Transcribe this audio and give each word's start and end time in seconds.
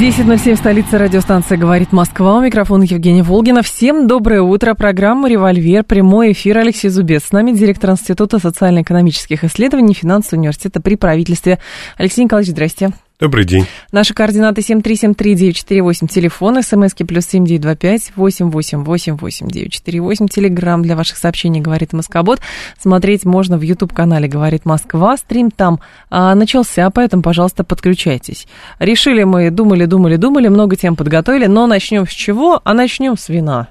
10.07, 0.00 0.56
столица 0.56 0.96
радиостанция 0.96 1.58
«Говорит 1.58 1.92
Москва». 1.92 2.38
У 2.38 2.40
микрофона 2.40 2.84
Евгения 2.84 3.22
Волгина. 3.22 3.60
Всем 3.62 4.06
доброе 4.06 4.40
утро. 4.40 4.72
Программа 4.72 5.28
«Револьвер». 5.28 5.84
Прямой 5.84 6.32
эфир. 6.32 6.56
Алексей 6.56 6.88
Зубец. 6.88 7.24
С 7.24 7.32
нами 7.32 7.52
директор 7.52 7.90
Института 7.90 8.38
социально-экономических 8.38 9.44
исследований 9.44 9.92
финансового 9.92 10.40
университета 10.40 10.80
при 10.80 10.94
правительстве. 10.94 11.58
Алексей 11.98 12.24
Николаевич, 12.24 12.52
здрасте. 12.52 12.92
Добрый 13.20 13.44
день. 13.44 13.66
Наши 13.92 14.14
координаты 14.14 14.62
7373948, 14.62 16.08
телефон, 16.08 16.62
смски 16.62 17.04
плюс 17.04 17.26
7925 17.26 18.12
8888948, 18.16 20.28
телеграмм 20.28 20.82
для 20.82 20.96
ваших 20.96 21.18
сообщений 21.18 21.60
«Говорит 21.60 21.92
Москобот». 21.92 22.40
Смотреть 22.78 23.26
можно 23.26 23.58
в 23.58 23.62
YouTube-канале 23.62 24.26
«Говорит 24.26 24.64
Москва». 24.64 25.18
Стрим 25.18 25.50
там 25.50 25.80
а, 26.08 26.34
начался, 26.34 26.88
поэтому, 26.88 27.22
пожалуйста, 27.22 27.62
подключайтесь. 27.62 28.46
Решили 28.78 29.24
мы, 29.24 29.50
думали, 29.50 29.84
думали, 29.84 30.16
думали, 30.16 30.48
много 30.48 30.76
тем 30.76 30.96
подготовили, 30.96 31.44
но 31.44 31.66
начнем 31.66 32.06
с 32.06 32.10
чего? 32.10 32.62
А 32.64 32.72
начнем 32.72 33.18
с 33.18 33.28
вина. 33.28 33.68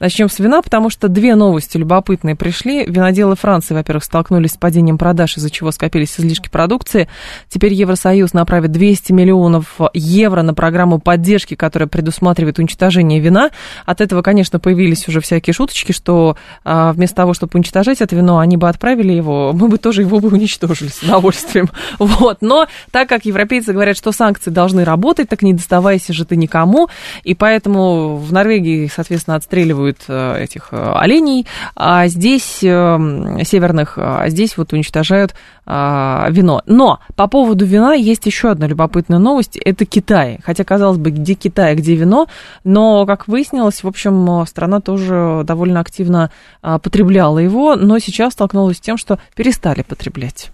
Начнем 0.00 0.28
с 0.28 0.38
вина, 0.38 0.60
потому 0.60 0.90
что 0.90 1.08
две 1.08 1.34
новости 1.34 1.76
любопытные 1.76 2.34
пришли. 2.34 2.84
Виноделы 2.84 3.36
Франции, 3.36 3.74
во-первых, 3.74 4.04
столкнулись 4.04 4.52
с 4.52 4.56
падением 4.56 4.98
продаж, 4.98 5.36
из-за 5.36 5.50
чего 5.50 5.70
скопились 5.70 6.18
излишки 6.18 6.48
продукции. 6.48 7.08
Теперь 7.48 7.72
Евросоюз 7.72 8.32
направит 8.32 8.72
200 8.72 9.12
миллионов 9.12 9.78
евро 9.94 10.42
на 10.42 10.52
программу 10.52 10.98
поддержки, 10.98 11.54
которая 11.54 11.88
предусматривает 11.88 12.58
уничтожение 12.58 13.20
вина. 13.20 13.50
От 13.86 14.00
этого, 14.00 14.22
конечно, 14.22 14.58
появились 14.58 15.06
уже 15.08 15.20
всякие 15.20 15.54
шуточки, 15.54 15.92
что 15.92 16.36
а, 16.64 16.92
вместо 16.92 17.16
того, 17.16 17.34
чтобы 17.34 17.52
уничтожать 17.54 18.00
это 18.00 18.16
вино, 18.16 18.38
они 18.38 18.56
бы 18.56 18.68
отправили 18.68 19.12
его, 19.12 19.52
мы 19.52 19.68
бы 19.68 19.78
тоже 19.78 20.02
его 20.02 20.20
бы 20.20 20.28
уничтожили 20.28 20.88
с 20.88 21.02
удовольствием. 21.02 21.70
Вот. 21.98 22.38
Но 22.40 22.66
так 22.90 23.08
как 23.08 23.24
европейцы 23.24 23.72
говорят, 23.72 23.96
что 23.96 24.12
санкции 24.12 24.50
должны 24.50 24.84
работать, 24.84 25.28
так 25.28 25.42
не 25.42 25.52
доставайся 25.52 26.12
же 26.12 26.24
ты 26.24 26.36
никому, 26.36 26.88
и 27.22 27.34
поэтому 27.34 28.16
в 28.16 28.32
Норвегии, 28.32 28.90
соответственно, 28.94 29.36
отстреливают 29.36 29.93
отстреливают 29.94 30.04
э, 30.08 30.42
этих 30.42 30.68
э, 30.72 30.92
оленей, 30.94 31.46
а 31.76 32.06
здесь 32.06 32.58
э, 32.62 32.98
северных, 33.44 33.94
а 33.96 34.28
здесь 34.28 34.56
вот 34.56 34.72
уничтожают 34.72 35.34
вино. 35.66 36.60
Но 36.66 37.00
по 37.16 37.26
поводу 37.26 37.64
вина 37.64 37.94
есть 37.94 38.26
еще 38.26 38.50
одна 38.50 38.66
любопытная 38.66 39.18
новость. 39.18 39.56
Это 39.56 39.86
Китай. 39.86 40.38
Хотя, 40.44 40.62
казалось 40.62 40.98
бы, 40.98 41.10
где 41.10 41.32
Китай, 41.32 41.74
где 41.74 41.94
вино, 41.94 42.26
но, 42.64 43.06
как 43.06 43.28
выяснилось, 43.28 43.82
в 43.82 43.88
общем, 43.88 44.44
страна 44.46 44.82
тоже 44.82 45.40
довольно 45.46 45.80
активно 45.80 46.30
потребляла 46.60 47.38
его, 47.38 47.76
но 47.76 47.98
сейчас 47.98 48.34
столкнулась 48.34 48.76
с 48.76 48.80
тем, 48.80 48.98
что 48.98 49.18
перестали 49.34 49.80
потреблять. 49.80 50.50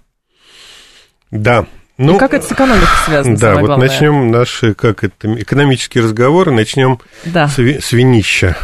Да, 1.33 1.66
ну, 2.00 2.16
и 2.16 2.18
как 2.18 2.33
это 2.33 2.46
с 2.46 2.52
экономикой 2.52 2.86
связано? 3.05 3.36
Да, 3.36 3.56
вот 3.56 3.66
главное? 3.66 3.88
начнем 3.88 4.30
наши 4.30 4.72
как 4.72 5.05
это, 5.05 5.34
экономические 5.38 6.02
разговоры, 6.02 6.50
начнем 6.50 6.98
да. 7.27 7.46
с, 7.46 7.58
с 7.58 7.92
винища. 7.92 8.56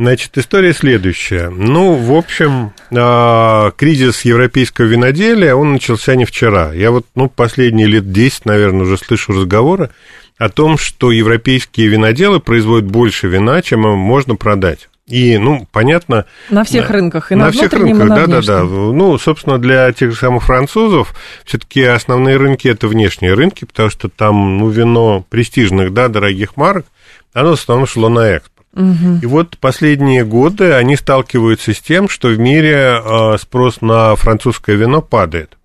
Значит, 0.00 0.38
история 0.38 0.72
следующая. 0.72 1.50
Ну, 1.50 1.92
в 1.92 2.14
общем, 2.14 2.72
а, 2.90 3.70
кризис 3.72 4.22
европейского 4.22 4.86
виноделия, 4.86 5.54
он 5.54 5.72
начался 5.72 6.14
не 6.14 6.24
вчера. 6.24 6.72
Я 6.72 6.90
вот, 6.90 7.04
ну, 7.14 7.28
последние 7.28 7.86
лет 7.86 8.10
10, 8.10 8.46
наверное, 8.46 8.86
уже 8.86 8.96
слышу 8.96 9.32
разговоры 9.32 9.90
о 10.38 10.48
том, 10.48 10.78
что 10.78 11.12
европейские 11.12 11.88
виноделы 11.88 12.40
производят 12.40 12.90
больше 12.90 13.28
вина, 13.28 13.60
чем 13.60 13.86
им 13.86 13.98
можно 13.98 14.36
продать. 14.36 14.88
И, 15.06 15.36
ну, 15.36 15.68
понятно... 15.70 16.24
На 16.48 16.64
всех 16.64 16.88
на, 16.88 16.94
рынках, 16.94 17.30
и 17.30 17.34
на, 17.34 17.44
на 17.44 17.52
всех 17.52 17.70
рынках, 17.70 18.08
да, 18.08 18.26
да, 18.26 18.40
да. 18.40 18.62
Ну, 18.64 19.18
собственно, 19.18 19.58
для 19.58 19.92
тех 19.92 20.12
же 20.12 20.16
самых 20.16 20.44
французов 20.44 21.14
все-таки 21.44 21.82
основные 21.82 22.38
рынки 22.38 22.68
это 22.68 22.88
внешние 22.88 23.34
рынки, 23.34 23.66
потому 23.66 23.90
что 23.90 24.08
там, 24.08 24.56
ну, 24.56 24.70
вино 24.70 25.26
престижных, 25.28 25.92
да, 25.92 26.08
дорогих 26.08 26.56
марок, 26.56 26.86
оно 27.34 27.50
в 27.50 27.60
основном 27.60 27.86
шло 27.86 28.08
на 28.08 28.20
экспорт. 28.20 28.59
Угу. 28.74 29.20
И 29.22 29.26
вот 29.26 29.58
последние 29.58 30.24
годы 30.24 30.72
они 30.74 30.96
сталкиваются 30.96 31.74
с 31.74 31.80
тем, 31.80 32.08
что 32.08 32.28
в 32.28 32.38
мире 32.38 33.00
э, 33.02 33.36
спрос 33.38 33.80
на 33.80 34.14
французское 34.16 34.76
вино 34.76 35.02
падает. 35.02 35.56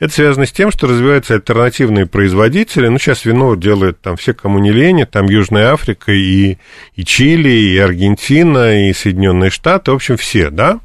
Это 0.00 0.12
связано 0.12 0.46
с 0.46 0.52
тем, 0.52 0.70
что 0.70 0.86
развиваются 0.86 1.34
альтернативные 1.34 2.06
производители. 2.06 2.88
Ну, 2.88 2.98
сейчас 2.98 3.24
вино 3.24 3.54
делают 3.54 4.00
там 4.00 4.16
все, 4.16 4.32
кому 4.32 4.58
не 4.58 4.72
лень, 4.72 5.04
там 5.06 5.26
Южная 5.26 5.72
Африка 5.72 6.12
и, 6.12 6.56
и 6.94 7.04
Чили, 7.04 7.50
и 7.50 7.78
Аргентина, 7.78 8.88
и 8.88 8.92
Соединенные 8.92 9.50
Штаты, 9.50 9.92
в 9.92 9.96
общем, 9.96 10.16
все, 10.16 10.50
да. 10.50 10.80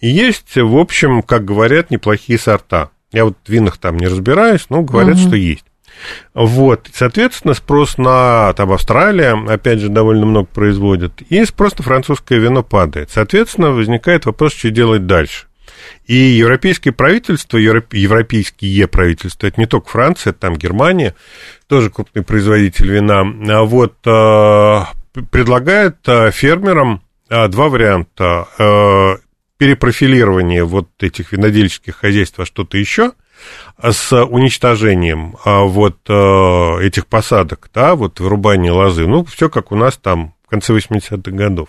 И 0.00 0.08
есть, 0.08 0.56
в 0.56 0.76
общем, 0.76 1.22
как 1.22 1.44
говорят, 1.44 1.90
неплохие 1.90 2.38
сорта. 2.38 2.90
Я 3.12 3.24
вот 3.24 3.36
в 3.44 3.48
винах 3.48 3.78
там 3.78 3.96
не 3.96 4.06
разбираюсь, 4.06 4.66
но 4.68 4.82
говорят, 4.82 5.16
угу. 5.16 5.28
что 5.28 5.36
есть. 5.36 5.64
Вот, 6.34 6.88
соответственно, 6.92 7.54
спрос 7.54 7.98
на 7.98 8.52
там 8.54 8.72
Австралия, 8.72 9.32
опять 9.48 9.80
же, 9.80 9.88
довольно 9.88 10.26
много 10.26 10.46
производит, 10.46 11.22
и 11.22 11.44
спрос 11.44 11.76
на 11.78 11.84
французское 11.84 12.38
вино 12.38 12.62
падает. 12.62 13.10
Соответственно, 13.10 13.70
возникает 13.70 14.26
вопрос, 14.26 14.52
что 14.52 14.70
делать 14.70 15.06
дальше. 15.06 15.46
И 16.06 16.14
европейское 16.14 16.92
правительство, 16.92 17.58
европейские 17.58 18.86
правительства, 18.86 19.46
это 19.46 19.60
не 19.60 19.66
только 19.66 19.88
Франция, 19.88 20.30
это 20.30 20.40
там 20.40 20.56
Германия, 20.56 21.14
тоже 21.68 21.90
крупный 21.90 22.22
производитель 22.22 22.90
вина, 22.90 23.20
а 23.20 23.64
вот 23.64 23.94
а, 24.06 24.88
предлагает 25.30 25.96
а, 26.06 26.30
фермерам 26.30 27.02
два 27.28 27.68
варианта. 27.68 29.18
Перепрофилирование 29.58 30.64
вот 30.64 30.90
этих 31.00 31.32
винодельческих 31.32 31.96
хозяйств 31.96 32.36
во 32.36 32.44
что-то 32.44 32.76
еще– 32.76 33.12
с 33.82 34.12
уничтожением 34.24 35.36
а, 35.44 35.62
вот 35.64 35.96
э, 36.08 36.12
этих 36.82 37.06
посадок, 37.06 37.68
да, 37.74 37.94
вот 37.94 38.20
вырубание 38.20 38.72
лозы, 38.72 39.06
ну, 39.06 39.24
все 39.24 39.48
как 39.48 39.72
у 39.72 39.76
нас 39.76 39.96
там 39.96 40.34
в 40.46 40.50
конце 40.50 40.74
80-х 40.74 41.30
годов. 41.30 41.68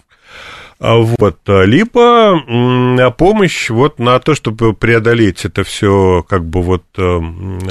А, 0.80 0.96
вот, 0.98 1.40
либо 1.48 3.12
помощь 3.18 3.70
вот 3.70 3.98
на 4.00 4.20
то, 4.20 4.36
чтобы 4.36 4.74
преодолеть 4.74 5.44
это 5.44 5.64
все, 5.64 6.24
как 6.28 6.46
бы 6.46 6.62
вот 6.62 6.84
э, 6.98 7.20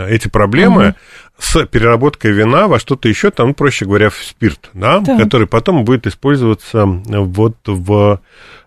эти 0.08 0.28
проблемы, 0.28 0.88
угу 0.88 0.94
с 1.38 1.66
переработкой 1.66 2.32
вина 2.32 2.66
во 2.66 2.78
что-то 2.78 3.08
еще, 3.08 3.30
там, 3.30 3.54
проще 3.54 3.84
говоря, 3.84 4.10
в 4.10 4.16
спирт, 4.16 4.70
да, 4.72 5.00
да. 5.00 5.18
который 5.18 5.46
потом 5.46 5.84
будет 5.84 6.06
использоваться 6.06 6.84
вот 6.86 7.56
в 7.66 8.20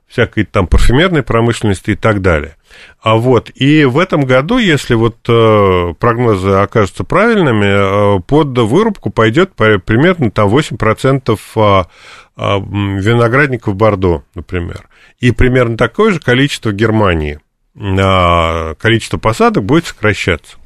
всякой 0.07 0.45
там 0.45 0.67
парфюмерной 0.67 1.23
промышленности 1.23 1.91
и 1.91 1.95
так 1.95 2.21
далее. 2.21 2.55
А 3.01 3.15
вот, 3.15 3.49
и 3.55 3.85
в 3.85 3.97
этом 3.97 4.25
году, 4.25 4.57
если 4.57 4.93
вот 4.93 5.17
э, 5.27 5.93
прогнозы 5.99 6.49
окажутся 6.49 7.03
правильными, 7.03 8.17
э, 8.17 8.19
под 8.21 8.57
вырубку 8.57 9.09
пойдет 9.09 9.53
примерно 9.55 10.31
там 10.31 10.49
8% 10.49 11.39
э, 11.55 11.83
э, 12.37 12.59
виноградников 12.59 13.75
Бордо, 13.75 14.23
например. 14.35 14.89
И 15.19 15.31
примерно 15.31 15.77
такое 15.77 16.11
же 16.11 16.19
количество 16.19 16.71
Германии. 16.71 17.39
Э, 17.75 18.75
количество 18.75 19.17
посадок 19.17 19.63
будет 19.63 19.85
сокращаться. 19.85 20.57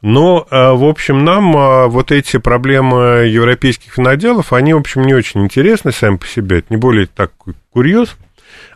Но, 0.00 0.46
э, 0.50 0.72
в 0.72 0.84
общем, 0.84 1.24
нам 1.24 1.56
э, 1.56 1.86
вот 1.86 2.10
эти 2.10 2.38
проблемы 2.38 3.28
европейских 3.28 3.96
виноделов, 3.96 4.52
они, 4.52 4.74
в 4.74 4.78
общем, 4.78 5.02
не 5.02 5.14
очень 5.14 5.44
интересны 5.44 5.92
сами 5.92 6.16
по 6.16 6.26
себе. 6.26 6.58
Это 6.58 6.66
не 6.70 6.76
более 6.76 7.06
такой 7.06 7.54
курьез. 7.72 8.16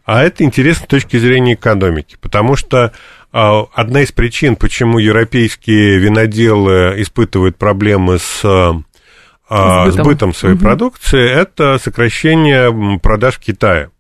А 0.07 0.23
это 0.23 0.45
интересно 0.45 0.85
с 0.85 0.89
точки 0.89 1.17
зрения 1.19 1.55
экономики, 1.55 2.17
потому 2.21 2.55
что 2.55 2.93
а, 3.33 3.65
одна 3.75 4.03
из 4.03 4.13
причин, 4.13 4.55
почему 4.55 4.99
европейские 4.99 5.99
виноделы 5.99 6.95
испытывают 7.03 7.59
проблемы 7.59 8.19
с 8.21 8.41
а, 8.45 9.91
сбытом, 9.91 10.05
сбытом 10.05 10.35
своей 10.35 10.55
угу. 10.55 10.63
продукции, 10.63 11.29
это 11.29 11.79
сокращение 11.83 13.01
продаж 13.01 13.35
в 13.35 13.41
Китае. 13.41 13.91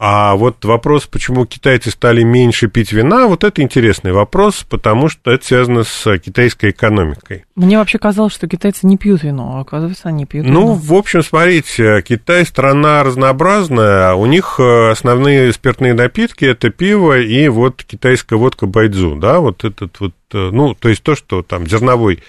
А 0.00 0.36
вот 0.36 0.64
вопрос, 0.64 1.08
почему 1.08 1.44
китайцы 1.44 1.90
стали 1.90 2.22
меньше 2.22 2.68
пить 2.68 2.92
вина, 2.92 3.26
вот 3.26 3.42
это 3.42 3.62
интересный 3.62 4.12
вопрос, 4.12 4.64
потому 4.68 5.08
что 5.08 5.32
это 5.32 5.44
связано 5.44 5.82
с 5.82 6.18
китайской 6.18 6.70
экономикой. 6.70 7.44
Мне 7.56 7.78
вообще 7.78 7.98
казалось, 7.98 8.32
что 8.32 8.46
китайцы 8.46 8.86
не 8.86 8.96
пьют 8.96 9.24
вино, 9.24 9.56
а 9.56 9.60
оказывается, 9.62 10.08
они 10.08 10.24
пьют 10.24 10.46
ну, 10.46 10.52
вино. 10.52 10.66
Ну, 10.66 10.72
в 10.74 10.94
общем, 10.94 11.24
смотрите, 11.24 12.00
Китай 12.02 12.46
страна 12.46 13.02
разнообразная, 13.02 14.14
у 14.14 14.26
них 14.26 14.60
э, 14.60 14.90
основные 14.90 15.52
спиртные 15.52 15.94
напитки– 15.94 16.44
это 16.46 16.70
пиво 16.70 17.18
и 17.18 17.48
вот 17.48 17.82
китайская 17.82 18.36
водка 18.36 18.66
байдзу, 18.66 19.16
да, 19.16 19.40
вот 19.40 19.64
этот 19.64 19.98
вот, 19.98 20.14
э, 20.32 20.50
ну, 20.52 20.74
то 20.74 20.90
есть 20.90 21.02
то, 21.02 21.16
что 21.16 21.42
там 21.42 21.66
зерновой 21.66 22.22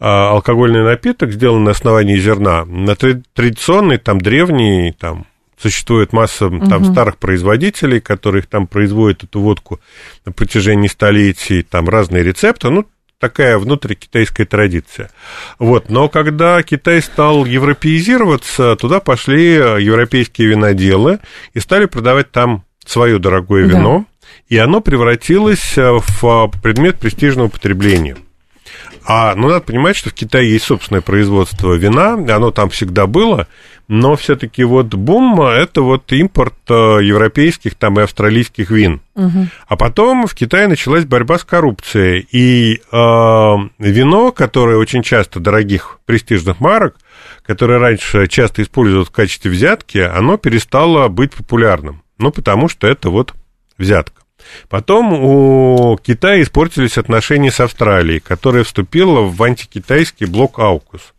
а, 0.00 0.32
алкогольный 0.32 0.82
напиток, 0.82 1.30
сделан 1.30 1.62
на 1.62 1.70
основании 1.70 2.18
зерна, 2.18 2.64
на 2.64 2.96
традиционный, 2.96 3.98
там, 3.98 4.20
древний, 4.20 4.92
там, 4.92 5.26
существует 5.58 6.12
масса 6.12 6.48
там 6.48 6.82
угу. 6.82 6.92
старых 6.92 7.18
производителей, 7.18 8.00
которые 8.00 8.42
там 8.42 8.66
производят 8.66 9.24
эту 9.24 9.40
водку 9.40 9.80
на 10.24 10.32
протяжении 10.32 10.88
столетий, 10.88 11.62
там 11.62 11.88
разные 11.88 12.22
рецепты, 12.22 12.70
ну, 12.70 12.86
такая 13.18 13.58
внутрикитайская 13.58 14.44
традиция. 14.44 15.10
Вот. 15.58 15.88
Но 15.88 16.08
когда 16.08 16.62
Китай 16.62 17.00
стал 17.00 17.44
европеизироваться, 17.44 18.76
туда 18.76 19.00
пошли 19.00 19.52
европейские 19.54 20.48
виноделы 20.48 21.20
и 21.54 21.60
стали 21.60 21.86
продавать 21.86 22.30
там 22.30 22.64
свое 22.84 23.18
дорогое 23.18 23.64
вино, 23.64 24.04
да. 24.20 24.26
и 24.48 24.58
оно 24.58 24.80
превратилось 24.80 25.74
в 25.76 26.50
предмет 26.62 26.98
престижного 26.98 27.48
потребления. 27.48 28.16
А, 29.06 29.34
ну, 29.34 29.48
надо 29.48 29.60
понимать, 29.60 29.96
что 29.96 30.10
в 30.10 30.14
Китае 30.14 30.50
есть 30.50 30.64
собственное 30.64 31.02
производство 31.02 31.74
вина, 31.74 32.14
оно 32.14 32.50
там 32.50 32.70
всегда 32.70 33.06
было, 33.06 33.46
но 33.88 34.16
все-таки 34.16 34.64
вот 34.64 34.94
бум– 34.94 35.40
это 35.42 35.82
вот 35.82 36.10
импорт 36.12 36.54
э, 36.68 36.72
европейских 37.02 37.74
там 37.74 38.00
и 38.00 38.02
австралийских 38.02 38.70
вин. 38.70 39.02
Угу. 39.14 39.48
А 39.68 39.76
потом 39.76 40.26
в 40.26 40.34
Китае 40.34 40.68
началась 40.68 41.04
борьба 41.04 41.38
с 41.38 41.44
коррупцией, 41.44 42.26
и 42.30 42.80
э, 42.90 43.54
вино, 43.78 44.32
которое 44.32 44.78
очень 44.78 45.02
часто 45.02 45.40
дорогих 45.40 45.98
престижных 46.06 46.60
марок, 46.60 46.96
которое 47.44 47.78
раньше 47.78 48.26
часто 48.26 48.62
использовалось 48.62 49.08
в 49.08 49.12
качестве 49.12 49.50
взятки, 49.50 49.98
оно 49.98 50.38
перестало 50.38 51.08
быть 51.08 51.32
популярным. 51.32 52.02
Ну, 52.18 52.30
потому 52.30 52.68
что 52.68 52.86
это 52.86 53.10
вот 53.10 53.34
взятка. 53.76 54.22
Потом 54.68 55.12
у 55.12 55.98
Китая 56.02 56.42
испортились 56.42 56.98
отношения 56.98 57.50
с 57.50 57.60
Австралией, 57.60 58.20
которая 58.20 58.64
вступила 58.64 59.22
в 59.22 59.42
антикитайский 59.42 60.26
блок 60.26 60.58
АУКУС 60.58 61.14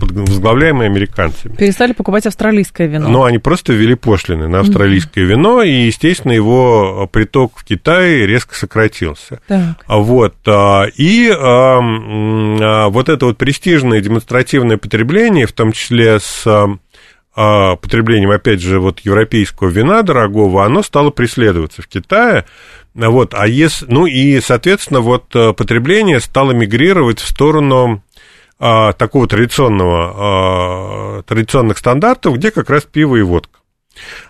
возглавляемые 0.00 0.86
американцами. 0.86 1.54
Перестали 1.56 1.92
покупать 1.92 2.26
австралийское 2.26 2.86
вино. 2.86 3.08
Но 3.08 3.24
они 3.24 3.38
просто 3.38 3.72
ввели 3.72 3.94
пошлины 3.94 4.48
на 4.48 4.60
австралийское 4.60 5.24
mm-hmm. 5.24 5.28
вино, 5.28 5.62
и, 5.62 5.72
естественно, 5.72 6.32
его 6.32 7.08
приток 7.12 7.58
в 7.58 7.64
Китай 7.64 8.26
резко 8.26 8.54
сократился. 8.54 9.40
Так. 9.46 9.84
Вот. 9.86 10.34
А, 10.46 10.86
и 10.96 11.30
а, 11.30 11.80
а, 11.80 12.88
вот 12.88 13.08
это 13.08 13.26
вот 13.26 13.38
престижное 13.38 14.00
демонстративное 14.00 14.76
потребление, 14.76 15.46
в 15.46 15.52
том 15.52 15.72
числе 15.72 16.18
с 16.20 16.44
потреблением, 17.34 18.30
опять 18.30 18.60
же, 18.60 18.78
вот 18.78 19.00
европейского 19.00 19.68
вина 19.68 20.02
дорогого, 20.02 20.64
оно 20.64 20.84
стало 20.84 21.10
преследоваться 21.10 21.82
в 21.82 21.88
Китае. 21.88 22.44
Вот, 22.94 23.34
а 23.34 23.48
если, 23.48 23.86
ну 23.88 24.06
и, 24.06 24.40
соответственно, 24.40 25.00
вот 25.00 25.30
потребление 25.30 26.20
стало 26.20 26.52
мигрировать 26.52 27.18
в 27.18 27.26
сторону 27.26 28.04
а, 28.58 28.92
такого 28.92 29.26
традиционного, 29.26 30.14
а, 30.16 31.22
традиционных 31.22 31.78
стандартов, 31.78 32.36
где 32.36 32.50
как 32.50 32.70
раз 32.70 32.84
пиво 32.84 33.16
и 33.16 33.22
водка. 33.22 33.60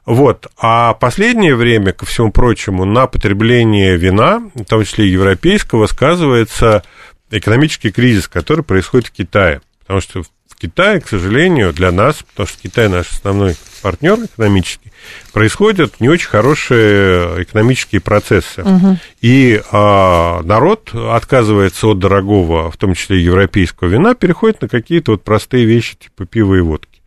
Вот. 0.04 0.46
А 0.58 0.94
последнее 0.94 1.54
время, 1.54 1.92
ко 1.92 2.04
всему 2.06 2.30
прочему, 2.30 2.84
на 2.84 3.06
потребление 3.06 3.96
вина, 3.96 4.50
в 4.54 4.64
том 4.64 4.84
числе 4.84 5.08
европейского, 5.08 5.86
сказывается 5.86 6.82
экономический 7.30 7.90
кризис, 7.90 8.28
который 8.28 8.64
происходит 8.64 9.08
в 9.08 9.12
Китае. 9.12 9.62
Потому 9.80 10.00
что 10.00 10.22
Китае, 10.64 11.00
к 11.00 11.08
сожалению, 11.08 11.74
для 11.74 11.92
нас, 11.92 12.22
потому 12.22 12.46
что 12.46 12.62
Китай 12.62 12.88
наш 12.88 13.10
основной 13.10 13.54
партнер 13.82 14.18
экономический, 14.18 14.92
происходят 15.34 16.00
не 16.00 16.08
очень 16.08 16.28
хорошие 16.28 17.42
экономические 17.42 18.00
процессы. 18.00 18.62
Угу. 18.62 18.98
И 19.20 19.60
а, 19.70 20.40
народ 20.42 20.94
отказывается 20.94 21.88
от 21.88 21.98
дорогого, 21.98 22.70
в 22.70 22.78
том 22.78 22.94
числе 22.94 23.22
европейского 23.22 23.88
вина, 23.88 24.14
переходит 24.14 24.62
на 24.62 24.68
какие-то 24.68 25.12
вот 25.12 25.22
простые 25.22 25.66
вещи, 25.66 25.96
типа 25.96 26.24
пива 26.24 26.54
и 26.54 26.60
водки. 26.60 27.02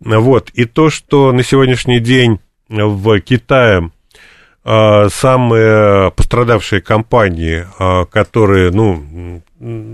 Вот. 0.00 0.50
И 0.50 0.66
то, 0.66 0.90
что 0.90 1.32
на 1.32 1.42
сегодняшний 1.42 2.00
день 2.00 2.38
в 2.68 3.18
Китае 3.20 3.90
самые 4.62 6.10
пострадавшие 6.10 6.82
компании, 6.82 7.66
а, 7.78 8.04
которые, 8.04 8.70
ну, 8.70 9.42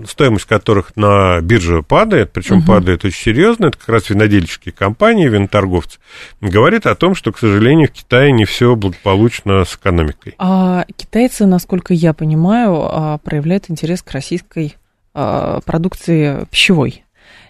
стоимость 0.07 0.45
которых 0.45 0.95
на 0.95 1.39
бирже 1.41 1.83
падает, 1.83 2.31
причем 2.33 2.57
угу. 2.57 2.67
падает 2.67 3.05
очень 3.05 3.21
серьезно, 3.21 3.67
это 3.67 3.77
как 3.77 3.89
раз 3.89 4.09
винодельческие 4.09 4.73
компании, 4.73 5.27
виноторговцы, 5.27 5.99
говорит 6.41 6.85
о 6.85 6.95
том, 6.95 7.15
что, 7.15 7.31
к 7.31 7.39
сожалению, 7.39 7.87
в 7.87 7.91
Китае 7.91 8.31
не 8.31 8.45
все 8.45 8.75
благополучно 8.75 9.63
с 9.63 9.75
экономикой. 9.75 10.35
А 10.37 10.85
китайцы, 10.95 11.45
насколько 11.45 11.93
я 11.93 12.13
понимаю, 12.13 12.73
а, 12.75 13.17
проявляют 13.19 13.69
интерес 13.69 14.01
к 14.01 14.11
российской 14.11 14.75
продукции 15.65 16.45
пищевой. 16.51 17.03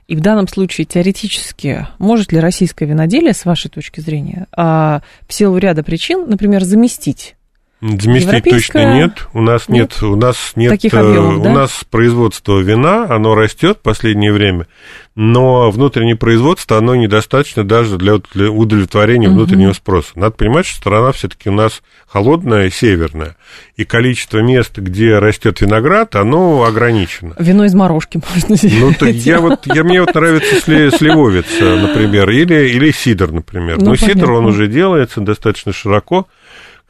И 0.08 0.16
в 0.16 0.22
данном 0.22 0.48
случае 0.48 0.86
теоретически 0.86 1.88
может 2.00 2.32
ли 2.32 2.40
российское 2.40 2.86
виноделие, 2.86 3.34
с 3.34 3.46
вашей 3.46 3.70
точки 3.70 4.00
зрения, 4.00 4.48
а, 4.52 5.02
в 5.28 5.34
силу 5.34 5.58
ряда 5.58 5.84
причин, 5.84 6.30
например, 6.30 6.64
заместить 6.64 7.37
Заместить 7.80 8.44
точно 8.44 8.96
нет. 8.96 9.28
У 9.34 9.42
нас 9.42 9.70
нет, 9.70 9.92
нет 10.02 10.04
у 10.04 10.16
нас 10.16 10.54
нет 10.56 10.72
Таких 10.72 10.96
объемов, 10.96 11.44
да? 11.44 11.50
у 11.50 11.54
нас 11.54 11.84
производство 11.90 12.60
вина, 12.60 13.06
оно 13.08 13.36
растет 13.36 13.78
в 13.78 13.82
последнее 13.82 14.34
время, 14.34 14.66
но 15.14 15.70
внутреннее 15.70 16.16
производство, 16.16 16.80
оно 16.80 16.96
недостаточно 16.96 17.64
даже 17.64 17.98
для 17.98 18.16
удовлетворения 18.50 19.28
угу. 19.28 19.38
внутреннего 19.38 19.74
спроса. 19.74 20.10
Надо 20.16 20.32
понимать, 20.32 20.66
что 20.66 20.80
страна 20.80 21.12
все-таки 21.12 21.50
у 21.50 21.54
нас 21.54 21.84
холодная, 22.08 22.72
северная, 22.72 23.36
и 23.76 23.84
количество 23.84 24.40
мест, 24.40 24.76
где 24.80 25.20
растет 25.20 25.62
виноград, 25.62 26.16
оно 26.16 26.64
ограничено. 26.64 27.36
Вино 27.38 27.66
из 27.66 27.76
морожки 27.76 28.20
можно 28.34 28.56
сделать. 28.56 29.00
Ну, 29.00 29.08
так 29.08 29.16
я 29.16 29.40
вот, 29.40 29.68
я, 29.68 29.84
мне 29.84 30.02
вот 30.02 30.16
нравится 30.16 30.62
сливовец, 30.62 31.46
например, 31.60 32.28
или, 32.32 32.70
или 32.70 32.90
сидр, 32.90 33.32
например. 33.32 33.78
Ну, 33.78 33.86
Но 33.86 33.92
понятно. 33.92 34.08
сидр, 34.08 34.32
он 34.32 34.46
уже 34.48 34.68
делается 34.68 35.22
достаточно 35.22 35.74
широко, 35.74 36.28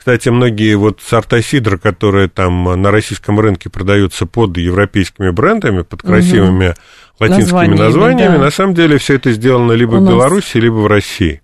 кстати, 0.08 0.30
многие 0.30 0.76
вот 0.76 1.02
сорта 1.06 1.42
сидра, 1.42 1.76
которые 1.76 2.30
там 2.30 2.82
на 2.82 2.92
российском 2.92 3.42
рынке 3.42 3.70
продаются 3.70 4.26
под 4.26 4.56
европейскими 4.56 5.32
брендами, 5.32 5.82
под 5.82 6.02
красивыми 6.02 6.70
угу. 6.70 6.76
латинскими 7.20 7.44
названиями, 7.44 7.78
названиями 7.78 8.38
да. 8.38 8.44
на 8.46 8.50
самом 8.50 8.74
деле 8.74 9.00
все 9.00 9.16
это 9.16 9.34
сделано 9.34 9.74
либо 9.74 9.96
У 9.96 10.00
в 10.00 10.08
Беларуси, 10.08 10.60
либо 10.60 10.76
в 10.76 10.88
России. 10.88 11.42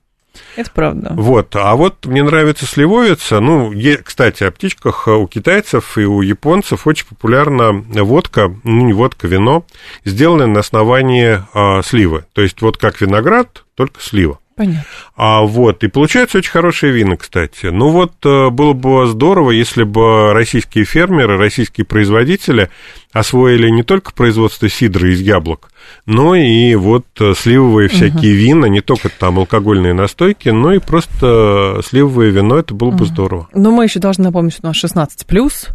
Это 0.56 0.72
правда. 0.72 1.12
Вот. 1.14 1.54
А 1.58 1.76
вот 1.76 2.06
мне 2.06 2.24
нравится 2.24 2.66
сливовица. 2.66 3.42
Ну, 3.42 3.74
е, 3.74 3.98
кстати, 3.98 4.46
о 4.46 4.52
птичках 4.52 5.10
у 5.10 5.28
китайцев 5.28 5.98
и 5.98 6.06
у 6.06 6.22
японцев 6.22 6.88
очень 6.88 7.06
популярна 7.06 7.74
водка, 7.74 8.50
ну, 8.64 8.86
не 8.86 8.94
водка, 8.94 9.28
вино, 9.28 9.66
сделанное 10.06 10.48
на 10.48 10.62
основании 10.62 11.42
а, 11.54 11.82
сливы. 11.82 12.24
То 12.32 12.42
есть 12.42 12.62
вот 12.62 12.78
как 12.78 13.02
виноград, 13.02 13.66
только 13.76 14.00
слива. 14.00 14.40
Понятно. 14.56 14.86
А, 15.16 15.42
вот, 15.42 15.84
и 15.84 15.88
получаются 15.88 16.38
очень 16.38 16.52
хорошие 16.52 16.92
вина, 16.92 17.18
кстати. 17.18 17.68
Ну 17.68 17.90
вот, 17.90 18.14
э, 18.24 18.50
было 18.50 18.74
бы 18.74 19.08
здорово, 19.08 19.52
если 19.52 19.84
бы 19.84 20.32
российские 20.34 20.86
фермеры, 20.86 21.38
российские 21.38 21.86
производители 21.86 22.70
освоили 23.14 23.70
не 23.70 23.84
только 23.84 24.12
производство 24.12 24.68
сидра 24.68 25.10
из 25.12 25.22
яблок, 25.22 25.70
но 26.06 26.36
и 26.36 26.76
вот 26.76 27.06
э, 27.20 27.34
сливовые 27.38 27.88
всякие 27.88 28.34
угу. 28.34 28.42
вина, 28.42 28.66
не 28.66 28.82
только 28.82 29.10
там 29.10 29.40
алкогольные 29.40 29.94
настойки, 29.94 30.50
но 30.50 30.74
и 30.74 30.80
просто 30.80 31.82
сливовое 31.88 32.30
вино, 32.30 32.58
это 32.58 32.74
было 32.74 32.92
бы 32.92 33.06
здорово. 33.06 33.48
Но 33.54 33.72
мы 33.72 33.86
еще 33.86 34.00
должны 34.00 34.26
напомнить, 34.26 34.54
что 34.54 34.64
у 34.64 34.68
нас 34.68 34.76
16 34.76 35.26
плюс, 35.26 35.68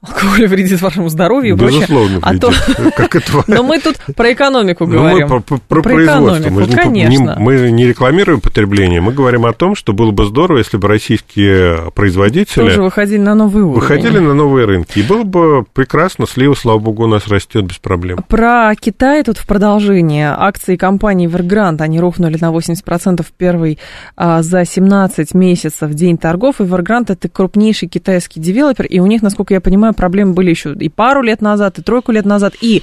алкоголь 0.00 0.46
вредит 0.46 0.80
вашему 0.80 1.08
здоровью 1.08 1.56
Безусловно, 1.56 2.20
прочее. 2.20 2.40
вредит. 2.40 2.66
А 2.74 2.90
то... 2.90 2.90
как 2.96 3.16
это... 3.16 3.44
Но 3.46 3.62
мы 3.62 3.80
тут 3.80 3.96
про 4.16 4.32
экономику 4.32 4.86
говорим. 4.86 5.28
Мы 5.28 5.28
про, 5.28 5.40
про, 5.40 5.58
про 5.58 5.82
производство. 5.82 6.50
Мы, 6.50 6.66
конечно. 6.68 7.34
Не, 7.36 7.42
мы 7.42 7.70
не 7.70 7.86
рекламируем 7.86 8.40
потребление, 8.40 9.00
мы 9.00 9.12
говорим 9.12 9.46
о 9.46 9.52
том, 9.52 9.74
что 9.74 9.92
было 9.92 10.12
бы 10.12 10.24
здорово, 10.24 10.58
если 10.58 10.76
бы 10.76 10.88
российские 10.88 11.90
производители... 11.92 12.64
Тоже 12.64 12.82
выходили 12.82 13.18
на 13.18 13.34
новые 13.34 13.64
уровни. 13.64 13.80
Выходили 13.80 14.18
на 14.18 14.34
новые 14.34 14.66
рынки. 14.66 15.00
И 15.00 15.02
было 15.02 15.24
бы 15.24 15.64
прекрасно, 15.72 16.26
слива, 16.26 16.54
слава 16.54 16.83
богу, 16.84 17.04
у 17.04 17.06
нас 17.06 17.26
растет 17.26 17.64
без 17.64 17.78
проблем. 17.78 18.18
Про 18.28 18.72
Китай 18.78 19.22
тут 19.24 19.38
в 19.38 19.46
продолжение. 19.46 20.34
Акции 20.36 20.76
компании 20.76 21.28
Evergrande, 21.28 21.80
они 21.80 21.98
рухнули 21.98 22.38
на 22.40 22.52
80% 22.52 23.26
первый 23.36 23.78
а, 24.16 24.42
за 24.42 24.64
17 24.64 25.34
месяцев 25.34 25.92
день 25.94 26.18
торгов. 26.18 26.60
Evergrande 26.60 27.14
это 27.14 27.28
крупнейший 27.28 27.88
китайский 27.88 28.40
девелопер, 28.40 28.86
и 28.86 29.00
у 29.00 29.06
них, 29.06 29.22
насколько 29.22 29.54
я 29.54 29.60
понимаю, 29.60 29.94
проблемы 29.94 30.34
были 30.34 30.50
еще 30.50 30.72
и 30.72 30.88
пару 30.88 31.22
лет 31.22 31.40
назад, 31.40 31.78
и 31.78 31.82
тройку 31.82 32.12
лет 32.12 32.24
назад. 32.24 32.54
И 32.60 32.82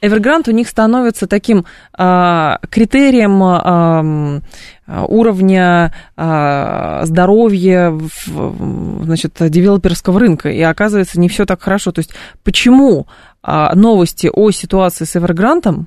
Evergrande 0.00 0.50
у 0.50 0.52
них 0.52 0.68
становится 0.68 1.26
таким 1.26 1.64
а, 1.92 2.60
критерием 2.70 3.42
а, 3.42 4.40
уровня 5.06 5.92
а, 6.16 7.04
здоровья 7.04 7.90
в, 7.90 9.04
значит, 9.04 9.34
девелоперского 9.40 10.20
рынка. 10.20 10.50
И 10.50 10.60
оказывается, 10.62 11.18
не 11.18 11.28
все 11.28 11.46
так 11.46 11.60
хорошо. 11.60 11.90
То 11.90 11.98
есть 11.98 12.12
почему 12.44 13.08
новости 13.42 14.30
о 14.32 14.50
ситуации 14.50 15.04
с 15.04 15.16
Evergrande 15.16 15.86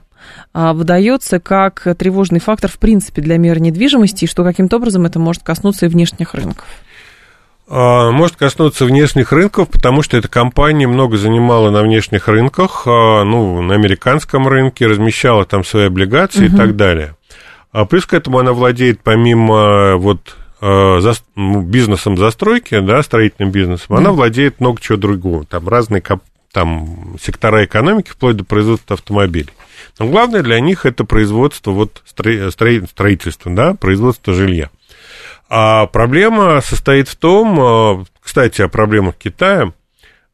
а, 0.53 0.73
выдается 0.73 1.39
как 1.39 1.87
тревожный 1.97 2.39
фактор 2.39 2.69
в 2.69 2.77
принципе 2.77 3.21
для 3.21 3.37
мира 3.37 3.59
недвижимости, 3.59 4.25
и 4.25 4.27
что 4.27 4.43
каким-то 4.43 4.77
образом 4.77 5.05
это 5.05 5.19
может 5.19 5.43
коснуться 5.43 5.85
и 5.85 5.89
внешних 5.89 6.33
рынков? 6.33 6.65
А, 7.67 8.11
может 8.11 8.35
коснуться 8.35 8.85
внешних 8.85 9.31
рынков, 9.31 9.69
потому 9.69 10.01
что 10.01 10.17
эта 10.17 10.27
компания 10.27 10.87
много 10.87 11.17
занимала 11.17 11.69
на 11.69 11.81
внешних 11.81 12.27
рынках, 12.27 12.83
а, 12.85 13.23
ну, 13.23 13.61
на 13.61 13.75
американском 13.75 14.47
рынке, 14.47 14.87
размещала 14.87 15.45
там 15.45 15.63
свои 15.63 15.85
облигации 15.85 16.47
угу. 16.47 16.55
и 16.55 16.57
так 16.57 16.75
далее. 16.75 17.15
А 17.71 17.85
плюс 17.85 18.05
к 18.05 18.13
этому 18.13 18.39
она 18.39 18.51
владеет, 18.51 18.99
помимо 19.01 19.95
вот 19.95 20.35
за, 20.59 21.13
ну, 21.35 21.61
бизнесом 21.61 22.17
застройки, 22.17 22.79
да, 22.81 23.01
строительным 23.01 23.51
бизнесом, 23.51 23.87
да. 23.89 23.97
она 23.97 24.11
владеет 24.11 24.59
много 24.59 24.79
чего 24.79 24.95
другого. 24.95 25.43
Там 25.43 25.67
разные 25.67 26.01
там, 26.51 27.17
сектора 27.21 27.65
экономики, 27.65 28.09
вплоть 28.09 28.37
до 28.37 28.43
производства 28.43 28.95
автомобилей. 28.95 29.49
Но 29.99 30.07
главное 30.07 30.43
для 30.43 30.59
них 30.59 30.85
это 30.85 31.03
производство, 31.03 31.71
вот, 31.71 32.01
строительство, 32.05 33.51
да, 33.51 33.73
производство 33.73 34.33
жилья. 34.33 34.69
А 35.49 35.87
проблема 35.87 36.61
состоит 36.61 37.07
в 37.07 37.15
том, 37.15 37.59
э, 38.01 38.05
кстати, 38.21 38.61
о 38.61 38.69
проблемах 38.69 39.15
Китая, 39.17 39.73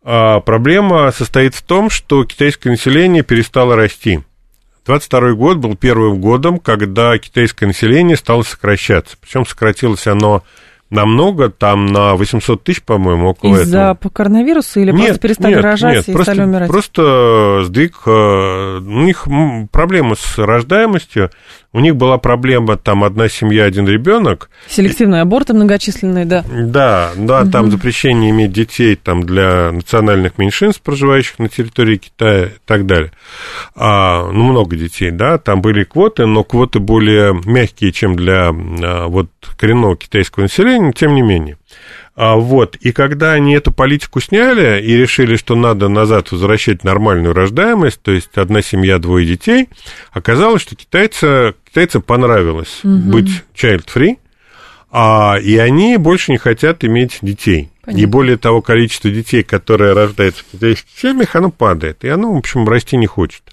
а 0.03 0.39
проблема 0.41 1.11
состоит 1.11 1.55
в 1.55 1.63
том, 1.63 1.89
что 1.89 2.23
китайское 2.23 2.71
население 2.71 3.23
перестало 3.23 3.75
расти. 3.75 4.21
22 4.85 5.33
год 5.33 5.57
был 5.57 5.75
первым 5.75 6.21
годом, 6.21 6.59
когда 6.59 7.17
китайское 7.17 7.67
население 7.67 8.15
стало 8.15 8.43
сокращаться. 8.43 9.17
Причем 9.19 9.45
сократилось 9.45 10.07
оно 10.07 10.43
намного, 10.89 11.49
там 11.49 11.87
на 11.87 12.15
800 12.15 12.63
тысяч, 12.63 12.81
по-моему, 12.83 13.29
около 13.29 13.61
Из-за 13.61 13.91
этого. 13.91 14.09
коронавируса 14.11 14.79
или 14.79 14.91
нет, 14.91 15.05
просто 15.07 15.19
перестали 15.19 15.55
нет, 15.55 15.63
рожать 15.63 15.95
нет, 15.95 16.09
и 16.09 16.13
просто, 16.13 16.33
стали 16.33 16.47
умирать? 16.47 16.69
просто 16.69 17.61
сдвиг, 17.65 17.95
э, 18.05 18.77
у 18.79 19.01
них 19.01 19.27
проблемы 19.71 20.15
с 20.15 20.37
рождаемостью, 20.37 21.31
у 21.77 21.79
них 21.79 21.95
была 21.95 22.17
проблема, 22.17 22.75
там, 22.75 23.03
одна 23.03 23.29
семья, 23.29 23.65
один 23.65 23.87
ребенок. 23.87 24.49
Селективные 24.67 25.21
аборты 25.21 25.53
многочисленные, 25.53 26.25
да. 26.25 26.43
Да, 26.49 27.11
да, 27.15 27.41
угу. 27.41 27.51
там 27.51 27.69
запрещение 27.69 28.31
иметь 28.31 28.51
детей 28.51 28.95
там, 28.95 29.21
для 29.21 29.71
национальных 29.71 30.39
меньшинств, 30.39 30.81
проживающих 30.81 31.37
на 31.37 31.49
территории 31.49 31.97
Китая 31.97 32.45
и 32.45 32.49
так 32.65 32.87
далее. 32.87 33.11
А, 33.75 34.27
ну, 34.31 34.45
много 34.45 34.75
детей, 34.75 35.11
да, 35.11 35.37
там 35.37 35.61
были 35.61 35.83
квоты, 35.83 36.25
но 36.25 36.43
квоты 36.43 36.79
более 36.79 37.39
мягкие, 37.45 37.91
чем 37.91 38.15
для 38.15 38.49
а, 38.49 39.07
вот, 39.07 39.29
коренного 39.55 39.95
китайского 39.95 40.45
населения, 40.45 40.91
тем 40.93 41.13
не 41.13 41.21
менее. 41.21 41.57
А, 42.19 42.35
вот, 42.35 42.77
и 42.77 42.91
когда 42.93 43.33
они 43.33 43.53
эту 43.53 43.71
политику 43.71 44.19
сняли 44.19 44.81
и 44.81 44.97
решили, 44.97 45.35
что 45.35 45.53
надо 45.53 45.87
назад 45.87 46.31
возвращать 46.31 46.83
нормальную 46.83 47.31
рождаемость, 47.31 48.01
то 48.01 48.09
есть 48.09 48.35
одна 48.39 48.63
семья, 48.63 48.97
двое 48.97 49.23
детей, 49.23 49.69
оказалось, 50.11 50.63
что 50.63 50.75
китайцы, 50.75 51.53
китайцам 51.67 52.01
понравилось 52.01 52.79
угу. 52.83 52.95
быть 52.95 53.29
child-free, 53.55 54.17
а, 54.89 55.37
и 55.39 55.57
они 55.57 55.97
больше 55.97 56.31
не 56.31 56.39
хотят 56.39 56.83
иметь 56.83 57.19
детей. 57.21 57.69
Понятно. 57.85 58.01
И 58.01 58.05
более 58.07 58.37
того, 58.37 58.63
количество 58.63 59.11
детей, 59.11 59.43
которые 59.43 59.93
рождаются 59.93 60.43
в 60.43 60.51
китайских 60.53 60.89
семьях, 60.99 61.35
оно 61.35 61.51
падает, 61.51 62.03
и 62.03 62.07
оно, 62.07 62.33
в 62.33 62.37
общем, 62.37 62.67
расти 62.67 62.97
не 62.97 63.05
хочет. 63.05 63.43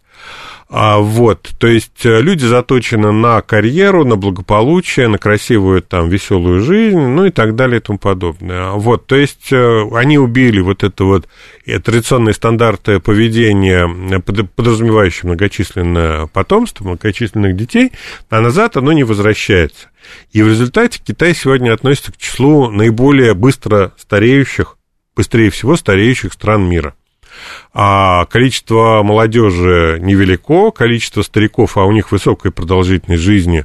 А, 0.69 0.99
вот, 0.99 1.51
то 1.59 1.67
есть 1.67 2.07
э, 2.07 2.23
люди 2.23 2.47
заточены 2.47 3.13
на 3.13 3.43
карьеру, 3.43 4.05
на 4.05 4.17
благополучие, 4.17 5.09
на 5.09 5.19
красивую 5.19 5.83
там 5.83 6.09
веселую 6.09 6.63
жизнь, 6.63 6.99
ну 6.99 7.27
и 7.27 7.31
так 7.31 7.55
далее 7.55 7.79
и 7.79 7.83
тому 7.83 7.99
подобное. 7.99 8.71
Вот, 8.71 9.07
то 9.07 9.15
есть 9.15 9.53
э, 9.53 9.89
они 9.95 10.19
убили 10.19 10.61
вот 10.61 10.83
это 10.83 11.05
вот 11.05 11.29
э, 11.67 11.79
традиционные 11.81 12.33
стандарты 12.33 12.99
поведения, 12.99 13.87
подразумевающие 14.57 15.29
многочисленное 15.29 16.27
потомство, 16.29 16.85
многочисленных 16.85 17.57
детей, 17.57 17.93
а 18.31 18.41
назад 18.41 18.79
оно 18.79 18.93
не 18.93 19.05
возвращается. 19.05 19.91
И 20.33 20.43
в 20.43 20.49
результате 20.49 21.01
Китай 21.05 21.35
сегодня 21.35 21.75
относится 21.75 22.11
к 22.11 22.17
числу 22.17 22.71
наиболее 22.71 23.35
быстро 23.35 23.93
стареющих, 23.99 24.79
быстрее 25.15 25.51
всего 25.51 25.77
стареющих 25.77 26.33
стран 26.33 26.67
мира 26.67 26.95
а 27.73 28.25
количество 28.27 29.03
молодежи 29.03 29.99
невелико, 30.01 30.71
количество 30.71 31.23
стариков, 31.23 31.77
а 31.77 31.85
у 31.85 31.93
них 31.93 32.13
высокая 32.13 32.53
продолжительность 32.53 33.23
жизни 33.23 33.65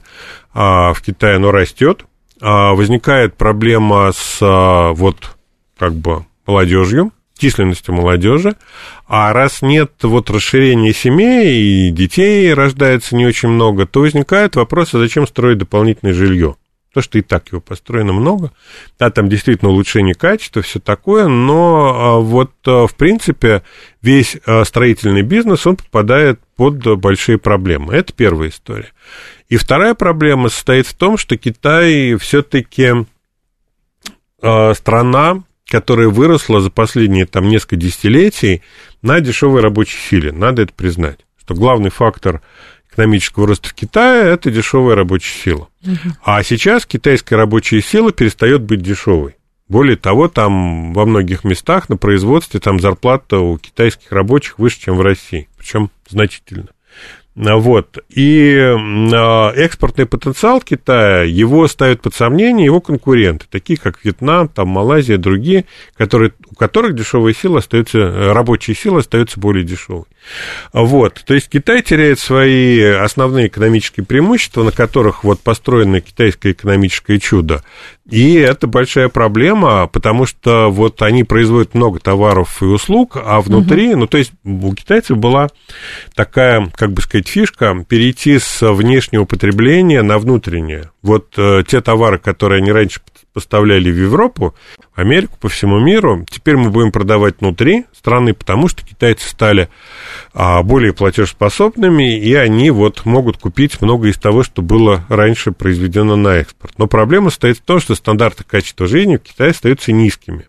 а, 0.54 0.94
в 0.94 1.02
Китае, 1.02 1.36
оно 1.38 1.52
растет. 1.52 2.06
А, 2.42 2.74
возникает 2.74 3.36
проблема 3.36 4.12
с 4.14 4.40
а, 4.42 4.94
вот 4.94 5.38
как 5.78 5.94
бы 5.94 6.26
молодежью, 6.46 7.12
численностью 7.38 7.94
молодежи, 7.94 8.56
а 9.08 9.34
раз 9.34 9.62
нет 9.62 9.92
вот 10.04 10.30
расширения 10.30 10.94
семей 10.94 11.88
и 11.88 11.92
детей 11.92 12.54
рождается 12.54 13.16
не 13.16 13.26
очень 13.26 13.50
много, 13.50 13.86
то 13.86 14.02
возникает 14.02 14.56
вопрос, 14.56 14.94
а 14.94 15.00
зачем 15.00 15.26
строить 15.26 15.58
дополнительное 15.58 16.14
жилье? 16.14 16.56
То, 16.94 17.02
что 17.02 17.20
и 17.20 17.22
так 17.22 17.50
его 17.50 17.62
построено 17.62 18.14
много. 18.14 18.52
Да, 18.98 19.12
там 19.12 19.30
действительно 19.30 19.70
улучшение 19.70 20.16
качества, 20.16 20.64
все 20.64 20.80
такое, 20.80 21.28
но 21.28 21.94
а, 21.96 22.20
вот, 22.20 22.52
а, 22.66 22.88
в 22.88 22.96
принципе, 22.96 23.62
весь 24.02 24.38
а, 24.46 24.66
строительный 24.66 25.22
бизнес, 25.22 25.68
он 25.68 25.76
попадает 25.76 26.40
под 26.56 27.00
большие 27.00 27.38
проблемы. 27.38 27.94
Это 27.94 28.12
первая 28.14 28.50
история. 28.50 28.92
И 29.50 29.58
вторая 29.58 29.94
проблема 29.94 30.50
состоит 30.50 30.88
в 30.88 30.96
том, 30.96 31.18
что 31.18 31.38
Китай 31.38 32.16
все-таки 32.16 33.06
страна, 34.40 35.44
которая 35.68 36.08
выросла 36.08 36.62
за 36.62 36.72
последние 36.72 37.26
там 37.26 37.50
несколько 37.50 37.76
десятилетий 37.76 38.64
на 39.02 39.20
дешевой 39.20 39.62
рабочей 39.62 39.98
силе. 39.98 40.32
Надо 40.32 40.62
это 40.64 40.74
признать, 40.74 41.20
что 41.42 41.54
главный 41.56 41.90
фактор 41.90 42.42
экономического 43.00 43.48
роста 43.48 43.70
в 43.70 43.74
Китае– 43.74 44.34
это 44.34 44.52
дешевая 44.52 44.96
рабочая 44.96 45.34
сила. 45.34 45.70
Угу. 45.86 46.16
А 46.24 46.44
сейчас 46.44 46.86
китайская 46.86 47.36
рабочая 47.36 47.82
сила 47.82 48.12
перестает 48.12 48.62
быть 48.62 48.82
дешевой. 48.82 49.36
Более 49.68 49.98
того, 49.98 50.28
там 50.28 50.94
во 50.94 51.06
многих 51.06 51.44
местах 51.44 51.90
на 51.90 51.98
производстве 51.98 52.60
там 52.60 52.80
зарплата 52.80 53.40
у 53.40 53.58
китайских 53.58 54.12
рабочих 54.12 54.58
выше, 54.58 54.80
чем 54.82 54.98
в 54.98 55.02
России, 55.02 55.48
причем 55.58 55.92
значительно. 56.10 56.68
Вот. 57.42 58.00
И 58.10 58.54
а, 58.60 59.54
экспортный 59.56 60.06
потенциал 60.06 60.60
Китая, 60.60 61.24
его 61.24 61.70
ставят 61.70 62.02
под 62.02 62.14
сомнение 62.14 62.66
его 62.66 62.82
конкуренты, 62.82 63.46
такие 63.50 63.80
как 63.80 64.04
Вьетнам, 64.04 64.50
там, 64.50 64.68
Малайзия, 64.68 65.18
другие, 65.18 65.64
которые, 65.96 66.34
у 66.52 66.56
которых 66.56 66.96
дешевая 66.96 67.34
сила 67.34 67.60
остается, 67.60 67.98
э, 67.98 68.34
рабочая 68.34 68.76
сила 68.76 69.00
остается 69.00 69.40
более 69.40 69.64
дешевой. 69.64 70.04
Вот. 70.74 71.24
То 71.26 71.34
есть 71.34 71.48
Китай 71.50 71.82
теряет 71.82 72.20
свои 72.20 72.82
основные 72.84 73.48
экономические 73.48 74.06
преимущества, 74.06 74.64
на 74.64 74.74
которых 74.74 75.24
вот 75.24 75.40
построено 75.40 76.02
китайское 76.02 76.52
экономическое 76.52 77.20
чудо. 77.20 77.64
И 78.12 78.36
это 78.36 78.68
большая 78.68 79.10
проблема, 79.10 79.88
потому 79.88 80.26
что 80.26 80.70
вот 80.70 81.02
они 81.02 81.24
производят 81.24 81.76
много 81.76 82.00
товаров 82.00 82.62
и 82.62 82.66
услуг, 82.66 83.18
а 83.24 83.42
внутри, 83.42 83.92
угу. 83.92 84.00
ну, 84.00 84.08
то 84.08 84.18
есть 84.18 84.32
у 84.44 84.74
китайцев 84.74 85.18
была 85.18 85.50
такая, 86.16 86.70
как 86.76 86.92
бы 86.92 87.02
сказать, 87.02 87.28
фишка 87.28 87.86
перейти 87.88 88.40
с 88.40 88.62
внешнего 88.62 89.26
потребления 89.26 90.02
на 90.02 90.18
внутреннее. 90.18 90.92
Вот 91.02 91.34
э, 91.38 91.64
те 91.68 91.82
товары, 91.82 92.18
которые 92.18 92.62
они 92.62 92.72
раньше 92.72 93.00
поставляли 93.40 93.90
в 93.90 93.98
Европу, 93.98 94.54
Америку, 94.96 95.38
по 95.40 95.48
всему 95.48 95.80
миру. 95.80 96.26
Теперь 96.30 96.58
мы 96.58 96.72
будем 96.72 96.92
продавать 96.92 97.36
внутри 97.40 97.86
страны, 97.94 98.34
потому 98.34 98.68
что 98.68 98.86
китайцы 98.86 99.30
стали 99.30 99.70
а, 100.34 100.62
более 100.62 100.92
платежеспособными, 100.92 102.20
и 102.20 102.34
они 102.34 102.70
вот 102.70 103.06
могут 103.06 103.38
купить 103.38 103.82
много 103.82 104.10
из 104.10 104.18
того, 104.18 104.44
что 104.44 104.62
было 104.62 105.06
раньше 105.08 105.54
произведено 105.54 106.18
на 106.18 106.40
экспорт. 106.40 106.74
Но 106.78 106.88
проблема 106.88 107.30
стоит 107.30 107.60
в 107.60 107.62
том, 107.62 107.80
что 107.80 107.96
стандарты 107.96 108.44
качества 108.44 108.88
жизни 108.88 109.16
в 109.16 109.22
Китае 109.22 109.52
остаются 109.52 109.94
низкими. 109.94 110.48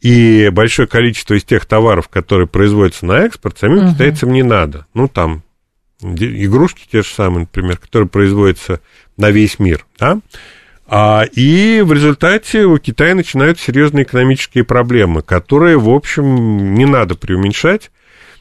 И 0.00 0.50
большое 0.52 0.88
количество 0.88 1.34
из 1.34 1.44
тех 1.44 1.66
товаров, 1.66 2.08
которые 2.08 2.48
производятся 2.48 3.06
на 3.06 3.20
экспорт, 3.20 3.58
самим 3.58 3.84
угу. 3.84 3.92
китайцам 3.92 4.32
не 4.32 4.42
надо. 4.42 4.86
Ну, 4.92 5.06
там, 5.06 5.44
игрушки 6.02 6.82
те 6.90 7.02
же 7.02 7.08
самые, 7.08 7.42
например, 7.42 7.76
которые 7.76 8.08
производятся 8.08 8.80
на 9.16 9.30
весь 9.30 9.60
мир, 9.60 9.86
да, 10.00 10.20
и 10.90 11.82
в 11.84 11.92
результате 11.92 12.64
у 12.64 12.78
Китая 12.78 13.14
начинают 13.14 13.60
серьезные 13.60 14.04
экономические 14.04 14.64
проблемы, 14.64 15.22
которые, 15.22 15.78
в 15.78 15.90
общем, 15.90 16.74
не 16.74 16.86
надо 16.86 17.14
преуменьшать. 17.14 17.90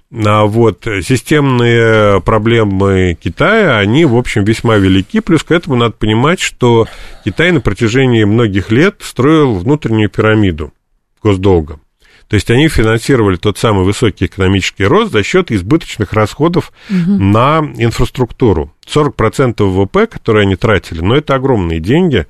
А 0.10 0.46
вот 0.46 0.86
системные 0.86 2.22
проблемы 2.22 3.18
Китая, 3.20 3.80
они, 3.80 4.06
в 4.06 4.16
общем, 4.16 4.46
весьма 4.46 4.78
велики. 4.78 5.20
Плюс 5.20 5.44
к 5.44 5.52
этому 5.52 5.76
надо 5.76 5.92
понимать, 5.92 6.40
что 6.40 6.88
Китай 7.26 7.52
на 7.52 7.60
протяжении 7.60 8.24
многих 8.24 8.72
лет 8.72 9.02
строил 9.02 9.56
внутреннюю 9.56 10.10
пирамиду 10.10 10.74
госдолга. 11.22 11.80
То 12.28 12.36
есть 12.36 12.52
они 12.52 12.68
финансировали 12.68 13.38
тот 13.38 13.58
самый 13.58 13.86
высокий 13.86 14.26
экономический 14.26 14.86
рост 14.86 15.12
за 15.12 15.24
счет 15.24 15.52
избыточных 15.52 16.14
расходов 16.14 16.72
угу. 16.90 17.12
на 17.12 17.60
инфраструктуру. 17.78 18.74
40% 18.86 19.64
ВВП, 19.64 20.08
которые 20.08 20.44
они 20.44 20.56
тратили, 20.56 21.00
но 21.02 21.16
это 21.16 21.36
огромные 21.36 21.80
деньги, 21.80 22.28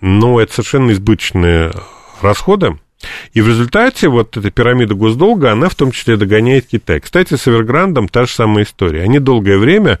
но 0.00 0.40
это 0.40 0.52
совершенно 0.52 0.92
избыточные 0.92 1.72
расходы. 2.20 2.78
И 3.32 3.40
в 3.40 3.48
результате 3.48 4.08
вот 4.08 4.36
эта 4.36 4.50
пирамида 4.50 4.94
госдолга, 4.94 5.52
она 5.52 5.68
в 5.68 5.74
том 5.74 5.92
числе 5.92 6.16
догоняет 6.16 6.66
Китай. 6.66 7.00
Кстати, 7.00 7.34
с 7.34 7.48
Эверграндом 7.48 8.08
та 8.08 8.26
же 8.26 8.32
самая 8.32 8.64
история. 8.64 9.02
Они 9.02 9.18
долгое 9.18 9.58
время 9.58 9.98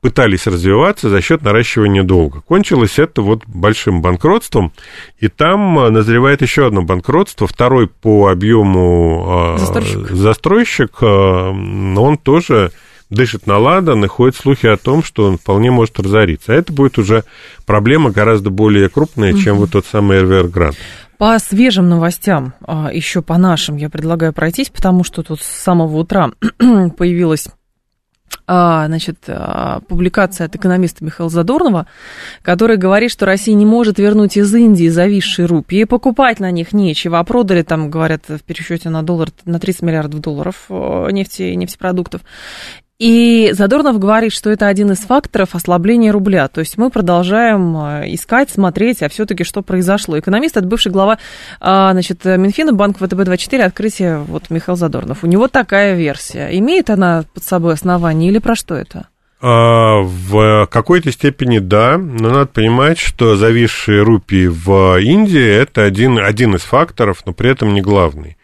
пытались 0.00 0.46
развиваться 0.46 1.08
за 1.08 1.20
счет 1.20 1.42
наращивания 1.42 2.02
долга. 2.02 2.40
Кончилось 2.40 2.98
это 2.98 3.22
вот 3.22 3.42
большим 3.46 4.02
банкротством, 4.02 4.72
и 5.18 5.28
там 5.28 5.78
э, 5.78 5.90
назревает 5.90 6.42
еще 6.42 6.66
одно 6.66 6.82
банкротство, 6.82 7.46
второй 7.46 7.86
по 7.86 8.28
объему 8.28 9.56
застройщик, 9.58 10.10
застройщик 10.10 11.02
он 11.02 12.18
тоже 12.18 12.72
дышит 13.10 13.46
на 13.46 13.58
ладан 13.58 14.04
и 14.04 14.08
ходят 14.08 14.36
слухи 14.36 14.66
о 14.66 14.76
том, 14.76 15.02
что 15.02 15.24
он 15.24 15.38
вполне 15.38 15.70
может 15.70 15.98
разориться. 15.98 16.52
А 16.52 16.56
это 16.56 16.72
будет 16.72 16.98
уже 16.98 17.24
проблема 17.64 18.10
гораздо 18.10 18.50
более 18.50 18.88
крупная, 18.88 19.32
чем 19.34 19.54
угу. 19.54 19.62
вот 19.62 19.72
тот 19.72 19.86
самый 19.86 20.22
РВР 20.22 20.48
Грант. 20.48 20.76
По 21.18 21.38
свежим 21.38 21.88
новостям, 21.88 22.54
а, 22.60 22.90
еще 22.92 23.22
по 23.22 23.38
нашим, 23.38 23.76
я 23.76 23.88
предлагаю 23.88 24.32
пройтись, 24.32 24.68
потому 24.68 25.02
что 25.02 25.22
тут 25.22 25.40
с 25.40 25.46
самого 25.46 25.96
утра 25.96 26.30
появилась 26.96 27.48
а, 28.46 28.86
значит, 28.86 29.24
а, 29.28 29.80
публикация 29.88 30.44
от 30.44 30.54
экономиста 30.54 31.04
Михаила 31.04 31.30
Задорнова, 31.30 31.86
который 32.42 32.76
говорит, 32.76 33.10
что 33.10 33.26
Россия 33.26 33.54
не 33.54 33.66
может 33.66 33.98
вернуть 33.98 34.36
из 34.36 34.54
Индии 34.54 34.88
зависшие 34.88 35.46
рупии, 35.46 35.84
покупать 35.84 36.38
на 36.38 36.50
них 36.50 36.72
нечего, 36.72 37.18
а 37.18 37.24
продали 37.24 37.62
там, 37.62 37.90
говорят, 37.90 38.28
в 38.28 38.42
пересчете 38.42 38.90
на 38.90 39.02
доллар, 39.02 39.30
на 39.46 39.58
30 39.58 39.82
миллиардов 39.82 40.20
долларов 40.20 40.66
нефти 40.68 41.42
и 41.42 41.56
нефтепродуктов. 41.56 42.22
И 42.98 43.50
Задорнов 43.52 43.98
говорит, 43.98 44.32
что 44.32 44.48
это 44.48 44.68
один 44.68 44.90
из 44.90 45.00
факторов 45.00 45.54
ослабления 45.54 46.12
рубля. 46.12 46.48
То 46.48 46.60
есть 46.60 46.78
мы 46.78 46.88
продолжаем 46.88 47.76
э, 47.76 48.14
искать, 48.14 48.48
смотреть, 48.48 49.02
а 49.02 49.10
все-таки 49.10 49.44
что 49.44 49.60
произошло. 49.60 50.18
Экономист, 50.18 50.56
это 50.56 50.66
бывший 50.66 50.92
глава 50.92 51.18
а, 51.60 51.92
значит, 51.92 52.24
Минфина, 52.24 52.72
Банк 52.72 52.98
ВТБ-24, 52.98 53.60
открытие 53.60 54.18
вот 54.18 54.48
Михаил 54.48 54.76
Задорнов. 54.76 55.24
У 55.24 55.26
него 55.26 55.46
такая 55.48 55.94
версия. 55.94 56.48
Имеет 56.58 56.88
она 56.88 57.24
под 57.34 57.44
собой 57.44 57.74
основание 57.74 58.30
или 58.30 58.38
про 58.38 58.54
что 58.54 58.74
это? 58.74 59.08
А, 59.42 60.00
в 60.00 60.66
какой-то 60.70 61.12
степени 61.12 61.58
да, 61.58 61.98
но 61.98 62.30
надо 62.30 62.46
понимать, 62.46 62.98
что 62.98 63.36
зависшие 63.36 64.02
рупии 64.02 64.46
в 64.46 64.98
Индии 64.98 65.46
это 65.46 65.82
один, 65.82 66.18
один 66.18 66.54
из 66.54 66.62
факторов, 66.62 67.24
но 67.26 67.34
при 67.34 67.50
этом 67.50 67.74
не 67.74 67.82
главный. 67.82 68.38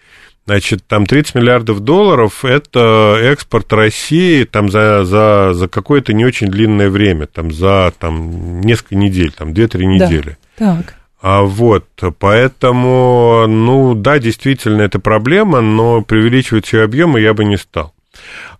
Значит, 0.44 0.84
там 0.88 1.06
30 1.06 1.36
миллиардов 1.36 1.80
долларов– 1.80 2.44
это 2.44 3.16
экспорт 3.22 3.72
России 3.72 4.42
там 4.44 4.70
за, 4.70 5.04
за, 5.04 5.52
за 5.54 5.68
какое-то 5.68 6.12
не 6.12 6.24
очень 6.24 6.48
длинное 6.48 6.90
время, 6.90 7.26
там 7.26 7.52
за 7.52 7.92
там, 7.98 8.60
несколько 8.60 8.96
недель, 8.96 9.32
там 9.32 9.52
2-3 9.52 9.84
недели. 9.84 10.36
Да. 10.58 10.76
Так. 10.76 10.94
А 11.22 11.42
вот, 11.42 11.86
поэтому, 12.18 13.46
ну 13.46 13.94
да, 13.94 14.18
действительно, 14.18 14.82
это 14.82 14.98
проблема, 14.98 15.60
но 15.60 16.02
преувеличивать 16.02 16.72
ее 16.72 16.82
объемы 16.82 17.20
я 17.20 17.32
бы 17.32 17.44
не 17.44 17.56
стал. 17.56 17.94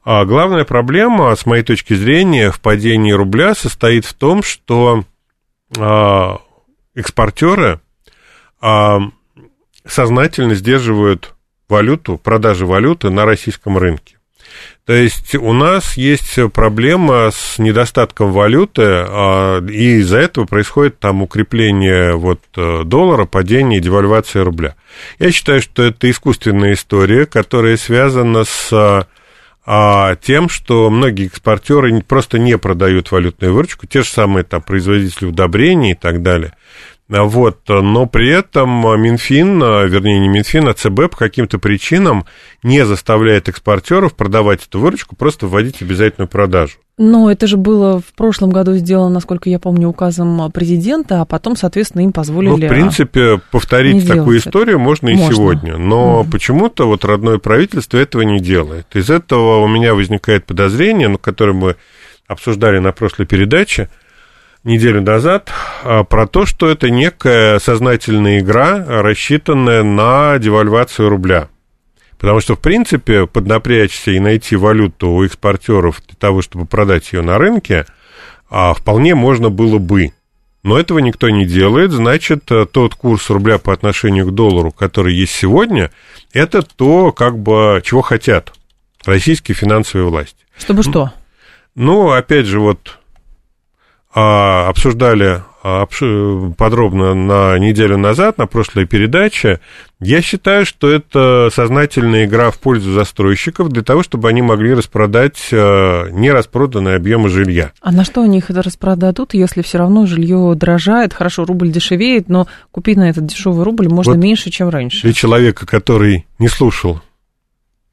А 0.05 0.25
главная 0.25 0.65
проблема, 0.65 1.35
с 1.35 1.45
моей 1.45 1.65
точки 1.65 1.95
зрения, 1.95 2.53
в 2.53 2.61
падении 2.61 3.11
рубля 3.11 3.57
состоит 3.57 4.05
в 4.05 4.15
том, 4.15 4.45
что 4.45 5.05
а, 5.77 6.39
экспортеры 6.95 7.81
а, 8.61 9.01
сознательно 9.85 10.55
сдерживают 10.55 11.32
валюту, 11.73 12.19
продажи 12.19 12.67
валюты 12.67 13.09
на 13.11 13.25
российском 13.25 13.79
рынке. 13.79 14.17
То 14.85 14.93
есть 14.93 15.35
у 15.35 15.53
нас 15.53 15.97
есть 15.97 16.39
проблема 16.53 17.31
с 17.33 17.59
недостатком 17.59 18.33
валюты, 18.33 18.83
а, 18.85 19.65
и 19.65 20.01
из-за 20.01 20.19
этого 20.19 20.45
происходит 20.45 20.99
там 20.99 21.23
укрепление 21.23 22.15
вот 22.15 22.41
э, 22.57 22.83
доллара, 22.85 23.25
падение, 23.25 23.81
девальвация 23.81 24.45
рубля. 24.45 24.75
Я 25.19 25.33
считаю, 25.33 25.63
что 25.63 25.83
это 25.85 26.11
искусственная 26.11 26.75
история, 26.75 27.25
которая 27.27 27.77
связана 27.77 28.45
с 28.45 29.07
а, 29.65 30.17
тем, 30.17 30.49
что 30.49 30.91
многие 30.91 31.27
экспортеры 31.27 32.03
просто 32.03 32.39
не 32.39 32.59
продают 32.59 33.13
валютную 33.13 33.55
выручку, 33.55 33.87
те 33.87 34.03
же 34.03 34.09
самые 34.09 34.43
там 34.45 34.61
производители 34.61 35.27
удобрений 35.27 35.93
и 35.93 35.95
так 35.95 36.23
далее. 36.23 36.53
Вот, 37.21 37.61
но 37.69 38.07
при 38.07 38.31
этом 38.31 38.71
Минфин, 39.01 39.61
вернее, 39.61 40.19
не 40.19 40.29
Минфин, 40.29 40.69
а 40.69 40.73
ЦБ 40.73 41.11
по 41.11 41.17
каким-то 41.17 41.59
причинам 41.59 42.25
не 42.63 42.87
заставляет 42.87 43.49
экспортеров 43.49 44.15
продавать 44.15 44.65
эту 44.67 44.81
выручку, 44.81 45.15
просто 45.15 45.47
вводить 45.47 45.83
обязательную 45.83 46.29
продажу. 46.29 46.79
Но 46.99 47.31
это 47.31 47.47
же 47.47 47.57
было 47.57 48.01
в 48.01 48.13
прошлом 48.15 48.51
году 48.51 48.75
сделано, 48.75 49.15
насколько 49.15 49.51
я 49.51 49.59
помню, 49.59 49.89
указом 49.89 50.51
президента, 50.53 51.21
а 51.21 51.25
потом, 51.25 51.57
соответственно, 51.57 52.03
им 52.03 52.13
позволили... 52.13 52.51
Ну, 52.51 52.57
в 52.57 52.69
принципе, 52.69 53.41
повторить 53.51 54.07
такую 54.07 54.39
историю 54.39 54.77
это. 54.77 54.85
можно 54.85 55.09
и 55.09 55.17
можно. 55.17 55.35
сегодня, 55.35 55.77
но 55.79 56.21
угу. 56.21 56.31
почему-то 56.31 56.87
вот 56.87 57.05
родное 57.05 57.39
правительство 57.39 57.99
этого 57.99 58.23
не 58.23 58.41
делает. 58.41 58.87
Из 58.95 59.11
этого 59.11 59.59
у 59.63 59.69
меня 59.69 59.95
возникает 59.95 60.47
подозрение, 60.47 61.09
ну, 61.09 61.19
которое 61.19 61.55
мы 61.55 61.77
обсуждали 62.29 62.79
на 62.79 62.93
прошлой 62.93 63.27
передаче, 63.27 63.89
неделю 64.65 65.03
назад 65.03 65.51
а, 65.83 66.05
про 66.05 66.27
то, 66.27 66.47
что 66.47 66.69
это 66.69 66.91
некая 66.91 67.59
сознательная 67.59 68.41
игра, 68.41 68.85
рассчитанная 68.87 69.83
на 69.83 70.39
девальвацию 70.39 71.09
рубля. 71.09 71.49
Потому 72.19 72.41
что, 72.41 72.55
в 72.55 72.61
принципе, 72.61 73.27
поднапрячься 73.27 74.13
и 74.13 74.21
найти 74.21 74.55
валюту 74.55 75.09
у 75.09 75.25
экспортеров 75.25 76.01
для 76.07 76.17
того, 76.17 76.43
чтобы 76.43 76.67
продать 76.67 77.13
ее 77.13 77.23
на 77.23 77.39
рынке, 77.39 77.87
а, 78.49 78.75
вполне 78.75 79.15
можно 79.15 79.51
было 79.51 79.79
бы. 79.79 80.13
Но 80.63 80.79
этого 80.79 81.01
никто 81.01 81.29
не 81.29 81.45
делает, 81.45 81.91
значит, 81.91 82.45
тот 82.45 82.95
курс 82.95 83.29
рубля 83.31 83.59
по 83.59 83.73
отношению 83.73 84.29
к 84.29 84.35
доллару, 84.35 84.71
который 84.71 85.13
есть 85.13 85.33
сегодня, 85.33 85.91
это 86.33 86.63
то, 86.63 87.11
как 87.11 87.37
бы, 87.37 87.83
чего 87.85 88.01
хотят 88.01 88.53
российские 89.05 89.57
финансовые 89.57 90.09
власти. 90.09 90.37
Чтобы 90.57 90.85
что? 90.85 91.13
Ну, 91.75 92.13
опять 92.13 92.47
же, 92.47 92.61
вот 92.61 93.01
обсуждали 94.15 95.43
а, 95.65 95.87
подробно 96.59 97.15
на 97.15 97.59
неделю 97.59 97.97
назад, 97.97 98.37
на 98.37 98.47
прошлой 98.47 98.85
передаче, 98.85 99.61
я 100.01 100.21
считаю, 100.21 100.67
что 100.67 100.91
это 100.91 101.51
сознательная 101.55 102.25
игра 102.25 102.51
в 102.51 102.59
пользу 102.59 102.93
застройщиков 102.93 103.69
для 103.69 103.83
того, 103.83 104.03
чтобы 104.03 104.29
они 104.29 104.43
могли 104.43 104.75
распродать 104.75 105.39
а, 105.53 106.09
нераспроданные 106.11 106.97
объемы 106.97 107.29
жилья. 107.29 107.71
А 107.81 107.93
на 107.93 108.05
что 108.05 108.23
они 108.23 108.39
их 108.39 108.51
это 108.51 108.63
распродадут, 108.63 109.35
если 109.35 109.63
все 109.63 109.79
равно 109.79 110.07
жилье 110.07 110.55
дорожает, 110.57 111.15
хорошо, 111.15 111.45
рубль 111.45 111.71
дешевеет, 111.71 112.29
но 112.29 112.49
купить 112.73 112.97
на 112.97 113.09
этот 113.09 113.27
дешевый 113.27 113.65
рубль 113.65 113.89
можно 113.89 114.15
вот 114.15 114.21
меньше, 114.21 114.51
чем 114.51 114.69
раньше? 114.69 115.03
Для 115.03 115.13
человека, 115.13 115.65
который 115.65 116.27
не 116.41 116.49
слушал 116.49 117.01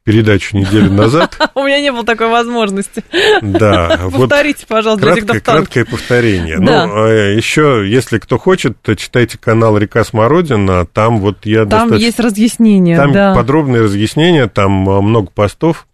передачу 0.09 0.57
неделю 0.57 0.91
назад. 0.91 1.37
У 1.55 1.63
меня 1.63 1.79
не 1.79 1.91
было 1.91 2.03
такой 2.03 2.29
возможности. 2.29 3.03
Да. 3.41 3.99
Повторите, 4.11 4.65
пожалуйста, 4.67 5.13
для 5.13 5.39
Краткое 5.39 5.85
повторение. 5.85 6.57
Ну, 6.57 6.71
а, 6.71 7.31
еще, 7.31 7.85
если 7.87 8.17
кто 8.17 8.39
хочет, 8.39 8.81
то 8.81 8.95
читайте 8.95 9.37
канал 9.37 9.77
«Река 9.77 10.03
Смородина», 10.03 10.85
там 10.87 11.19
вот 11.19 11.45
я 11.45 11.65
Там 11.65 11.93
есть 11.93 12.19
разъяснения, 12.19 12.97
Там 12.97 13.35
подробные 13.35 13.83
разъяснения, 13.83 14.47
там 14.47 14.89
а, 14.89 15.01
много 15.01 15.29
постов. 15.29 15.85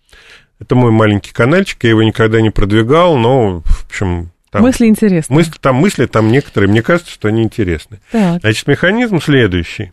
Это 0.60 0.75
мой 0.75 0.91
маленький 0.91 1.34
каналчик, 1.34 1.84
я 1.84 1.89
его 1.89 2.04
никогда 2.04 2.39
не 2.39 2.49
продвигал, 2.49 3.17
но, 3.17 3.60
в 3.65 3.86
общем, 3.88 4.32
там, 4.49 4.62
мысли 4.62 4.86
интересные. 4.86 5.36
Мысли, 5.36 5.51
там 5.60 5.75
мысли 5.75 6.06
там 6.06 6.32
некоторые, 6.32 6.69
мне 6.69 6.82
кажется, 6.82 7.12
что 7.12 7.28
они 7.28 7.43
интересны. 7.43 7.99
Так. 8.13 8.39
Значит, 8.39 8.67
механизм 8.67 9.19
следующий. 9.19 9.91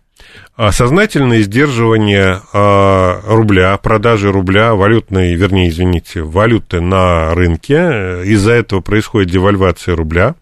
А, 0.54 0.70
сознательное 0.70 1.40
сдерживание 1.42 2.42
а, 2.52 3.20
рубля, 3.26 3.76
продажи 3.78 4.30
рубля, 4.30 4.74
валютной, 4.74 5.34
вернее, 5.34 5.68
извините, 5.70 6.22
валюты 6.22 6.80
на 6.80 7.34
рынке. 7.34 8.22
Из-за 8.24 8.52
этого 8.52 8.80
происходит 8.80 9.30
девальвация 9.30 9.96
рубля. 9.96 10.34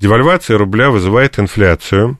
Девальвация 0.00 0.58
рубля 0.58 0.90
вызывает 0.90 1.38
инфляцию. 1.38 2.18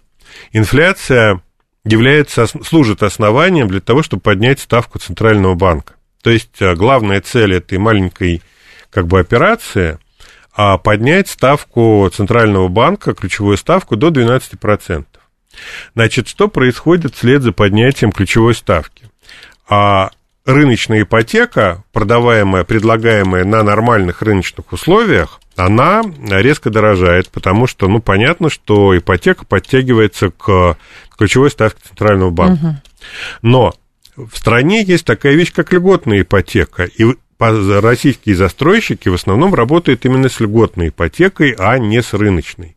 Инфляция 0.53 1.41
является, 1.85 2.47
служит 2.47 3.03
основанием 3.03 3.69
для 3.69 3.81
того, 3.81 4.03
чтобы 4.03 4.23
поднять 4.23 4.61
ставку 4.61 4.99
Центрального 4.99 5.55
банка. 5.55 5.95
То 6.23 6.31
есть 6.31 6.63
а, 6.63 6.75
главная 6.77 7.21
цель 7.21 7.55
этой 7.55 7.79
маленькой 7.79 8.43
как 8.91 9.07
бы 9.07 9.19
операции– 9.19 9.99
поднять 10.85 11.29
ставку 11.29 12.09
Центрального 12.15 12.69
банка, 12.69 13.13
ключевую 13.13 13.57
ставку, 13.57 13.97
до 13.97 14.11
12%. 14.11 15.05
Значит, 15.95 16.29
что 16.29 16.49
происходит 16.49 17.15
вслед 17.15 17.43
за 17.43 17.53
поднятием 17.53 18.13
ключевой 18.13 18.55
ставки? 18.55 19.05
А 19.69 20.11
рыночная 20.45 21.03
ипотека, 21.03 21.85
продаваемая, 21.93 22.65
предлагаемая 22.65 23.45
на 23.45 23.63
нормальных 23.63 24.23
рыночных 24.23 24.73
условиях, 24.73 25.41
она 25.57 26.03
резко 26.31 26.71
дорожает, 26.71 27.31
потому 27.31 27.67
что, 27.67 27.89
ну, 27.89 28.01
понятно, 28.01 28.51
что 28.51 28.97
ипотека 28.97 29.45
подтягивается 29.45 30.31
к 30.31 30.77
ключевой 31.17 31.51
ставке 31.51 31.81
Центрального 31.87 32.31
банка. 32.31 32.65
Угу. 32.65 32.77
Но 33.43 33.75
в 34.17 34.37
стране 34.37 34.83
есть 34.83 35.05
такая 35.05 35.35
вещь, 35.35 35.53
как 35.53 35.73
льготная 35.73 36.23
ипотека, 36.23 36.85
и 36.85 37.15
российские 37.39 38.37
застройщики 38.37 39.09
в 39.09 39.15
основном 39.15 39.55
работают 39.55 40.05
именно 40.05 40.29
с 40.29 40.41
льготной 40.41 40.89
ипотекой, 40.89 41.55
а 41.59 41.79
не 41.79 42.03
с 42.03 42.15
рыночной. 42.15 42.77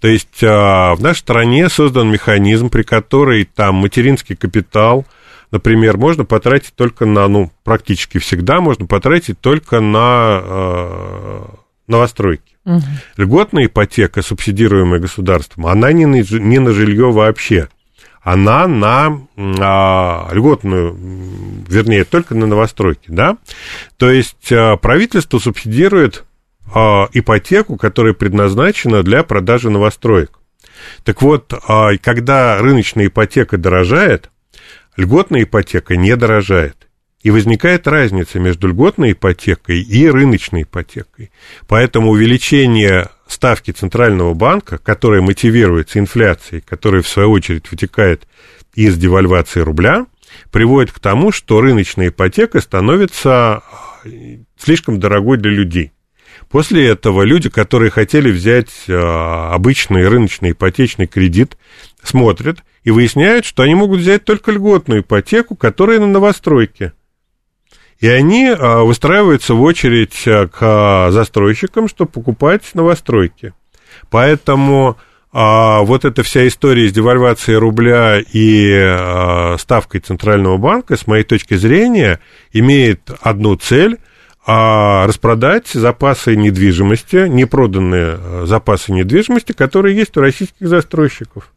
То 0.00 0.08
есть 0.08 0.42
а, 0.42 0.94
в 0.94 1.00
нашей 1.00 1.20
стране 1.20 1.68
создан 1.68 2.10
механизм, 2.10 2.70
при 2.70 2.82
которой 2.82 3.44
там 3.44 3.76
материнский 3.76 4.36
капитал, 4.36 5.04
например, 5.50 5.96
можно 5.96 6.24
потратить 6.24 6.74
только 6.74 7.06
на, 7.06 7.28
ну, 7.28 7.50
практически 7.64 8.18
всегда 8.18 8.60
можно 8.60 8.86
потратить 8.86 9.40
только 9.40 9.80
на 9.80 10.40
э, 10.42 11.42
новостройки. 11.86 12.56
Угу. 12.64 12.82
Льготная 13.16 13.66
ипотека, 13.66 14.22
субсидируемая 14.22 15.00
государством, 15.00 15.66
она 15.66 15.92
не 15.92 16.06
на, 16.06 16.16
не 16.16 16.58
на 16.58 16.72
жилье 16.72 17.12
вообще. 17.12 17.68
она 18.22 18.66
на 18.66 19.20
а, 19.38 20.28
льготную, 20.32 20.98
вернее, 21.68 22.04
только 22.04 22.34
на 22.34 22.46
новостройки, 22.46 23.06
да? 23.06 23.36
То 23.98 24.10
есть 24.10 24.50
а, 24.50 24.76
правительство 24.76 25.38
субсидирует 25.38 26.24
а, 26.74 27.08
ипотеку, 27.12 27.76
которая 27.76 28.12
предназначена 28.12 29.02
для 29.02 29.22
продажи 29.22 29.70
новостроек. 29.70 30.38
Так 31.04 31.22
вот, 31.22 31.52
а, 31.68 31.96
когда 31.98 32.58
рыночная 32.58 33.06
ипотека 33.06 33.58
дорожает, 33.58 34.30
льготная 34.96 35.44
ипотека 35.44 35.96
не 35.96 36.16
дорожает. 36.16 36.76
И 37.22 37.30
возникает 37.30 37.88
разница 37.88 38.38
между 38.38 38.68
льготной 38.68 39.12
ипотекой 39.12 39.80
и 39.80 40.08
рыночной 40.08 40.62
ипотекой. 40.62 41.32
Поэтому 41.66 42.10
увеличение 42.10 43.08
ставки 43.26 43.72
Центрального 43.72 44.32
банка, 44.34 44.78
которая 44.78 45.22
мотивируется 45.22 45.98
инфляцией, 45.98 46.62
которая 46.62 47.02
в 47.02 47.08
свою 47.08 47.32
очередь 47.32 47.68
вытекает 47.70 48.28
из 48.74 48.96
девальвации 48.96 49.60
рубля, 49.60 50.06
приводит 50.52 50.92
к 50.92 51.00
тому, 51.00 51.32
что 51.32 51.60
рыночная 51.60 52.08
ипотека 52.08 52.60
становится 52.60 53.62
слишком 54.56 55.00
дорогой 55.00 55.38
для 55.38 55.50
людей. 55.50 55.92
После 56.56 56.88
этого 56.88 57.20
люди, 57.20 57.50
которые 57.50 57.90
хотели 57.90 58.30
взять 58.30 58.70
а, 58.88 59.52
обычный 59.52 60.08
рыночный 60.08 60.52
ипотечный 60.52 61.06
кредит, 61.06 61.58
смотрят 62.02 62.60
и 62.82 62.90
выясняют, 62.90 63.44
что 63.44 63.62
они 63.62 63.74
могут 63.74 64.00
взять 64.00 64.24
только 64.24 64.52
льготную 64.52 65.02
ипотеку, 65.02 65.54
которая 65.54 66.00
на 66.00 66.06
новостройке. 66.06 66.94
И 68.00 68.08
они 68.08 68.46
а, 68.48 68.84
выстраиваются 68.84 69.52
в 69.52 69.60
очередь 69.60 70.22
а, 70.26 70.48
к 70.48 71.12
застройщикам, 71.12 71.88
чтобы 71.88 72.10
покупать 72.10 72.62
новостройки. 72.72 73.52
Поэтому 74.08 74.96
вот 75.30 76.06
эта 76.06 76.22
вся 76.22 76.48
история 76.48 76.88
с 76.88 76.92
девальвацией 76.92 77.58
рубля 77.58 78.22
и 78.32 79.58
ставкой 79.58 80.00
Центрального 80.00 80.56
банка, 80.56 80.96
с 80.96 81.06
моей 81.06 81.24
точки 81.24 81.52
зрения, 81.52 82.20
имеет 82.54 83.10
одну 83.20 83.56
цель– 83.56 83.98
а 84.46 85.06
распродать 85.08 85.66
запасы 85.68 86.36
недвижимости, 86.36 87.26
непроданные 87.28 88.16
э, 88.18 88.44
запасы 88.46 88.92
недвижимости, 88.92 89.52
которые 89.52 89.96
есть 89.96 90.16
у 90.16 90.20
российских 90.20 90.68
застройщиков. 90.68 91.52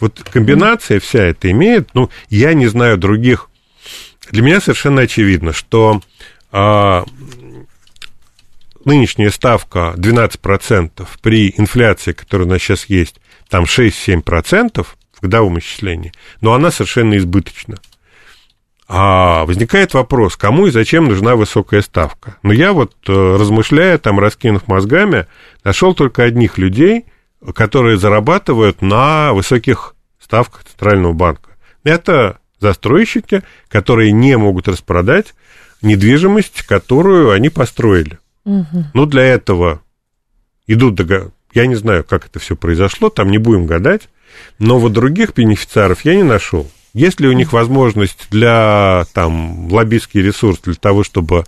Вот 0.00 0.20
комбинация 0.32 0.98
вся 0.98 1.22
это 1.22 1.48
имеет, 1.52 1.94
ну, 1.94 2.10
я 2.28 2.52
не 2.54 2.66
знаю 2.66 2.98
других. 2.98 3.48
Для 4.32 4.42
меня 4.42 4.60
совершенно 4.60 5.02
очевидно, 5.02 5.52
что 5.52 6.00
а, 6.50 7.04
нынешняя 8.84 9.30
ставка 9.30 9.94
12% 9.96 11.06
при 11.22 11.54
инфляции, 11.56 12.12
которая 12.12 12.48
у 12.48 12.50
нас 12.50 12.60
сейчас 12.60 12.86
есть, 12.86 13.20
там 13.48 13.64
6-7% 13.64 14.82
в 14.82 15.20
годовом 15.20 15.58
исчислении, 15.60 16.12
но 16.40 16.54
она 16.54 16.70
совершенно 16.72 17.16
избыточна. 17.16 17.76
А 18.96 19.44
возникает 19.44 19.92
вопрос, 19.92 20.36
кому 20.36 20.68
и 20.68 20.70
зачем 20.70 21.06
нужна 21.06 21.34
высокая 21.34 21.82
ставка? 21.82 22.36
Но 22.44 22.52
я 22.52 22.72
вот, 22.72 22.94
э, 23.08 23.12
размышляя, 23.12 23.98
там, 23.98 24.20
раскинув 24.20 24.68
мозгами, 24.68 25.26
нашел 25.64 25.94
только 25.94 26.22
одних 26.22 26.58
людей, 26.58 27.06
которые 27.54 27.98
зарабатывают 27.98 28.82
на 28.82 29.32
высоких 29.32 29.96
ставках 30.22 30.62
Центрального 30.62 31.12
банка. 31.12 31.50
Это 31.82 32.38
застройщики, 32.60 33.42
которые 33.68 34.12
не 34.12 34.38
могут 34.38 34.68
распродать 34.68 35.34
недвижимость, 35.82 36.62
которую 36.62 37.32
они 37.32 37.48
построили. 37.48 38.20
Угу. 38.44 38.84
Ну, 38.94 39.06
для 39.06 39.24
этого 39.24 39.82
идут 40.68 40.94
договор. 40.94 41.32
Я 41.52 41.66
не 41.66 41.74
знаю, 41.74 42.04
как 42.04 42.26
это 42.26 42.38
все 42.38 42.54
произошло, 42.54 43.10
там 43.10 43.32
не 43.32 43.38
будем 43.38 43.66
гадать, 43.66 44.08
но 44.60 44.78
вот 44.78 44.92
других 44.92 45.34
бенефициаров 45.34 46.04
я 46.04 46.14
не 46.14 46.22
нашел. 46.22 46.70
Есть 46.94 47.20
ли 47.20 47.28
у 47.28 47.32
них 47.32 47.52
возможность 47.52 48.28
для, 48.30 49.04
там, 49.12 49.70
лоббистский 49.70 50.22
ресурс 50.22 50.60
для 50.60 50.74
того, 50.74 51.02
чтобы, 51.02 51.44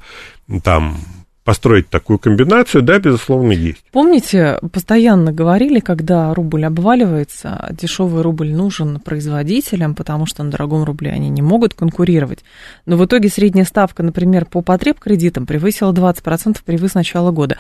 там, 0.63 0.99
построить 1.47 1.89
такую 1.89 2.19
комбинацию, 2.19 2.83
да, 2.83 2.99
безусловно, 2.99 3.53
есть. 3.53 3.85
Помните, 3.93 4.59
постоянно 4.73 5.33
говорили, 5.33 5.79
когда 5.79 6.35
рубль 6.35 6.65
обваливается, 6.65 7.69
дешевый 7.71 8.23
рубль 8.23 8.53
нужен 8.53 8.99
производителям, 8.99 9.95
потому 9.95 10.27
что 10.27 10.43
на 10.43 10.51
дорогом 10.51 10.83
рубле 10.83 11.13
они 11.13 11.29
не 11.29 11.43
могут 11.43 11.73
конкурировать. 11.73 12.41
Но 12.85 12.97
в 12.97 13.07
итоге 13.07 13.29
средняя 13.29 13.65
ставка, 13.65 14.03
например, 14.03 14.45
по 14.45 14.61
потреб 14.61 14.99
кредитам 14.99 15.47
превысила 15.47 15.93
20% 15.93 16.59
привы 16.65 16.89
с 16.89 16.95
начала 16.95 17.31
года. 17.31 17.57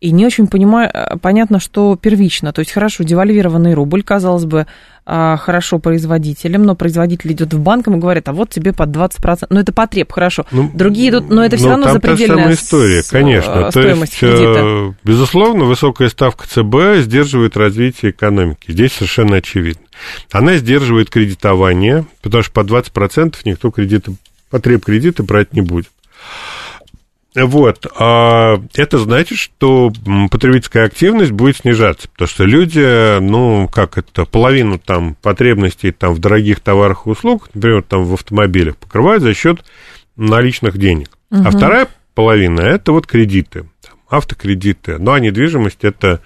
И 0.00 0.12
не 0.12 0.24
очень 0.24 0.46
понимаю, 0.46 0.90
э, 0.92 1.18
понятно, 1.18 1.60
что 1.60 1.94
первично. 1.94 2.52
То 2.52 2.60
есть, 2.60 2.72
хорошо, 2.72 3.04
девальвированный 3.04 3.74
рубль, 3.74 4.02
казалось 4.02 4.46
бы, 4.46 4.66
а, 5.04 5.36
хорошо 5.36 5.78
производителям, 5.78 6.62
но 6.62 6.74
производитель 6.74 7.32
идет 7.32 7.52
в 7.52 7.58
банк 7.58 7.88
и 7.88 7.90
говорит, 7.90 8.28
а 8.28 8.32
вот 8.32 8.50
тебе 8.50 8.72
под 8.72 8.90
20%. 8.90 9.46
Ну, 9.50 9.60
это 9.60 9.72
потреб, 9.72 10.12
хорошо. 10.12 10.46
Ну, 10.52 10.70
Другие 10.72 11.10
идут, 11.10 11.30
но 11.30 11.44
это 11.44 11.56
все 11.56 11.66
ну, 11.66 11.70
равно 11.72 11.92
запредельная 11.92 12.52
история, 12.52 13.02
конечно. 13.08 13.70
стоимость 13.70 14.20
То 14.20 14.26
есть, 14.26 14.38
кредита. 14.38 14.60
Э, 14.62 14.92
безусловно, 15.02 15.64
высокая 15.64 16.08
ставка 16.08 16.46
ЦБ 16.46 17.02
сдерживает 17.02 17.56
развитие 17.56 18.12
экономики. 18.12 18.70
Здесь 18.70 18.92
совершенно 18.92 19.36
очевидно. 19.36 19.82
Она 20.32 20.56
сдерживает 20.56 21.10
кредитование, 21.10 22.06
потому 22.22 22.42
что 22.42 22.52
по 22.52 22.60
20% 22.60 23.34
никто 23.44 23.70
кредиты, 23.70 24.12
потреб 24.48 24.84
кредита 24.84 25.22
брать 25.22 25.52
не 25.52 25.60
будет. 25.60 25.88
Вот, 27.34 27.86
а 27.96 28.60
это 28.74 28.98
значит, 28.98 29.38
что 29.38 29.92
потребительская 30.32 30.86
активность 30.86 31.30
будет 31.30 31.58
снижаться, 31.58 32.08
потому 32.08 32.26
что 32.26 32.44
люди, 32.44 33.20
ну, 33.20 33.68
как 33.68 33.98
это, 33.98 34.24
половину 34.24 34.80
там 34.80 35.14
потребностей 35.14 35.92
там 35.92 36.12
в 36.14 36.18
дорогих 36.18 36.58
товарах 36.58 37.06
и 37.06 37.10
услугах, 37.10 37.50
например, 37.54 37.82
там 37.82 38.04
в 38.04 38.14
автомобилях, 38.14 38.76
покрывают 38.76 39.22
за 39.22 39.32
счет 39.32 39.64
наличных 40.16 40.76
денег. 40.76 41.16
Угу. 41.30 41.42
А 41.46 41.50
вторая 41.50 41.88
половина 42.14 42.62
это 42.62 42.90
вот 42.90 43.06
кредиты, 43.06 43.66
там, 43.80 43.94
автокредиты. 44.08 44.98
Ну, 44.98 45.12
а 45.12 45.20
недвижимость 45.20 45.84
это 45.84 46.20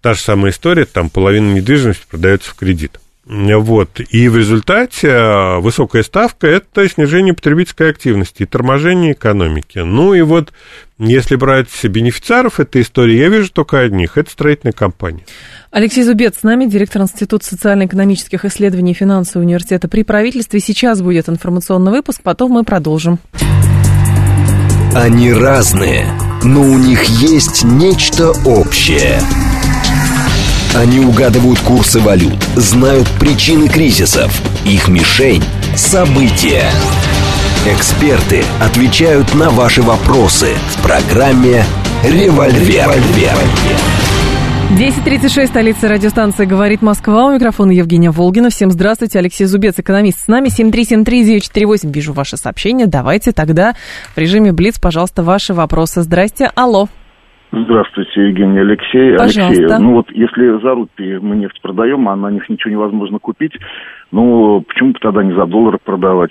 та 0.00 0.14
же 0.14 0.20
самая 0.20 0.52
история, 0.52 0.86
там 0.86 1.10
половина 1.10 1.52
недвижимости 1.52 2.06
продается 2.10 2.50
в 2.50 2.54
кредит. 2.54 2.98
Вот. 3.26 4.00
И 4.10 4.28
в 4.28 4.36
результате 4.36 5.08
а, 5.10 5.60
высокая 5.60 6.02
ставка– 6.02 6.46
это 6.48 6.88
снижение 6.88 7.34
потребительской 7.34 7.90
активности 7.90 8.42
и 8.42 8.46
торможение 8.46 9.12
экономики. 9.12 9.78
Ну 9.78 10.14
и 10.14 10.22
вот, 10.22 10.52
если 10.98 11.36
брать 11.36 11.68
бенефициаров 11.84 12.60
этой 12.60 12.82
истории, 12.82 13.16
я 13.16 13.28
вижу 13.28 13.52
только 13.52 13.80
одних– 13.80 14.12
это 14.16 14.30
строительные 14.30 14.72
компании. 14.72 15.24
Алексей 15.70 16.02
Зубец 16.02 16.38
с 16.38 16.42
нами, 16.42 16.64
директор 16.64 17.02
Института 17.02 17.46
социально-экономических 17.46 18.44
исследований 18.46 18.92
и 18.92 18.94
финансового 18.94 19.46
университета 19.46 19.86
при 19.86 20.02
правительстве. 20.02 20.58
Сейчас 20.58 21.02
будет 21.02 21.28
информационный 21.28 21.92
выпуск, 21.92 22.22
потом 22.22 22.52
мы 22.52 22.64
продолжим. 22.64 23.18
Они 24.94 25.32
разные, 25.32 26.06
но 26.42 26.62
у 26.62 26.78
них 26.78 27.04
есть 27.04 27.62
нечто 27.64 28.30
общее– 28.44 29.20
они 30.74 31.00
угадывают 31.00 31.58
курсы 31.60 32.00
валют, 32.00 32.42
знают 32.56 33.08
причины 33.18 33.68
кризисов. 33.68 34.30
Их 34.64 34.88
мишень– 34.88 35.42
события. 35.76 36.70
Эксперты 37.66 38.44
отвечают 38.60 39.34
на 39.34 39.50
ваши 39.50 39.82
вопросы 39.82 40.54
в 40.70 40.82
программе 40.82 41.64
«Револьвер». 42.04 42.90
10.36, 44.70 45.48
столица 45.48 45.88
радиостанции 45.88 46.44
«Говорит 46.44 46.80
Москва». 46.80 47.26
У 47.26 47.34
микрофона 47.34 47.72
Евгения 47.72 48.12
Волгина. 48.12 48.50
Всем 48.50 48.70
здравствуйте. 48.70 49.18
Алексей 49.18 49.46
Зубец, 49.46 49.74
экономист. 49.78 50.20
С 50.20 50.28
нами 50.28 50.48
7373948. 50.48 51.92
Вижу 51.92 52.12
ваше 52.12 52.36
сообщение. 52.36 52.86
Давайте 52.86 53.32
тогда 53.32 53.74
в 54.14 54.18
режиме 54.18 54.52
Блиц, 54.52 54.78
пожалуйста, 54.78 55.24
ваши 55.24 55.54
вопросы. 55.54 56.02
Здрасте. 56.02 56.50
Алло. 56.54 56.88
Здравствуйте, 57.52 58.28
Евгений 58.28 58.60
Алексей. 58.60 59.16
Пожалуйста. 59.16 59.46
Алексей, 59.46 59.78
ну 59.78 59.94
вот 59.94 60.06
если 60.12 60.62
за 60.62 60.74
рупии 60.74 61.18
мы 61.18 61.36
нефть 61.36 61.60
продаем, 61.60 62.08
а 62.08 62.14
на 62.14 62.30
них 62.30 62.48
ничего 62.48 62.70
невозможно 62.70 63.18
купить, 63.18 63.52
ну 64.12 64.60
почему 64.62 64.92
бы 64.92 64.98
тогда 65.00 65.24
не 65.24 65.34
за 65.34 65.46
доллар 65.46 65.78
продавать? 65.82 66.30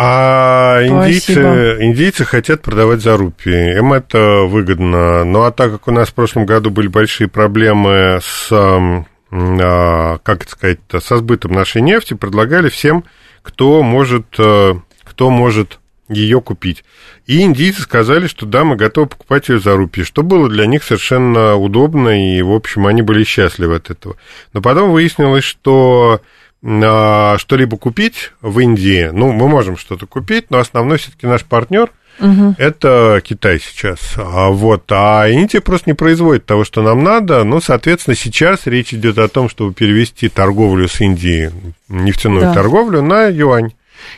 А 0.00 0.78
индийцы, 0.84 1.78
индийцы 1.80 2.24
хотят 2.24 2.62
продавать 2.62 3.00
за 3.00 3.16
рупии. 3.16 3.78
Им 3.78 3.92
это 3.92 4.42
выгодно. 4.46 5.24
Ну 5.24 5.42
а 5.42 5.50
так 5.52 5.72
как 5.72 5.88
у 5.88 5.92
нас 5.92 6.08
в 6.08 6.14
прошлом 6.14 6.46
году 6.46 6.70
были 6.70 6.88
большие 6.88 7.28
проблемы 7.28 8.18
с, 8.20 8.52
а, 8.52 10.18
как 10.22 10.42
это 10.42 10.50
сказать, 10.50 10.78
со 10.90 11.16
сбытом 11.16 11.52
нашей 11.52 11.82
нефти, 11.82 12.14
предлагали 12.14 12.68
всем, 12.68 13.04
кто 13.42 13.82
может, 13.82 14.38
э, 14.38 14.74
кто 15.04 15.30
может 15.30 15.80
ее 16.08 16.40
купить. 16.40 16.84
И 17.26 17.42
индийцы 17.42 17.82
сказали, 17.82 18.26
что 18.26 18.46
да, 18.46 18.64
мы 18.64 18.76
готовы 18.76 19.08
покупать 19.08 19.48
ее 19.48 19.60
за 19.60 19.76
рупии, 19.76 20.02
что 20.02 20.22
было 20.22 20.48
для 20.48 20.66
них 20.66 20.82
совершенно 20.82 21.56
удобно, 21.56 22.36
и, 22.36 22.42
в 22.42 22.52
общем, 22.52 22.86
они 22.86 23.02
были 23.02 23.24
счастливы 23.24 23.76
от 23.76 23.90
этого. 23.90 24.16
Но 24.52 24.62
потом 24.62 24.90
выяснилось, 24.90 25.44
что 25.44 26.20
а, 26.64 27.36
что-либо 27.38 27.76
купить 27.76 28.32
в 28.40 28.58
Индии, 28.58 29.10
ну, 29.12 29.32
мы 29.32 29.48
можем 29.48 29.76
что-то 29.76 30.06
купить, 30.06 30.46
но 30.50 30.58
основной 30.58 30.98
все-таки 30.98 31.26
наш 31.26 31.44
партнер 31.44 31.90
угу. 32.18 32.54
это 32.58 33.20
Китай 33.24 33.60
сейчас. 33.60 34.14
А, 34.16 34.50
вот, 34.50 34.84
а 34.90 35.28
Индия 35.28 35.60
просто 35.60 35.90
не 35.90 35.94
производит 35.94 36.46
того, 36.46 36.64
что 36.64 36.82
нам 36.82 37.04
надо. 37.04 37.44
Ну, 37.44 37.60
соответственно, 37.60 38.16
сейчас 38.16 38.66
речь 38.66 38.92
идет 38.92 39.18
о 39.18 39.28
том, 39.28 39.48
чтобы 39.48 39.72
перевести 39.72 40.28
торговлю 40.28 40.88
с 40.88 41.00
Индией, 41.00 41.52
нефтяную 41.88 42.46
да. 42.46 42.54
торговлю, 42.54 43.02
на 43.02 43.26
юань 43.26 43.72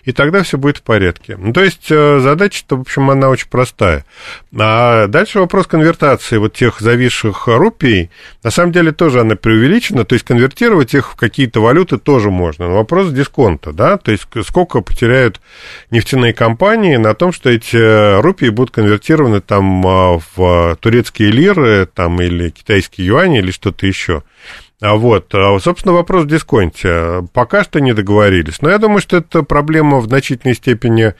и 0.04 0.12
тогда 0.12 0.42
все 0.42 0.58
будет 0.58 0.78
в 0.78 0.82
порядке. 0.82 1.36
Ну, 1.38 1.52
то 1.52 1.62
есть 1.62 1.90
э, 1.90 2.20
задача-то, 2.20 2.76
в 2.76 2.80
общем, 2.80 3.10
она 3.10 3.28
очень 3.28 3.48
простая. 3.48 4.04
А 4.58 5.06
дальше 5.06 5.40
вопрос 5.40 5.66
конвертации 5.66 6.36
вот 6.38 6.54
тех 6.54 6.80
зависших 6.80 7.46
рупий, 7.46 8.10
на 8.42 8.50
самом 8.50 8.72
деле 8.72 8.92
тоже 8.92 9.20
она 9.20 9.36
преувеличена, 9.36 10.04
то 10.04 10.14
есть 10.14 10.24
конвертировать 10.24 10.94
их 10.94 11.12
в 11.12 11.16
какие-то 11.16 11.60
валюты 11.60 11.98
тоже 11.98 12.30
можно. 12.30 12.68
Но 12.68 12.74
вопрос 12.74 13.10
дисконта, 13.12 13.72
да, 13.72 13.96
то 13.96 14.10
есть 14.12 14.26
сколько 14.44 14.80
потеряют 14.80 15.40
нефтяные 15.90 16.32
компании 16.32 16.96
на 16.96 17.14
том, 17.14 17.32
что 17.32 17.50
эти 17.50 18.20
рупии 18.20 18.48
будут 18.48 18.74
конвертированы 18.74 19.40
там 19.40 19.86
а, 19.86 20.20
в 20.34 20.76
турецкие 20.80 21.30
лиры 21.30 21.88
там, 21.92 22.20
или 22.20 22.50
китайские 22.50 23.06
юани 23.06 23.38
или 23.38 23.50
что-то 23.50 23.86
еще. 23.86 24.22
А 24.80 24.94
вот, 24.94 25.34
а, 25.34 25.58
собственно, 25.60 25.94
вопрос 25.94 26.24
в 26.24 26.28
дисконте. 26.28 27.22
Пока 27.34 27.64
что 27.64 27.80
не 27.80 27.92
договорились. 27.92 28.62
Но 28.62 28.70
я 28.70 28.78
думаю, 28.78 29.00
что 29.00 29.18
это 29.18 29.42
проблема 29.42 29.98
в 29.98 30.06
значительной 30.06 30.54
степени, 30.54 31.14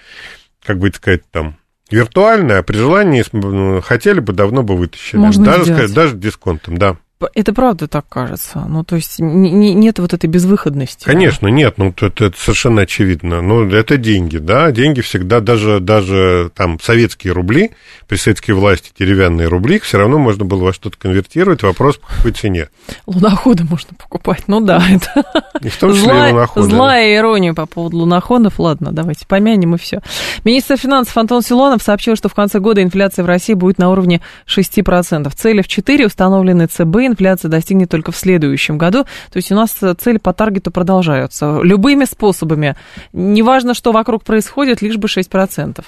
как 0.64 0.78
бы 0.78 0.90
сказать, 0.92 1.22
там, 1.30 1.56
виртуальная, 1.90 2.60
а 2.60 2.62
при 2.62 2.76
желании 2.76 3.80
хотели 3.82 4.20
бы, 4.20 4.32
давно 4.32 4.62
бы 4.62 4.76
вытащили. 4.76 5.18
Можно 5.18 5.44
даже, 5.44 5.64
сказать, 5.66 5.92
даже 5.92 6.16
дисконтом, 6.16 6.78
да. 6.78 6.96
Это 7.34 7.52
правда 7.52 7.86
так 7.86 8.06
кажется. 8.08 8.64
Ну, 8.66 8.82
то 8.82 8.96
есть 8.96 9.18
не, 9.18 9.74
нет 9.74 9.98
вот 9.98 10.14
этой 10.14 10.26
безвыходности. 10.26 11.04
Конечно, 11.04 11.48
да? 11.48 11.54
нет, 11.54 11.74
ну 11.76 11.94
это, 11.96 12.06
это 12.06 12.32
совершенно 12.38 12.82
очевидно. 12.82 13.42
Ну, 13.42 13.68
это 13.68 13.98
деньги, 13.98 14.38
да. 14.38 14.70
Деньги 14.70 15.02
всегда, 15.02 15.40
даже, 15.40 15.80
даже 15.80 16.50
там 16.54 16.80
советские 16.80 17.34
рубли, 17.34 17.72
при 18.08 18.16
советской 18.16 18.52
власти 18.52 18.92
деревянные 18.98 19.48
рубли, 19.48 19.76
их 19.76 19.84
все 19.84 19.98
равно 19.98 20.18
можно 20.18 20.46
было 20.46 20.64
во 20.64 20.72
что-то 20.72 20.96
конвертировать. 20.96 21.62
Вопрос 21.62 21.98
по 21.98 22.06
какой 22.06 22.32
цене. 22.32 22.68
Луноходы 23.06 23.64
можно 23.64 23.94
покупать. 23.96 24.44
Ну 24.46 24.60
да, 24.60 24.82
это. 24.90 25.24
И 25.60 25.68
в 25.68 25.76
том 25.76 25.92
числе 25.92 26.04
злая, 26.04 26.32
луноходы. 26.32 26.66
Злая 26.68 27.16
ирония 27.16 27.52
по 27.52 27.66
поводу 27.66 27.98
луноходов. 27.98 28.58
Ладно, 28.58 28.92
давайте 28.92 29.26
помянем 29.26 29.74
и 29.74 29.78
все. 29.78 30.00
Министр 30.44 30.78
финансов 30.78 31.14
Антон 31.18 31.42
Силонов 31.42 31.82
сообщил, 31.82 32.16
что 32.16 32.30
в 32.30 32.34
конце 32.34 32.60
года 32.60 32.82
инфляция 32.82 33.24
в 33.24 33.26
России 33.26 33.52
будет 33.52 33.78
на 33.78 33.90
уровне 33.90 34.22
6%. 34.46 35.30
Цели 35.36 35.60
в 35.60 35.68
4 35.68 36.06
установлены 36.06 36.66
ЦБ 36.66 37.09
инфляция 37.10 37.48
достигнет 37.48 37.90
только 37.90 38.12
в 38.12 38.16
следующем 38.16 38.78
году. 38.78 39.04
То 39.04 39.36
есть 39.36 39.52
у 39.52 39.54
нас 39.54 39.70
цели 39.98 40.18
по 40.18 40.32
таргету 40.32 40.70
продолжаются. 40.70 41.60
Любыми 41.62 42.04
способами. 42.04 42.76
Неважно, 43.12 43.74
что 43.74 43.92
вокруг 43.92 44.24
происходит, 44.24 44.82
лишь 44.82 44.96
бы 44.96 45.08
6%. 45.08 45.84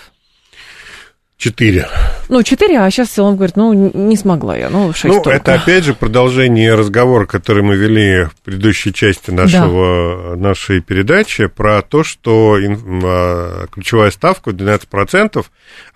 Четыре. 1.42 1.88
Ну, 2.28 2.44
четыре, 2.44 2.78
а 2.78 2.88
сейчас 2.88 3.18
он 3.18 3.34
говорит, 3.34 3.56
ну, 3.56 3.72
не 3.72 4.16
смогла 4.16 4.56
я, 4.56 4.70
ну, 4.70 4.92
шесть 4.92 5.12
Ну, 5.12 5.20
только. 5.20 5.30
это 5.36 5.54
опять 5.54 5.82
же 5.82 5.92
продолжение 5.92 6.76
разговора, 6.76 7.26
который 7.26 7.64
мы 7.64 7.74
вели 7.74 8.26
в 8.26 8.36
предыдущей 8.44 8.92
части 8.92 9.32
нашего, 9.32 10.36
да. 10.36 10.36
нашей 10.36 10.80
передачи, 10.80 11.46
про 11.46 11.82
то, 11.82 12.04
что 12.04 12.56
а, 12.58 13.66
ключевая 13.72 14.12
ставка 14.12 14.52
12%, 14.52 15.44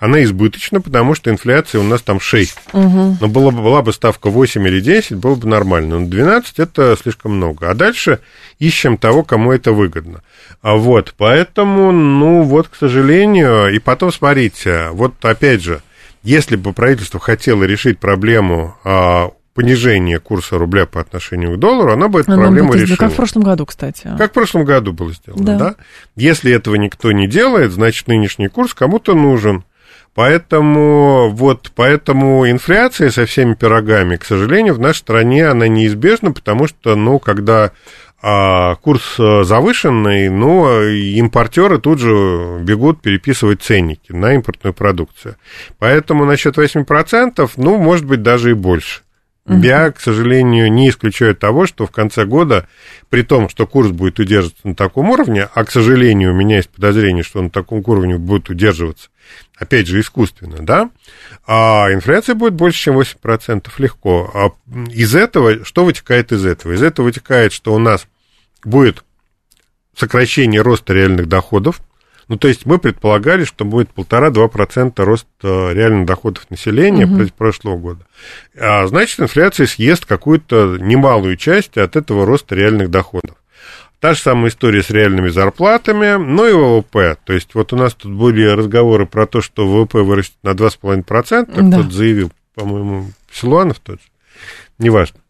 она 0.01 0.25
избыточна, 0.25 0.81
потому 0.81 1.15
что 1.15 1.31
инфляция 1.31 1.81
у 1.81 1.85
нас 1.85 2.03
там 2.03 2.19
6. 2.19 2.59
Угу. 2.73 3.17
Но 3.21 3.29
была, 3.29 3.53
была 3.53 3.83
бы 3.83 3.93
ставка 3.93 4.31
8 4.31 4.67
или 4.67 4.81
10, 4.81 5.17
было 5.17 5.37
бы 5.37 5.47
нормально. 5.47 6.01
Но 6.01 6.07
12 6.07 6.59
это 6.59 6.97
слишком 7.01 7.37
много. 7.37 7.71
А 7.71 7.75
дальше 7.75 8.19
ищем 8.59 8.99
того, 8.99 9.23
кому 9.23 9.53
это 9.53 9.71
выгодно. 9.71 10.23
А 10.61 10.75
вот, 10.75 11.15
поэтому, 11.17 11.93
ну, 11.93 12.43
вот, 12.43 12.67
к 12.67 12.75
сожалению, 12.75 13.73
и 13.73 13.79
потом 13.79 14.11
смотрите, 14.11 14.89
вот 14.91 15.13
опять 15.23 15.36
же, 15.41 15.83
если 16.23 16.57
бы 16.57 16.73
правительство 16.73 17.21
хотело 17.21 17.65
решить 17.65 17.99
проблему 17.99 18.77
а, 18.85 19.31
понижения 19.55 20.21
курса 20.21 20.59
рубля 20.59 20.87
по 20.87 21.01
отношению 21.01 21.57
к 21.57 21.59
доллару, 21.59 21.93
оно 21.93 22.09
бы 22.09 22.21
эту 22.21 22.33
оно 22.33 22.43
проблему 22.43 22.69
будет, 22.69 22.83
решила. 22.83 22.97
Как 22.97 23.13
в 23.13 23.17
прошлом 23.17 23.43
году, 23.43 23.67
кстати. 23.67 24.09
Как 24.19 24.31
в 24.31 24.35
прошлом 24.35 24.65
году 24.65 24.93
было 24.93 25.13
сделано, 25.13 25.45
да. 25.45 25.59
да? 25.59 25.75
Если 26.15 26.53
этого 26.53 26.75
никто 26.77 27.11
не 27.11 27.27
делает, 27.27 27.73
значит, 27.73 28.07
нынешний 28.07 28.49
курс 28.49 28.75
кому-то 28.75 29.15
нужен. 29.15 29.65
Поэтому, 30.15 31.31
вот, 31.31 31.73
поэтому 31.75 32.49
инфляция 32.51 33.11
со 33.11 33.27
всеми 33.27 33.53
пирогами, 33.53 34.17
к 34.17 34.25
сожалению, 34.25 34.73
в 34.73 34.81
нашей 34.81 35.01
стране 35.01 35.47
она 35.47 35.69
неизбежна, 35.69 36.33
потому 36.33 36.67
что, 36.67 36.97
ну, 36.97 37.19
когда 37.19 37.73
курс 38.83 39.21
э, 39.21 39.45
завышенный, 39.45 40.29
но 40.29 40.83
импортеры 40.83 41.79
тут 41.79 42.01
же 42.01 42.59
бегут 42.61 43.01
переписывать 43.01 43.63
ценники 43.63 44.11
на 44.11 44.35
импортную 44.35 44.75
продукцию. 44.75 45.37
Поэтому 45.79 46.25
насчет 46.25 46.59
8%, 46.59 47.49
ну, 47.57 47.79
может 47.79 48.05
быть, 48.05 48.23
даже 48.23 48.51
и 48.51 48.55
больше. 48.55 49.03
Угу. 49.47 49.59
Я, 49.59 49.93
к 49.93 50.01
сожалению, 50.01 50.73
не 50.73 50.89
исключаю 50.89 51.37
того, 51.37 51.67
что 51.67 51.87
в 51.87 51.93
конце 51.93 52.25
года, 52.25 52.67
при 53.11 53.23
том, 53.23 53.49
что 53.49 53.65
курс 53.67 53.91
будет 53.91 54.19
удерживаться 54.19 54.67
на 54.67 54.75
таком 54.75 55.11
уровне, 55.11 55.49
а, 55.55 55.65
к 55.65 55.71
сожалению, 55.71 56.33
у 56.33 56.37
меня 56.37 56.57
есть 56.57 56.71
подозрение, 56.71 57.23
что 57.23 57.39
он 57.39 57.45
на 57.45 57.51
таком 57.51 57.81
уровне 57.87 58.19
будет 58.19 58.51
удерживаться, 58.51 59.09
опять 59.57 59.87
же, 59.87 60.01
искусственно, 60.01 60.57
да, 60.61 60.91
а 61.47 61.93
инфляция 61.93 62.35
будет 62.35 62.55
больше, 62.55 62.81
чем 62.81 62.99
8%, 62.99 63.69
легко. 63.79 64.31
А 64.35 64.51
из 64.91 65.15
этого, 65.15 65.65
что 65.65 65.85
вытекает 65.85 66.33
из 66.33 66.45
этого? 66.45 66.73
Из 66.73 66.83
этого 66.83 67.07
вытекает, 67.07 67.53
что 67.53 67.73
у 67.73 67.79
нас 67.79 68.09
будет 68.67 69.05
сокращение 69.97 70.61
роста 70.61 70.93
реальных 70.93 71.29
доходов, 71.29 71.81
ну, 72.29 72.37
то 72.37 72.49
есть 72.49 72.67
мы 72.67 72.79
предполагали, 72.79 73.45
что 73.45 73.65
будет 73.65 73.91
1,5-2% 73.95 75.01
рост 75.05 75.27
э, 75.43 75.73
реальных 75.73 76.07
доходов 76.07 76.51
населения 76.51 77.07
угу. 77.07 77.17
против 77.17 77.35
прошлого 77.35 77.77
года. 77.77 78.07
А 78.59 78.85
значит, 78.89 79.21
инфляция 79.21 79.67
съест 79.67 80.07
какую-то 80.07 80.77
немалую 80.81 81.37
часть 81.37 81.79
от 81.79 81.95
этого 81.95 82.27
роста 82.27 82.57
реальных 82.57 82.91
доходов. 82.91 83.37
Та 84.01 84.15
же 84.15 84.21
самая 84.21 84.51
история 84.51 84.83
с 84.83 84.91
реальными 84.91 85.29
зарплатами, 85.29 86.17
ну 86.17 86.47
и 86.47 86.53
ВВП. 86.53 87.17
То 87.25 87.33
есть 87.33 87.55
вот 87.55 87.73
у 87.73 87.77
нас 87.77 87.95
тут 87.95 88.13
были 88.13 88.45
разговоры 88.45 89.07
про 89.07 89.27
то, 89.27 89.41
что 89.41 89.67
ВВП 89.67 90.03
вырастет 90.03 90.37
на 90.43 90.51
2,5%, 90.51 91.05
да. 91.71 91.79
кто-то 91.79 91.91
заявил, 91.91 92.33
по-моему, 92.55 93.13
Силуанов 93.33 93.79
тот 93.79 94.01
же, 94.01 94.09
неважно. 94.79 95.21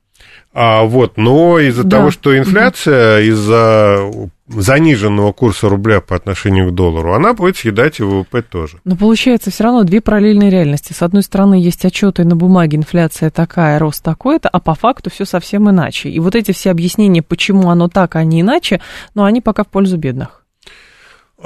А, 0.59 0.85
вот, 0.85 1.19
но 1.19 1.59
из-за 1.59 1.85
да. 1.85 1.99
того, 1.99 2.11
что 2.11 2.37
инфляция 2.37 3.19
угу. 3.19 3.29
из-за 3.29 4.11
заниженного 4.49 5.33
курса 5.33 5.69
рубля 5.69 6.01
по 6.01 6.17
отношению 6.17 6.71
к 6.71 6.75
доллару, 6.75 7.13
она 7.13 7.35
будет 7.35 7.59
съедать 7.59 8.01
и 8.01 8.03
ВВП 8.03 8.41
тоже. 8.41 8.79
Но 8.85 8.97
получается 8.97 9.51
все 9.51 9.65
равно 9.65 9.83
две 9.83 10.01
параллельные 10.01 10.49
реальности. 10.49 10.95
С 10.95 11.03
одной 11.03 11.25
стороны, 11.25 11.57
есть 11.57 11.85
отчеты 11.85 12.25
на 12.25 12.37
бумаге, 12.37 12.79
инфляция 12.79 13.29
такая, 13.29 13.79
рост 13.79 14.03
такой-то, 14.03 14.49
а 14.49 14.59
по 14.59 14.75
факту 14.75 15.11
все 15.11 15.27
совсем 15.27 15.69
иначе. 15.69 16.09
И 16.09 16.19
вот 16.21 16.35
эти 16.35 16.53
все 16.53 16.71
объяснения, 16.71 17.21
почему 17.21 17.69
оно 17.69 17.89
так, 17.89 18.17
а 18.17 18.25
не 18.25 18.41
иначе, 18.41 18.81
но 19.15 19.25
они 19.25 19.43
пока 19.43 19.63
в 19.63 19.67
пользу 19.67 19.99
бедных. 19.99 20.46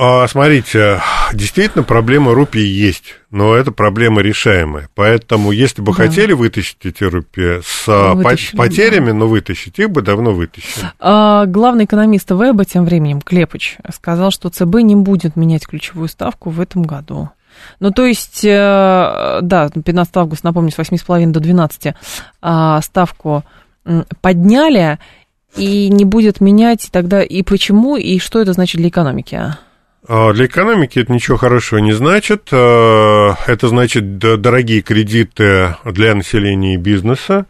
А, 0.03 0.27
смотрите, 0.29 1.03
действительно 1.35 1.85
проблема 1.85 2.33
рупий 2.33 2.65
есть, 2.65 3.17
но 3.31 3.55
это 3.55 3.71
проблема 3.71 4.23
решаемая. 4.23 4.89
Поэтому, 4.95 5.53
если 5.53 5.83
бы 5.83 5.93
да. 5.93 6.05
хотели 6.05 6.33
вытащить 6.33 6.79
эти 6.85 7.05
рупии 7.05 7.61
с 7.63 7.85
а, 7.87 8.15
Вытащили, 8.15 8.57
потерями, 8.57 9.09
да. 9.09 9.13
но 9.13 9.29
вытащить 9.29 9.79
их 9.79 9.91
бы 9.91 10.01
давно 10.01 10.33
вытащили. 10.33 10.87
А, 10.99 11.45
главный 11.45 11.85
экономист 11.85 12.31
Веба 12.31 12.65
тем 12.65 12.87
временем, 12.87 13.21
Клепыч, 13.21 13.77
сказал, 13.95 14.31
что 14.31 14.49
ЦБ 14.49 14.77
не 14.77 14.97
будет 14.97 15.37
менять 15.37 15.67
ключевую 15.67 16.09
ставку 16.09 16.49
в 16.49 16.63
этом 16.63 16.83
году. 16.83 17.29
Ну, 17.79 17.91
то 17.91 18.07
есть, 18.07 18.43
э, 18.43 19.39
да, 19.43 19.69
15 19.69 20.17
августа, 20.17 20.47
напомню, 20.47 20.73
с 20.73 20.79
8,5 20.79 21.27
до 21.27 21.41
12 21.41 21.95
а, 22.41 22.81
ставку 22.81 23.45
подняли, 24.23 24.99
и 25.57 25.91
не 25.91 26.07
будет 26.07 26.41
менять 26.41 26.89
тогда 26.91 27.23
и 27.23 27.43
почему, 27.43 27.97
и 27.97 28.19
что 28.19 28.41
это 28.41 28.55
значит 28.55 28.79
для 28.79 28.89
экономики? 28.89 29.57
А, 30.13 30.33
для 30.33 30.47
экономики 30.47 30.99
это 30.99 31.13
ничего 31.13 31.37
хорошего 31.37 31.79
не 31.79 31.93
значит. 31.93 32.49
А, 32.51 33.37
это 33.47 33.69
значит 33.69 34.19
дорогие 34.19 34.83
кредиты 34.83 35.77
для 35.85 36.17
населения 36.17 36.75
и 36.75 36.79
бизнеса. 36.79 37.47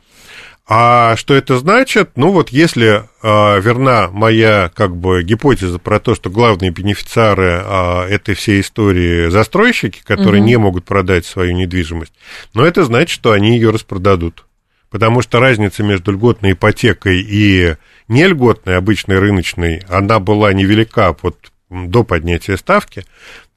А 0.68 1.16
что 1.16 1.32
это 1.32 1.58
значит? 1.58 2.10
Ну 2.16 2.32
вот 2.32 2.50
если 2.50 3.02
э, 3.22 3.60
верна 3.60 4.08
моя 4.12 4.70
как 4.72 4.94
бы 4.94 5.22
гипотеза 5.24 5.78
про 5.78 5.98
то, 5.98 6.14
что 6.14 6.28
главные 6.28 6.70
бенефициары 6.70 7.62
э, 7.64 8.02
этой 8.10 8.34
всей 8.36 8.60
истории 8.60 9.30
застройщики, 9.30 10.02
которые 10.04 10.42
угу. 10.42 10.48
не 10.48 10.56
могут 10.58 10.84
продать 10.84 11.24
свою 11.24 11.54
недвижимость, 11.54 12.12
но 12.54 12.64
это 12.64 12.84
значит, 12.84 13.08
что 13.08 13.32
они 13.32 13.54
ее 13.54 13.70
распродадут. 13.70 14.44
Потому 14.90 15.22
что 15.22 15.40
разница 15.40 15.82
между 15.82 16.12
льготной 16.12 16.52
ипотекой 16.52 17.20
и 17.20 17.74
нельготной, 18.06 18.76
обычной 18.76 19.18
рыночной, 19.18 19.82
она 19.88 20.20
была 20.20 20.52
невелика 20.52 21.16
вот 21.22 21.50
до 21.70 22.04
поднятия 22.04 22.56
ставки. 22.56 23.04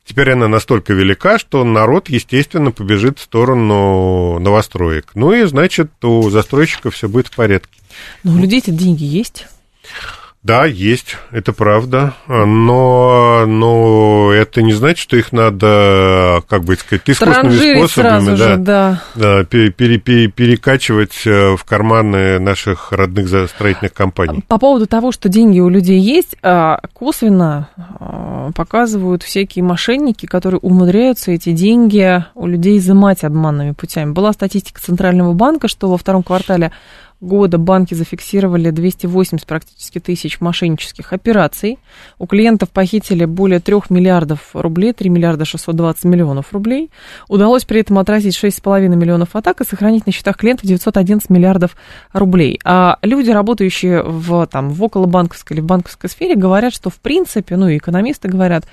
Теперь 0.05 0.31
она 0.31 0.47
настолько 0.47 0.93
велика, 0.93 1.39
что 1.39 1.63
народ, 1.63 2.09
естественно, 2.09 2.71
побежит 2.71 3.19
в 3.19 3.23
сторону 3.23 4.37
новостроек. 4.39 5.11
Ну 5.15 5.31
и, 5.31 5.43
значит, 5.43 5.91
у 6.03 6.29
застройщиков 6.29 6.93
все 6.93 7.07
будет 7.07 7.27
в 7.27 7.35
порядке. 7.35 7.79
Но 8.23 8.33
у 8.33 8.37
людей 8.37 8.59
эти 8.59 8.71
деньги 8.71 9.05
есть? 9.05 9.47
Да, 10.43 10.65
есть, 10.65 11.15
это 11.31 11.53
правда, 11.53 12.15
но, 12.27 13.45
но 13.47 14.29
это 14.33 14.61
не 14.61 14.73
значит, 14.73 14.97
что 14.97 15.15
их 15.15 15.31
надо, 15.31 16.43
как 16.49 16.65
бы 16.65 16.75
сказать, 16.75 17.03
искусственными 17.05 17.87
способами 17.87 18.35
да, 18.35 18.35
же, 18.35 18.57
да. 18.57 19.03
Да, 19.15 19.43
пере, 19.45 19.71
пере, 19.71 19.99
пере, 19.99 20.27
перекачивать 20.27 21.25
э, 21.25 21.55
в 21.55 21.63
карманы 21.63 22.39
наших 22.39 22.91
родных 22.91 23.29
строительных 23.49 23.93
компаний. 23.93 24.43
По 24.45 24.57
поводу 24.57 24.85
того, 24.85 25.13
что 25.13 25.29
деньги 25.29 25.61
у 25.61 25.69
людей 25.69 26.01
есть, 26.01 26.35
а, 26.41 26.81
косвенно 26.91 27.69
а, 27.77 28.51
показывают 28.53 29.23
всякие 29.23 29.63
мошенники, 29.63 30.25
которые 30.25 30.59
умудряются 30.59 31.31
эти 31.31 31.53
деньги 31.53 32.21
у 32.35 32.47
людей 32.47 32.79
изымать 32.79 33.23
обманными 33.23 33.71
путями. 33.71 34.11
Была 34.11 34.33
статистика 34.33 34.81
Центрального 34.81 35.31
банка, 35.31 35.69
что 35.69 35.89
во 35.89 35.97
втором 35.97 36.21
квартале 36.21 36.73
года 37.23 37.57
банки 37.57 37.93
зафиксировали 37.93 38.69
280 38.69 39.47
практически 39.47 39.99
тысяч 39.99 40.41
мошеннических 40.41 41.13
операций. 41.13 41.79
У 42.19 42.27
клиентов 42.27 42.69
похитили 42.69 43.25
более 43.25 43.59
3 43.59 43.75
миллиардов 43.89 44.51
рублей, 44.53 44.93
3 44.93 45.09
миллиарда 45.09 45.45
620 45.45 46.03
миллионов 46.05 46.51
рублей. 46.51 46.91
Удалось 47.29 47.65
при 47.65 47.79
этом 47.79 47.97
отразить 47.97 48.35
6,5 48.35 48.87
миллионов 48.89 49.35
атак 49.35 49.61
и 49.61 49.65
сохранить 49.65 50.05
на 50.05 50.11
счетах 50.11 50.37
клиентов 50.37 50.65
911 50.67 51.29
миллиардов 51.29 51.75
рублей. 52.11 52.59
А 52.65 52.97
люди, 53.01 53.31
работающие 53.31 54.03
в, 54.03 54.45
там, 54.47 54.69
в 54.69 54.83
околобанковской 54.83 55.55
или 55.55 55.61
в 55.61 55.65
банковской 55.65 56.09
сфере, 56.09 56.35
говорят, 56.35 56.73
что 56.73 56.89
в 56.89 56.95
принципе, 56.95 57.55
ну 57.55 57.69
и 57.69 57.77
экономисты 57.77 58.27
говорят, 58.27 58.65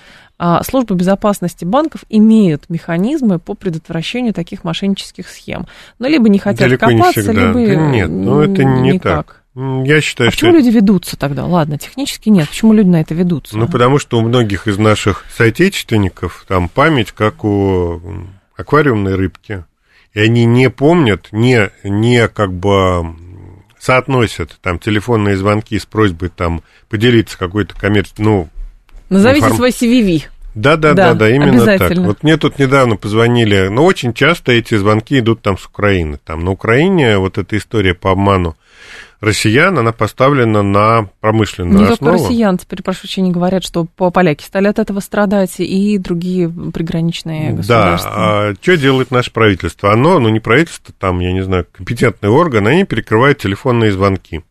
а, 0.43 0.65
службы 0.65 0.95
безопасности 0.95 1.67
банков 1.67 2.07
имеют 2.09 2.71
механизмы 2.71 3.39
по 3.39 3.53
предотвращению 3.53 4.33
таких 4.33 4.65
мошеннических 4.65 5.29
схем. 5.29 5.67
Но 5.99 6.09
либо 6.09 6.31
не 6.31 6.39
хотят 6.39 6.61
Далеко 6.67 6.87
копаться, 6.87 7.31
не 7.35 7.39
либо 7.39 7.53
да 7.53 7.75
нет, 7.75 8.09
ну 8.09 8.41
это 8.41 8.65
не 8.65 8.93
никак. 8.93 9.43
так. 9.55 9.85
Я 9.87 10.01
считаю, 10.01 10.29
а 10.29 10.33
что... 10.33 10.47
почему 10.47 10.53
люди 10.53 10.71
ведутся 10.71 11.19
тогда? 11.19 11.45
Ладно, 11.45 11.77
технически 11.77 12.31
нет. 12.31 12.49
Почему 12.49 12.73
люди 12.73 12.89
на 12.89 13.03
это 13.03 13.13
ведутся? 13.13 13.59
Ну, 13.59 13.69
потому 13.69 13.99
что 13.99 14.17
у 14.17 14.23
многих 14.23 14.67
из 14.67 14.79
наших 14.79 15.27
соотечественников 15.29 16.47
там 16.49 16.71
память, 16.71 17.13
как 17.13 17.45
у 17.45 18.01
аквариумной 18.57 19.17
рыбки. 19.17 19.65
И 20.15 20.21
они 20.21 20.47
не 20.47 20.71
помнят, 20.71 21.29
не, 21.33 21.71
не 21.85 22.29
как 22.29 22.55
бы 22.55 23.15
соотносят 23.79 24.57
там 24.63 24.79
телефонные 24.79 25.37
звонки 25.37 25.79
с 25.79 25.85
просьбой 25.85 26.31
там 26.31 26.63
поделиться 26.89 27.37
какой-то 27.37 27.75
коммерцией, 27.75 28.25
ну, 28.25 28.49
Назовите 29.11 29.47
информ... 29.47 29.57
свой 29.57 29.71
CVV. 29.71 30.25
Да, 30.55 30.77
да, 30.77 30.95
да, 30.95 31.15
да, 31.15 31.31
именно 31.31 31.65
так. 31.79 31.97
Вот 31.99 32.23
мне 32.23 32.37
тут 32.37 32.59
недавно 32.59 32.97
позвонили, 32.97 33.69
но 33.69 33.85
очень 33.85 34.15
часто 34.15 34.53
эти 34.53 34.77
звонки 34.77 35.19
идут 35.19 35.43
там 35.43 35.59
с 35.59 35.67
Украины. 35.67 36.19
Там 36.25 36.45
на 36.45 36.51
Украине 36.51 37.19
вот 37.19 37.39
эта 37.39 37.57
история 37.57 37.95
по 37.95 38.11
обману 38.11 38.57
россиян, 39.21 39.79
она 39.79 39.93
поставлена 39.93 40.63
на 40.63 41.09
промышленную 41.21 41.87
не 41.87 41.93
основу. 41.93 42.17
Не 42.17 42.23
россиян, 42.25 42.59
теперь, 42.59 42.83
прошу 42.83 43.01
прощения, 43.01 43.31
говорят, 43.31 43.63
что 43.63 43.85
поляки 43.85 44.43
стали 44.43 44.67
от 44.67 44.79
этого 44.79 45.01
страдать, 45.01 45.57
и 45.59 45.99
другие 45.99 46.49
приграничные 46.49 47.53
государства. 47.53 48.11
Да, 48.11 48.17
а 48.19 48.55
что 48.61 48.77
делает 48.77 49.11
наше 49.11 49.31
правительство? 49.31 49.93
Оно, 49.93 50.19
ну 50.19 50.31
не 50.31 50.41
правительство, 50.41 50.95
там, 50.99 51.21
я 51.21 51.33
не 51.33 51.43
знаю, 51.43 51.67
компетентный 51.71 52.31
орган, 52.31 52.67
они 52.67 52.85
перекрывают 52.85 53.39
телефонные 53.39 53.93
звонки. 53.93 54.43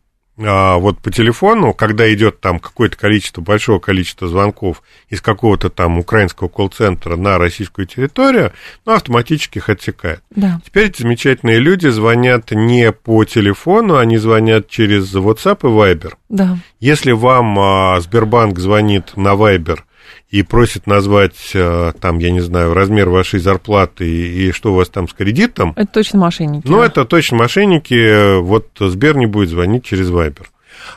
А 0.42 0.78
вот 0.78 0.98
по 0.98 1.10
телефону, 1.10 1.74
когда 1.74 2.12
идет 2.12 2.40
там 2.40 2.58
какое-то 2.58 2.96
количество, 2.96 3.42
большого 3.42 3.78
количества 3.78 4.28
звонков 4.28 4.82
из 5.08 5.20
какого-то 5.20 5.68
там 5.68 5.98
украинского 5.98 6.48
колл-центра 6.48 7.16
на 7.16 7.38
российскую 7.38 7.86
территорию, 7.86 8.52
ну, 8.86 8.92
автоматически 8.92 9.58
их 9.58 9.68
отсекает. 9.68 10.22
Да. 10.30 10.60
Теперь 10.64 10.86
эти 10.86 11.02
замечательные 11.02 11.58
люди 11.58 11.88
звонят 11.88 12.52
не 12.52 12.90
по 12.92 13.24
телефону, 13.24 13.96
они 13.96 14.16
звонят 14.16 14.68
через 14.68 15.14
WhatsApp 15.14 15.58
и 15.62 15.66
Viber. 15.66 16.14
Да. 16.28 16.58
Если 16.78 17.12
вам 17.12 17.58
а, 17.58 18.00
Сбербанк 18.00 18.58
звонит 18.58 19.16
на 19.16 19.34
Viber 19.34 19.80
и 20.30 20.42
просит 20.42 20.86
назвать, 20.86 21.50
э, 21.54 21.92
там, 22.00 22.18
я 22.18 22.30
не 22.30 22.40
знаю, 22.40 22.72
размер 22.72 23.08
вашей 23.08 23.40
зарплаты 23.40 24.08
и, 24.08 24.52
что 24.52 24.72
у 24.72 24.76
вас 24.76 24.88
там 24.88 25.08
с 25.08 25.12
кредитом. 25.12 25.72
Это 25.76 25.92
точно 25.92 26.20
мошенники. 26.20 26.66
Ну, 26.66 26.78
да. 26.78 26.86
это 26.86 27.04
точно 27.04 27.38
мошенники. 27.38 28.38
Вот 28.40 28.68
Сбер 28.78 29.16
не 29.16 29.26
будет 29.26 29.48
звонить 29.48 29.84
через 29.84 30.08
Вайбер. 30.08 30.50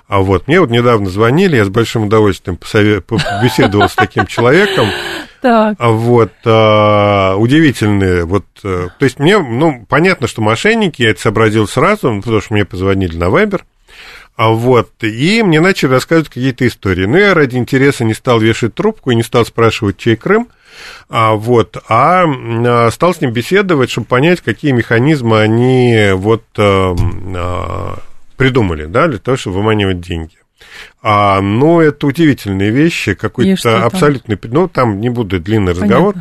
А 0.08 0.20
вот 0.20 0.48
мне 0.48 0.60
вот 0.60 0.70
недавно 0.70 1.10
звонили, 1.10 1.56
я 1.56 1.66
с 1.66 1.70
большим 1.70 2.06
удовольствием 2.06 2.58
посовет... 2.58 3.06
побеседовал 3.06 3.90
с 3.90 3.96
таким 3.96 4.28
человеком. 4.28 4.88
Так. 5.42 5.76
А 5.78 5.90
вот, 5.90 6.32
а, 6.46 7.36
удивительные, 7.36 8.24
вот, 8.24 8.46
а, 8.64 8.88
то 8.98 9.04
есть 9.04 9.20
мне, 9.20 9.38
ну, 9.40 9.86
понятно, 9.90 10.26
что 10.26 10.42
мошенники, 10.42 11.02
я 11.02 11.10
это 11.10 11.20
сообразил 11.20 11.68
сразу, 11.68 12.22
потому 12.22 12.40
что 12.40 12.54
мне 12.54 12.64
позвонили 12.64 13.18
на 13.18 13.30
Вайбер, 13.30 13.66
а 14.36 14.50
вот, 14.50 14.92
и 15.04 15.44
мне 15.44 15.60
начали 15.60 15.92
рассказывать 15.92 16.30
какие-то 16.30 16.68
истории. 16.68 17.06
Ну, 17.06 17.18
я 17.18 17.34
ради 17.34 17.56
интереса 17.56 18.04
не 18.04 18.14
стал 18.14 18.40
вешать 18.40 18.74
трубку 18.74 19.12
и 19.12 19.16
не 19.16 19.24
стал 19.24 19.46
спрашивать, 19.46 19.98
чей 19.98 20.16
Крым, 20.16 20.48
а, 21.08 21.34
вот, 21.34 21.78
а, 21.88 22.26
а 22.26 22.92
стал 22.92 23.14
с 23.14 23.22
ним 23.22 23.32
беседовать, 23.32 23.92
чтобы 23.92 24.08
понять, 24.08 24.42
какие 24.42 24.72
механизмы 24.72 25.40
они 25.40 26.10
вот 26.14 26.44
а, 26.58 26.96
а, 27.36 28.00
придумали, 28.36 28.86
да, 28.86 29.08
для 29.08 29.20
того, 29.20 29.38
чтобы 29.38 29.58
выманивать 29.58 30.02
деньги. 30.02 30.36
А, 31.02 31.40
ну, 31.42 31.80
это 31.80 32.08
удивительные 32.08 32.72
вещи, 32.72 33.14
какой-то 33.14 33.86
абсолютный, 33.86 34.40
ну, 34.44 34.68
там 34.68 35.00
не 35.00 35.10
буду 35.10 35.40
длинный 35.40 35.76
Понятно. 35.76 35.96
разговор, 35.96 36.16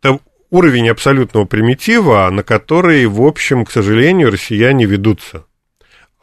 это 0.00 0.20
уровень 0.50 0.88
абсолютного 0.88 1.44
примитива, 1.44 2.28
на 2.30 2.42
который, 2.42 3.04
в 3.06 3.20
общем, 3.20 3.66
к 3.66 3.70
сожалению, 3.70 4.30
россияне 4.30 4.86
ведутся. 4.86 5.44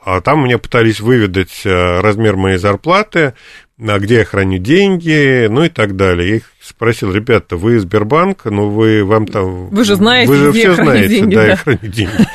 А 0.06 0.22
там 0.22 0.44
мне 0.44 0.60
пытались 0.60 1.00
выведать 1.00 1.66
э, 1.66 2.00
размер 2.00 2.36
моей 2.36 2.58
зарплаты, 2.58 3.34
а 3.80 3.98
где 3.98 4.20
я 4.20 4.26
храню 4.26 4.60
деньги, 4.60 5.48
ну 5.48 5.64
и 5.64 5.70
так 5.70 5.96
далее. 5.96 6.30
Я 6.30 6.36
их 6.36 6.44
спросил, 6.62 7.12
ребята, 7.12 7.58
вы 7.58 7.80
Сбербанк, 7.80 8.46
ну 8.46 8.70
вы 8.70 9.04
вам 9.04 9.26
там... 9.26 9.70
Вы 9.70 9.84
же 9.84 9.96
знаете, 9.96 10.30
Вы 10.30 10.38
же 10.38 10.52
все 10.52 10.76
знаете, 10.76 11.08
деньги, 11.08 11.34
да, 11.34 11.48
я 11.48 11.56
храню 11.56 11.80
деньги. 11.82 12.12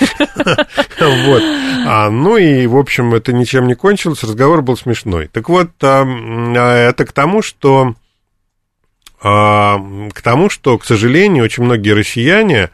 Вот. 1.01 1.43
А, 1.87 2.11
ну 2.11 2.37
и, 2.37 2.67
в 2.67 2.77
общем, 2.77 3.15
это 3.15 3.33
ничем 3.33 3.67
не 3.69 3.75
кончилось, 3.75 4.23
разговор 4.23 4.63
был 4.63 4.77
смешной. 4.77 5.29
Так 5.33 5.49
вот, 5.49 5.71
а, 5.83 6.05
это 6.89 7.07
к 7.07 7.13
тому, 7.13 7.41
что... 7.41 7.95
К 9.23 10.23
тому, 10.25 10.49
что, 10.49 10.79
к 10.79 10.85
сожалению, 10.85 11.45
очень 11.45 11.63
многие 11.63 11.91
россияне 11.91 12.71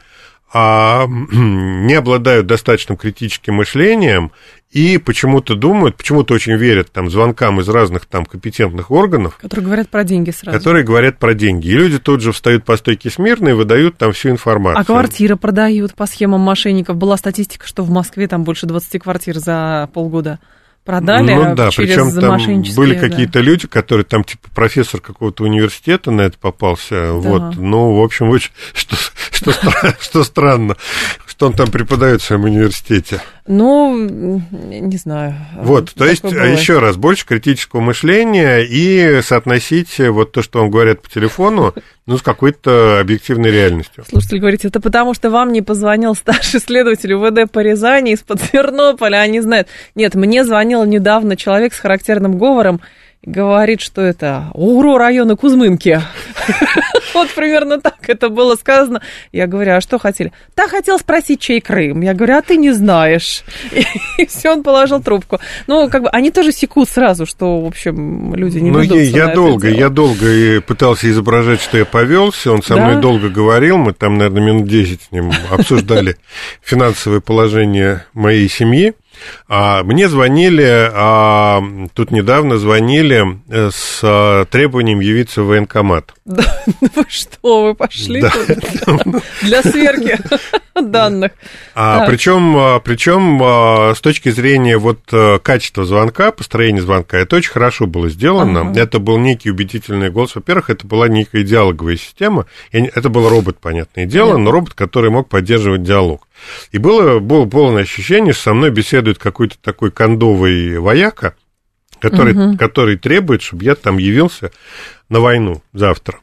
а, 0.53 1.07
не 1.31 1.93
обладают 1.93 2.47
достаточным 2.47 2.97
критическим 2.97 3.55
мышлением 3.55 4.31
и 4.71 4.97
почему-то 4.97 5.55
думают, 5.55 5.95
почему-то 5.95 6.33
очень 6.33 6.53
верят 6.53 6.91
там 6.91 7.09
звонкам 7.09 7.59
из 7.61 7.69
разных 7.69 8.05
там 8.05 8.25
компетентных 8.25 8.91
органов. 8.91 9.37
Которые 9.37 9.65
говорят 9.65 9.89
про 9.89 10.03
деньги 10.03 10.31
сразу. 10.31 10.57
Которые 10.57 10.83
говорят 10.83 11.19
про 11.19 11.33
деньги. 11.33 11.67
И 11.67 11.73
люди 11.73 11.99
тут 11.99 12.21
же 12.21 12.31
встают 12.31 12.65
по 12.65 12.75
стойке 12.75 13.09
смирно 13.09 13.49
и 13.49 13.53
выдают 13.53 13.97
там 13.97 14.11
всю 14.11 14.29
информацию. 14.29 14.81
А 14.81 14.85
квартиры 14.85 15.37
продают 15.37 15.95
по 15.95 16.05
схемам 16.05 16.41
мошенников. 16.41 16.97
Была 16.97 17.17
статистика, 17.17 17.65
что 17.65 17.83
в 17.83 17.89
Москве 17.89 18.27
там 18.27 18.43
больше 18.43 18.65
20 18.65 19.01
квартир 19.01 19.37
за 19.37 19.89
полгода 19.93 20.39
продали 20.87 21.33
ну, 21.33 21.53
да, 21.53 21.69
через 21.69 21.89
причем 21.89 22.19
там 22.19 22.63
были 22.75 22.95
да. 22.95 23.01
какие-то 23.01 23.41
люди, 23.41 23.67
которые 23.67 24.05
там 24.05 24.23
типа 24.23 24.47
профессор 24.55 25.01
какого-то 25.01 25.43
университета 25.43 26.11
на 26.11 26.21
это 26.21 26.37
попался, 26.39 26.89
да. 26.95 27.11
вот, 27.13 27.57
ну, 27.57 27.93
в 27.93 28.01
общем, 28.01 28.29
очень, 28.29 28.51
что, 28.73 28.95
что, 29.31 29.51
что 29.99 30.23
странно, 30.23 30.77
что 31.25 31.47
он 31.47 31.53
там 31.53 31.69
преподает 31.69 32.21
в 32.21 32.25
своем 32.25 32.45
университете. 32.45 33.21
Ну, 33.47 34.41
не 34.61 34.97
знаю. 34.97 35.35
Вот, 35.55 35.93
то 35.93 36.05
есть, 36.05 36.23
бывает. 36.23 36.59
еще 36.59 36.79
раз, 36.79 36.97
больше 36.97 37.25
критического 37.25 37.79
мышления 37.79 38.59
и 38.59 39.21
соотносить 39.21 39.99
вот 39.99 40.33
то, 40.33 40.41
что 40.41 40.59
вам 40.59 40.69
говорят 40.69 41.01
по 41.01 41.09
телефону, 41.09 41.73
ну, 42.07 42.17
с 42.17 42.21
какой-то 42.21 42.99
объективной 42.99 43.51
реальностью. 43.51 44.03
Слушатель 44.09 44.39
говорит, 44.39 44.65
это 44.65 44.81
потому, 44.81 45.13
что 45.13 45.29
вам 45.29 45.51
не 45.51 45.61
позвонил 45.61 46.15
старший 46.15 46.59
следователь 46.59 47.13
УВД 47.13 47.51
по 47.51 47.59
Рязани 47.59 48.13
из-под 48.13 48.41
Свернополя, 48.41 49.17
они 49.17 49.41
знают. 49.41 49.67
Нет, 49.95 50.15
мне 50.15 50.43
звонил 50.43 50.76
недавно 50.85 51.35
человек 51.35 51.73
с 51.73 51.79
характерным 51.79 52.37
говором, 52.37 52.81
говорит, 53.23 53.81
что 53.81 54.01
это 54.01 54.49
УРО 54.53 54.97
района 54.97 55.35
Кузьмынки. 55.35 56.01
Вот 57.13 57.29
примерно 57.31 57.81
так 57.81 57.97
это 58.07 58.29
было 58.29 58.55
сказано. 58.55 59.01
Я 59.31 59.47
говорю, 59.47 59.73
а 59.73 59.81
что 59.81 59.97
хотели? 59.97 60.31
Да, 60.55 60.67
хотел 60.67 60.99
спросить, 60.99 61.39
чей 61.39 61.61
Крым. 61.61 62.01
Я 62.01 62.13
говорю, 62.13 62.37
а 62.37 62.41
ты 62.43 62.57
не 62.57 62.71
знаешь. 62.71 63.43
И 64.19 64.25
все, 64.27 64.53
он 64.53 64.61
положил 64.61 65.01
трубку. 65.01 65.39
Ну, 65.65 65.89
как 65.89 66.03
бы, 66.03 66.09
они 66.09 66.29
тоже 66.29 66.51
секут 66.51 66.89
сразу, 66.89 67.25
что, 67.25 67.61
в 67.61 67.65
общем, 67.65 68.35
люди 68.35 68.59
не 68.59 68.69
Ну, 68.69 68.81
я 68.81 69.33
долго, 69.33 69.67
я 69.67 69.89
долго 69.89 70.61
пытался 70.61 71.09
изображать, 71.09 71.59
что 71.59 71.79
я 71.79 71.85
повелся. 71.85 72.51
Он 72.51 72.61
со 72.61 72.75
мной 72.75 73.01
долго 73.01 73.29
говорил. 73.29 73.77
Мы 73.77 73.93
там, 73.93 74.19
наверное, 74.19 74.43
минут 74.43 74.67
10 74.67 75.01
с 75.01 75.11
ним 75.11 75.31
обсуждали 75.49 76.17
финансовое 76.61 77.21
положение 77.21 78.05
моей 78.13 78.47
семьи. 78.47 78.93
А, 79.47 79.83
мне 79.83 80.09
звонили, 80.09 80.89
а, 80.93 81.63
тут 81.93 82.11
недавно 82.11 82.57
звонили 82.57 83.39
э, 83.49 83.69
с 83.73 84.01
а, 84.03 84.45
требованием 84.45 84.99
явиться 84.99 85.43
в 85.43 85.47
военкомат. 85.47 86.13
Да, 86.27 86.43
вы 86.81 87.05
что, 87.07 87.63
вы 87.63 87.73
пошли 87.73 88.19
да. 88.19 88.33
для 89.41 89.63
сверки 89.63 90.19
данных? 90.81 91.31
А, 91.73 92.05
причем, 92.05 92.81
причем 92.83 93.39
с 93.95 94.01
точки 94.01 94.29
зрения 94.29 94.77
вот 94.77 94.99
э, 95.13 95.39
качества 95.39 95.85
звонка, 95.85 96.31
построения 96.31 96.81
звонка, 96.81 97.17
это 97.17 97.37
очень 97.37 97.51
хорошо 97.51 97.87
было 97.87 98.09
сделано. 98.09 98.61
Ага. 98.61 98.79
Это 98.79 98.99
был 98.99 99.17
некий 99.17 99.49
убедительный 99.49 100.09
голос. 100.09 100.35
Во-первых, 100.35 100.69
это 100.69 100.85
была 100.85 101.07
некая 101.07 101.43
диалоговая 101.43 101.95
система. 101.95 102.45
Это 102.71 103.07
был 103.07 103.29
робот, 103.29 103.59
понятное 103.59 104.05
дело, 104.05 104.37
но 104.37 104.51
робот, 104.51 104.73
который 104.73 105.09
мог 105.09 105.29
поддерживать 105.29 105.83
диалог. 105.83 106.26
И 106.71 106.77
было, 106.77 107.19
было 107.19 107.45
полное 107.45 107.83
ощущение, 107.83 108.33
что 108.33 108.43
со 108.43 108.53
мной 108.53 108.69
беседует 108.71 109.17
какой-то 109.17 109.57
такой 109.61 109.91
кондовый 109.91 110.79
вояка, 110.79 111.35
который, 111.99 112.33
угу. 112.33 112.57
который 112.57 112.97
требует, 112.97 113.41
чтобы 113.41 113.63
я 113.63 113.75
там 113.75 113.97
явился 113.97 114.51
на 115.09 115.19
войну 115.19 115.61
завтра. 115.73 116.19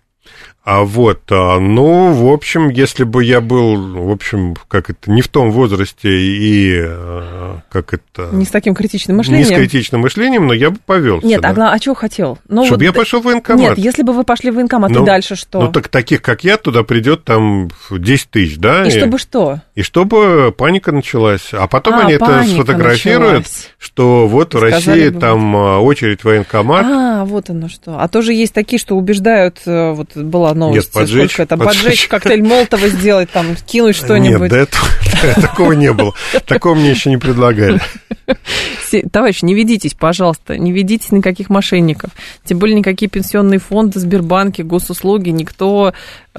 А 0.64 0.82
вот, 0.84 1.20
а, 1.30 1.58
ну, 1.60 2.14
в 2.14 2.32
общем, 2.32 2.70
если 2.70 3.04
бы 3.04 3.22
я 3.22 3.42
был, 3.42 3.76
в 4.06 4.10
общем, 4.10 4.56
как 4.66 4.88
это, 4.88 5.10
не 5.10 5.20
в 5.20 5.28
том 5.28 5.50
возрасте 5.50 6.08
и 6.08 6.80
а, 6.82 7.60
как 7.68 7.92
это... 7.92 8.30
Не 8.32 8.46
с 8.46 8.48
таким 8.48 8.74
критичным 8.74 9.18
мышлением. 9.18 9.46
Не 9.46 9.54
с 9.54 9.54
критичным 9.54 10.00
мышлением, 10.00 10.46
но 10.46 10.54
я 10.54 10.70
бы 10.70 10.78
повелся. 10.86 11.26
Нет, 11.26 11.42
да. 11.42 11.50
а, 11.50 11.74
а 11.74 11.78
чего 11.78 11.94
хотел? 11.94 12.38
Ну, 12.48 12.64
Чтобы 12.64 12.78
вот, 12.78 12.84
я 12.84 12.92
пошел 12.94 13.20
в 13.20 13.24
военкомат. 13.24 13.76
Нет, 13.76 13.78
если 13.78 14.02
бы 14.02 14.14
вы 14.14 14.24
пошли 14.24 14.50
в 14.50 14.54
военкомат, 14.54 14.90
ну, 14.90 15.02
и 15.02 15.04
дальше 15.04 15.36
что? 15.36 15.60
Ну, 15.60 15.70
так 15.70 15.88
таких, 15.88 16.22
как 16.22 16.44
я, 16.44 16.56
туда 16.56 16.82
придет 16.82 17.24
там 17.24 17.68
10 17.90 18.30
тысяч, 18.30 18.56
да? 18.56 18.86
И, 18.86 18.88
и 18.88 18.90
чтобы 18.90 19.18
что? 19.18 19.60
И 19.74 19.82
чтобы 19.82 20.54
паника 20.56 20.92
началась. 20.92 21.50
А 21.52 21.68
потом 21.68 21.92
а, 21.96 22.00
они 22.04 22.14
это 22.14 22.42
сфотографируют, 22.44 23.44
началась. 23.44 23.70
что 23.76 24.26
вот 24.26 24.54
в 24.54 24.58
России 24.58 25.10
бы 25.10 25.20
там 25.20 25.52
вот. 25.52 25.80
очередь 25.80 26.22
в 26.22 26.24
военкомат. 26.24 26.86
А, 26.86 27.24
вот 27.26 27.50
оно 27.50 27.68
что. 27.68 28.00
А 28.00 28.08
тоже 28.08 28.32
есть 28.32 28.54
такие, 28.54 28.78
что 28.78 28.96
убеждают, 28.96 29.60
э, 29.66 29.92
вот 29.92 30.16
была 30.16 30.53
новость. 30.54 30.86
Нет, 30.86 30.92
поджечь. 30.92 31.32
Сколько 31.32 31.42
это? 31.42 31.56
Поджечь, 31.56 31.82
поджечь 31.82 32.08
коктейль 32.08 32.42
Молотова 32.42 32.88
сделать, 32.88 33.30
там, 33.30 33.56
кинуть 33.66 33.96
что-нибудь. 33.96 34.50
Нет, 34.50 34.70
такого 35.36 35.72
не 35.72 35.92
было. 35.92 36.14
Такого 36.46 36.74
мне 36.74 36.90
еще 36.90 37.10
не 37.10 37.16
предлагали. 37.16 37.80
Товарищ, 39.12 39.42
не 39.42 39.54
ведитесь, 39.54 39.94
пожалуйста, 39.94 40.56
не 40.56 40.72
ведитесь 40.72 41.12
никаких 41.12 41.50
мошенников. 41.50 42.10
Тем 42.44 42.58
более 42.58 42.76
никакие 42.76 43.08
пенсионные 43.08 43.58
фонды, 43.58 43.98
Сбербанки, 44.00 44.62
госуслуги, 44.62 45.30
никто 45.30 45.92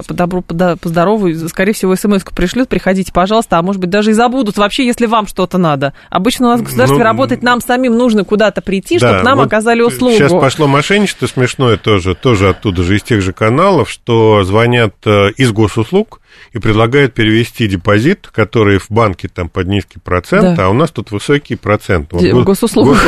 по 0.06 0.14
добру, 0.14 0.42
по, 0.42 0.76
по 0.76 0.88
здорову, 0.88 1.32
скорее 1.48 1.72
всего, 1.72 1.96
смс-ку 1.96 2.34
пришлют, 2.34 2.68
приходите, 2.68 3.12
пожалуйста, 3.12 3.58
а 3.58 3.62
может 3.62 3.80
быть, 3.80 3.90
даже 3.90 4.10
и 4.10 4.14
забудут 4.14 4.58
вообще, 4.58 4.84
если 4.84 5.06
вам 5.06 5.26
что-то 5.26 5.56
надо. 5.56 5.94
Обычно 6.10 6.48
у 6.48 6.50
нас 6.50 6.60
в 6.60 6.64
государстве 6.64 6.98
ну, 6.98 7.04
работает, 7.04 7.42
нам 7.42 7.60
самим 7.60 7.96
нужно 7.96 8.24
куда-то 8.24 8.60
прийти, 8.60 8.98
да, 8.98 9.08
чтобы 9.08 9.22
нам 9.24 9.38
вот 9.38 9.46
оказали 9.46 9.80
услугу. 9.80 10.14
Сейчас 10.14 10.32
пошло 10.32 10.66
мошенничество 10.66 11.26
смешное 11.26 11.78
тоже, 11.78 12.14
тоже 12.14 12.50
оттуда 12.50 12.82
же, 12.82 12.96
из 12.96 13.02
тех 13.02 13.22
же 13.22 13.32
каналов, 13.32 13.90
что 13.90 14.44
звонят 14.44 14.94
э, 15.06 15.30
из 15.36 15.52
госуслуг, 15.52 16.20
и 16.52 16.58
предлагают 16.58 17.14
перевести 17.14 17.66
депозит, 17.66 18.28
который 18.32 18.78
в 18.78 18.90
банке 18.90 19.28
там 19.28 19.48
под 19.48 19.68
низкий 19.68 19.98
процент, 19.98 20.56
да. 20.56 20.66
а 20.66 20.68
у 20.68 20.74
нас 20.74 20.90
тут 20.90 21.10
высокий 21.10 21.56
процент. 21.56 21.75
Вот, 22.12 22.22
в 22.42 22.44
госуслугах. 22.44 22.98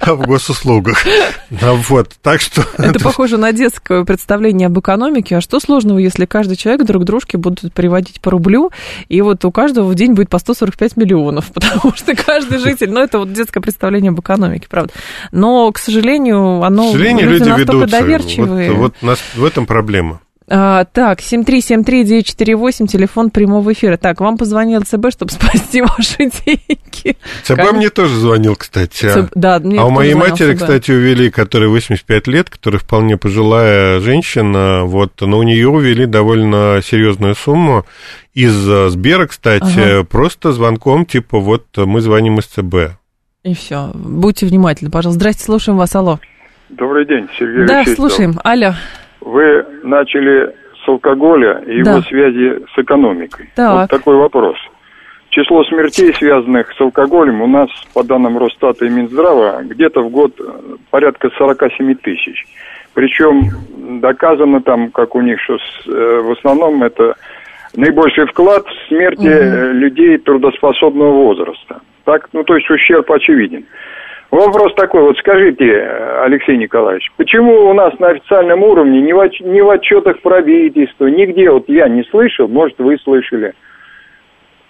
В 0.00 0.26
госуслугах. 0.26 1.04
Вот, 1.50 2.10
так 2.22 2.40
что... 2.40 2.62
Это 2.78 2.98
похоже 3.02 3.36
на 3.36 3.52
детское 3.52 4.04
представление 4.04 4.66
об 4.66 4.78
экономике. 4.78 5.36
А 5.36 5.40
что 5.40 5.60
сложного, 5.60 5.98
если 5.98 6.26
каждый 6.26 6.56
человек 6.56 6.86
друг 6.86 7.04
дружке 7.04 7.38
будут 7.38 7.72
приводить 7.72 8.20
по 8.20 8.30
рублю, 8.30 8.70
и 9.08 9.20
вот 9.20 9.44
у 9.44 9.52
каждого 9.52 9.88
в 9.88 9.94
день 9.94 10.12
будет 10.12 10.28
по 10.28 10.38
145 10.38 10.96
миллионов, 10.96 11.50
потому 11.54 11.94
что 11.94 12.14
каждый 12.14 12.58
житель... 12.58 12.90
Ну, 12.90 13.00
это 13.00 13.18
вот 13.18 13.32
детское 13.32 13.60
представление 13.60 14.10
об 14.10 14.20
экономике, 14.20 14.66
правда. 14.68 14.92
Но, 15.32 15.70
к 15.72 15.78
сожалению, 15.78 16.62
оно... 16.62 16.88
К 16.88 16.92
сожалению, 16.92 17.30
люди, 17.30 17.48
ведутся. 17.48 17.86
доверчивые. 17.86 18.72
Вот, 18.72 18.78
вот 18.78 19.02
нас, 19.02 19.18
в 19.34 19.44
этом 19.44 19.66
проблема. 19.66 20.20
А, 20.48 20.84
так, 20.84 21.20
7373948, 21.20 22.86
телефон 22.86 23.30
прямого 23.30 23.72
эфира. 23.72 23.96
Так, 23.96 24.20
вам 24.20 24.38
позвонил 24.38 24.82
ЦБ, 24.82 25.10
чтобы 25.10 25.30
спасти 25.32 25.82
ваши 25.82 26.30
деньги. 26.44 27.16
ЦБ 27.42 27.56
как... 27.56 27.72
мне 27.72 27.90
тоже 27.90 28.14
звонил, 28.14 28.54
кстати. 28.54 29.08
ЦБ... 29.08 29.32
Да, 29.34 29.58
мне 29.58 29.80
а 29.80 29.86
у 29.86 29.90
моей 29.90 30.14
матери, 30.14 30.54
ЦБ. 30.54 30.60
кстати, 30.62 30.92
увели, 30.92 31.30
которой 31.30 31.68
85 31.68 32.28
лет, 32.28 32.48
которая 32.48 32.78
вполне 32.78 33.16
пожилая 33.16 33.98
женщина, 33.98 34.84
вот, 34.84 35.20
но 35.20 35.38
у 35.38 35.42
нее 35.42 35.68
увели 35.68 36.06
довольно 36.06 36.80
серьезную 36.82 37.34
сумму 37.34 37.84
из 38.32 38.68
э, 38.68 38.88
Сбера, 38.90 39.26
кстати, 39.26 39.96
ага. 39.98 40.04
просто 40.04 40.52
звонком, 40.52 41.06
типа, 41.06 41.40
вот 41.40 41.64
мы 41.76 42.00
звоним 42.00 42.38
из 42.38 42.44
ЦБ. 42.44 42.98
И 43.42 43.54
все. 43.54 43.90
Будьте 43.94 44.46
внимательны, 44.46 44.90
пожалуйста. 44.90 45.20
Здрасте, 45.20 45.44
слушаем 45.44 45.78
вас, 45.78 45.94
алло. 45.96 46.20
Добрый 46.68 47.06
день, 47.06 47.28
Сергей 47.38 47.66
Да, 47.66 47.78
Алексеевич. 47.78 47.96
слушаем, 47.96 48.40
алло. 48.44 48.74
Вы 49.26 49.66
начали 49.82 50.54
с 50.84 50.88
алкоголя 50.88 51.58
и 51.66 51.82
да. 51.82 51.90
его 51.90 52.02
связи 52.02 52.64
с 52.72 52.78
экономикой. 52.78 53.50
Так. 53.56 53.72
Вот 53.72 53.90
такой 53.90 54.16
вопрос. 54.16 54.56
Число 55.30 55.64
смертей, 55.64 56.14
связанных 56.14 56.72
с 56.72 56.80
алкоголем, 56.80 57.42
у 57.42 57.48
нас, 57.48 57.68
по 57.92 58.04
данным 58.04 58.38
Росстата 58.38 58.86
и 58.86 58.88
Минздрава, 58.88 59.62
где-то 59.64 60.02
в 60.02 60.10
год 60.10 60.32
э, 60.38 60.44
порядка 60.90 61.30
47 61.36 61.96
тысяч. 61.96 62.46
Причем 62.94 63.50
доказано 64.00 64.62
там, 64.62 64.92
как 64.92 65.16
у 65.16 65.20
них, 65.20 65.40
что 65.42 65.58
с, 65.58 65.88
э, 65.88 66.20
в 66.22 66.30
основном 66.38 66.84
это 66.84 67.16
наибольший 67.74 68.26
вклад 68.26 68.64
в 68.64 68.88
смерти 68.88 69.26
угу. 69.26 69.72
людей 69.72 70.18
трудоспособного 70.18 71.10
возраста. 71.10 71.80
Так, 72.04 72.28
ну 72.32 72.44
то 72.44 72.54
есть 72.54 72.70
ущерб 72.70 73.10
очевиден. 73.10 73.66
Вопрос 74.30 74.74
такой, 74.74 75.02
вот 75.02 75.16
скажите, 75.18 75.88
Алексей 76.22 76.56
Николаевич, 76.56 77.10
почему 77.16 77.68
у 77.70 77.72
нас 77.72 77.96
на 77.98 78.08
официальном 78.08 78.62
уровне 78.62 79.00
ни 79.00 79.12
в, 79.12 79.22
ни 79.40 79.60
в 79.60 79.70
отчетах 79.70 80.20
правительства, 80.20 81.06
нигде, 81.06 81.50
вот 81.50 81.68
я 81.68 81.88
не 81.88 82.02
слышал, 82.04 82.48
может 82.48 82.78
вы 82.78 82.98
слышали, 82.98 83.54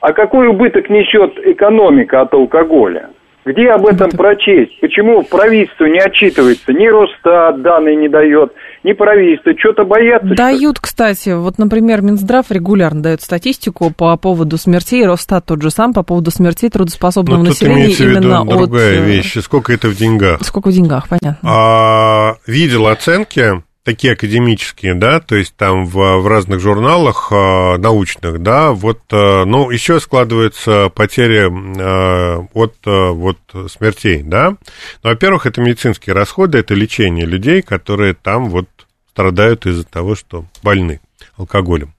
а 0.01 0.13
какой 0.13 0.49
убыток 0.49 0.91
несет 0.91 1.39
экономика 1.45 2.21
от 2.21 2.35
алкоголя? 2.35 3.11
Где 3.47 3.71
об 3.71 3.87
этом 3.87 4.11
прочесть? 4.11 4.79
Почему 4.81 5.23
правительство 5.23 5.87
не 5.87 6.01
отчитывается? 6.01 6.73
Ни 6.73 6.89
Росстат 6.89 7.63
данные 7.63 7.97
не 7.97 8.09
дает, 8.09 8.53
ни 8.87 8.93
правительство. 8.93 9.53
Что-то 9.59 9.85
боятся? 9.85 10.35
Дают, 10.35 10.79
кстати. 10.79 11.31
Вот, 11.31 11.59
например, 11.59 12.03
Минздрав 12.03 12.51
регулярно 12.51 13.03
дает 13.03 13.21
статистику 13.21 13.91
по 13.91 14.17
поводу 14.17 14.57
смертей. 14.57 15.05
Росстат 15.05 15.45
тот 15.45 15.61
же 15.61 15.71
сам 15.71 15.93
по 15.93 16.03
поводу 16.03 16.31
смертей 16.31 16.71
трудоспособного 16.71 17.39
Но 17.39 17.45
населения. 17.47 17.89
Тут 17.89 18.01
именно 18.01 18.43
в 18.43 18.47
виду 18.47 18.57
другая 18.59 19.01
от... 19.01 19.07
вещь. 19.07 19.37
Сколько 19.43 19.73
это 19.73 19.89
в 19.89 19.97
деньгах? 19.97 20.39
Сколько 20.43 20.69
в 20.69 20.73
деньгах, 20.73 21.09
понятно. 21.09 21.37
А, 21.43 22.37
видел 22.47 22.87
оценки 22.87 23.63
такие 23.87 24.15
академические, 24.15 24.95
да, 24.95 25.21
то 25.21 25.37
есть 25.37 25.55
там 25.55 25.87
в, 25.87 25.93
в 25.95 26.27
разных 26.27 26.59
журналах 26.59 27.29
э, 27.31 27.77
научных, 27.77 28.43
да, 28.43 28.73
вот, 28.73 29.01
э, 29.13 29.45
ну, 29.45 29.71
еще 29.71 30.01
складываются 30.01 30.91
потери 30.93 31.47
э, 31.47 32.47
от 32.53 32.75
э, 32.85 33.11
вот 33.11 33.39
смертей, 33.71 34.25
да. 34.25 34.57
Ну, 35.05 35.11
во-первых, 35.11 35.47
это 35.47 35.61
медицинские 35.61 36.15
расходы, 36.15 36.59
это 36.59 36.75
лечение 36.75 37.27
людей, 37.27 37.63
которые 37.63 38.15
там 38.15 38.51
вот 38.51 38.69
страдают 39.13 39.67
из-за 39.67 39.85
того, 39.85 40.17
что 40.17 40.47
больны 40.65 41.01
алкоголем. 41.37 41.95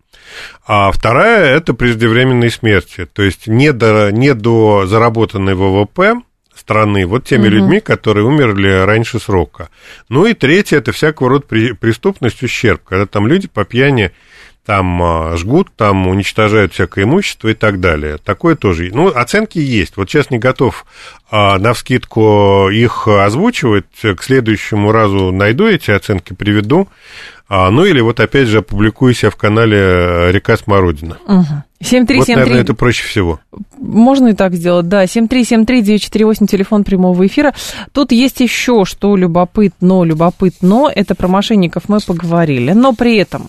А 0.65 0.91
вторая– 0.91 1.55
это 1.57 1.73
преждевременные 1.73 2.51
смерти, 2.51 3.05
то 3.05 3.21
есть 3.21 3.47
не 3.47 3.71
до, 3.71 4.11
не 4.11 4.33
до 4.33 4.87
заработанной 4.87 5.55
ВВП, 5.55 6.15
страны, 6.67 7.05
вот 7.05 7.23
теми 7.23 7.47
угу. 7.47 7.55
людьми, 7.55 7.79
которые 7.79 8.25
умерли 8.25 8.67
раньше 8.85 9.19
срока. 9.19 9.69
Ну 10.09 10.25
и 10.25 10.33
третье, 10.33 10.77
это 10.77 10.91
всякого 10.91 11.29
рода 11.29 11.45
преступность, 11.47 12.43
ущерб, 12.43 12.81
когда 12.83 13.05
там 13.05 13.25
люди 13.25 13.47
по 13.47 13.63
пьяни 13.63 14.11
там 14.65 15.01
а, 15.01 15.37
жгут, 15.37 15.69
там 15.77 16.07
уничтожают 16.09 16.73
всякое 16.73 17.05
имущество 17.05 17.47
и 17.47 17.53
так 17.53 17.79
далее. 17.79 18.17
Такое 18.17 18.57
тоже. 18.57 18.89
Ну, 18.93 19.07
оценки 19.07 19.59
есть. 19.59 19.95
Вот 19.95 20.09
сейчас 20.09 20.29
не 20.29 20.39
готов 20.39 20.85
а, 21.31 21.57
на 21.57 21.71
вскидку 21.71 22.67
их 22.69 23.07
озвучивать. 23.07 23.85
К 24.01 24.21
следующему 24.21 24.91
разу 24.91 25.31
найду 25.31 25.67
эти 25.67 25.91
оценки, 25.91 26.33
приведу. 26.33 26.89
А, 27.49 27.69
ну 27.71 27.85
или 27.85 28.01
вот 28.01 28.19
опять 28.19 28.47
же 28.47 28.59
опубликую 28.59 29.13
себя 29.13 29.29
в 29.29 29.37
канале 29.37 29.77
э, 29.77 30.31
«Река 30.31 30.57
Смородина». 30.57 31.17
Угу. 31.25 31.45
73739. 31.79 32.17
Вот, 32.17 32.35
наверное, 32.35 32.61
это 32.61 32.73
проще 32.73 33.07
всего. 33.07 33.39
Можно 33.77 34.29
и 34.29 34.33
так 34.33 34.53
сделать, 34.53 34.89
да. 34.89 35.05
7373948, 35.05 36.47
телефон 36.47 36.83
прямого 36.83 37.25
эфира. 37.25 37.53
Тут 37.93 38.11
есть 38.11 38.41
еще 38.41 38.83
что 38.83 39.15
любопытно, 39.15 40.03
любопытно. 40.03 40.89
Это 40.93 41.15
про 41.15 41.27
мошенников 41.27 41.83
мы 41.87 41.99
поговорили. 41.99 42.73
Но 42.73 42.93
при 42.93 43.17
этом, 43.17 43.47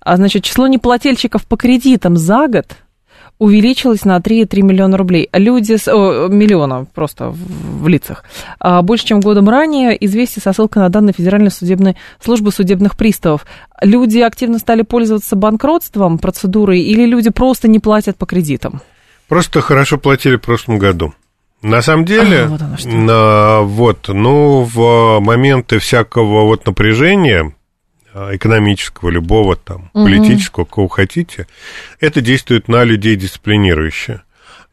а, 0.00 0.16
значит, 0.16 0.44
число 0.44 0.68
неплательщиков 0.68 1.44
по 1.44 1.56
кредитам 1.56 2.16
за 2.16 2.46
год 2.46 2.76
увеличилась 3.38 4.04
на 4.04 4.18
3,3 4.18 4.62
миллиона 4.62 4.96
рублей. 4.96 5.28
Люди, 5.32 5.76
с, 5.76 5.88
о, 5.88 6.28
миллиона 6.28 6.86
просто 6.94 7.30
в, 7.30 7.82
в 7.82 7.88
лицах. 7.88 8.24
А, 8.58 8.82
больше, 8.82 9.06
чем 9.06 9.20
годом 9.20 9.48
ранее, 9.48 9.96
известие 10.04 10.42
со 10.42 10.52
ссылкой 10.52 10.82
на 10.82 10.88
данные 10.88 11.14
Федеральной 11.16 11.50
судебной 11.50 11.96
службы 12.22 12.50
судебных 12.50 12.96
приставов. 12.96 13.46
Люди 13.80 14.18
активно 14.18 14.58
стали 14.58 14.82
пользоваться 14.82 15.36
банкротством, 15.36 16.18
процедурой, 16.18 16.80
или 16.80 17.04
люди 17.04 17.30
просто 17.30 17.68
не 17.68 17.78
платят 17.78 18.16
по 18.16 18.26
кредитам? 18.26 18.80
Просто 19.28 19.60
хорошо 19.60 19.98
платили 19.98 20.36
в 20.36 20.40
прошлом 20.40 20.78
году. 20.78 21.14
На 21.60 21.82
самом 21.82 22.04
деле, 22.04 22.44
а, 22.44 22.48
вот, 22.48 22.84
на, 22.84 23.60
вот, 23.62 24.08
ну, 24.08 24.62
в 24.62 25.20
моменты 25.20 25.78
всякого 25.78 26.44
вот 26.44 26.66
напряжения 26.66 27.52
экономического, 28.32 29.10
любого 29.10 29.56
там, 29.56 29.90
угу. 29.94 30.04
политического, 30.04 30.64
кого 30.64 30.88
хотите, 30.88 31.46
это 32.00 32.20
действует 32.20 32.68
на 32.68 32.84
людей 32.84 33.16
дисциплинирующе. 33.16 34.22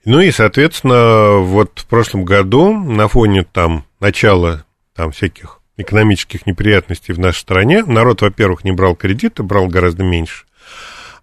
Ну 0.06 0.20
и, 0.20 0.32
соответственно, 0.32 1.38
вот 1.40 1.80
в 1.80 1.86
прошлом 1.88 2.26
году 2.26 2.74
на 2.74 3.08
фоне 3.08 3.44
там 3.44 3.86
начала 4.00 4.66
там 4.96 5.12
всяких 5.12 5.60
экономических 5.78 6.46
неприятностей 6.46 7.12
в 7.12 7.20
нашей 7.20 7.40
стране 7.40 7.84
народ, 7.86 8.22
во-первых, 8.22 8.64
не 8.64 8.72
брал 8.72 8.96
кредиты, 8.96 9.44
брал 9.44 9.68
гораздо 9.68 10.04
меньше 10.04 10.46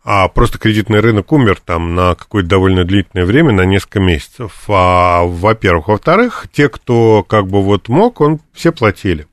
а 0.05 0.29
просто 0.29 0.59
кредитный 0.59 1.01
рынок 1.01 1.31
умер 1.33 1.61
там 1.65 1.95
на 1.95 2.15
какое-то 2.15 2.49
довольно 2.49 2.85
длительное 2.85 3.25
время, 3.25 3.53
на 3.53 3.65
несколько 3.65 4.01
месяцев. 4.01 4.65
А, 4.69 5.23
во-первых. 5.23 5.89
Во-вторых, 5.89 6.47
те, 6.53 6.69
кто 6.69 7.25
как 7.27 7.47
бы 7.47 7.63
вот 7.63 7.89
мог, 7.89 8.21
он 8.21 8.41
все 8.53 8.73
платили. 8.73 9.27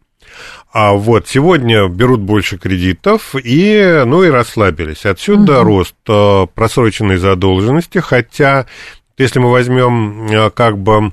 А 0.71 0.93
вот 0.93 1.27
сегодня 1.27 1.87
берут 1.87 2.19
больше 2.19 2.57
кредитов 2.57 3.33
и, 3.35 4.03
ну, 4.05 4.23
и 4.23 4.29
расслабились. 4.29 5.05
Отсюда 5.05 5.61
угу. 5.61 5.67
рост 5.67 5.95
э, 6.07 6.45
просроченной 6.53 7.17
задолженности, 7.17 7.97
хотя, 7.97 8.67
если 9.17 9.39
мы 9.39 9.51
возьмем 9.51 10.27
э, 10.27 10.49
как 10.51 10.77
бы 10.77 11.11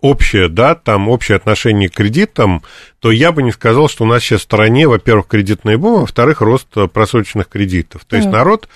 общее, 0.00 0.48
да, 0.48 0.74
там 0.76 1.08
общее 1.08 1.36
отношение 1.36 1.88
к 1.88 1.94
кредитам, 1.94 2.62
то 3.00 3.10
я 3.10 3.32
бы 3.32 3.42
не 3.42 3.50
сказал, 3.50 3.88
что 3.88 4.04
у 4.04 4.06
нас 4.06 4.22
сейчас 4.22 4.40
в 4.40 4.44
стране, 4.44 4.86
во-первых, 4.86 5.26
кредитный 5.26 5.76
бум, 5.76 5.96
а 5.96 6.00
во-вторых, 6.00 6.40
рост 6.40 6.68
просроченных 6.92 7.48
кредитов. 7.48 8.04
То 8.04 8.16
есть 8.16 8.28
народ 8.28 8.68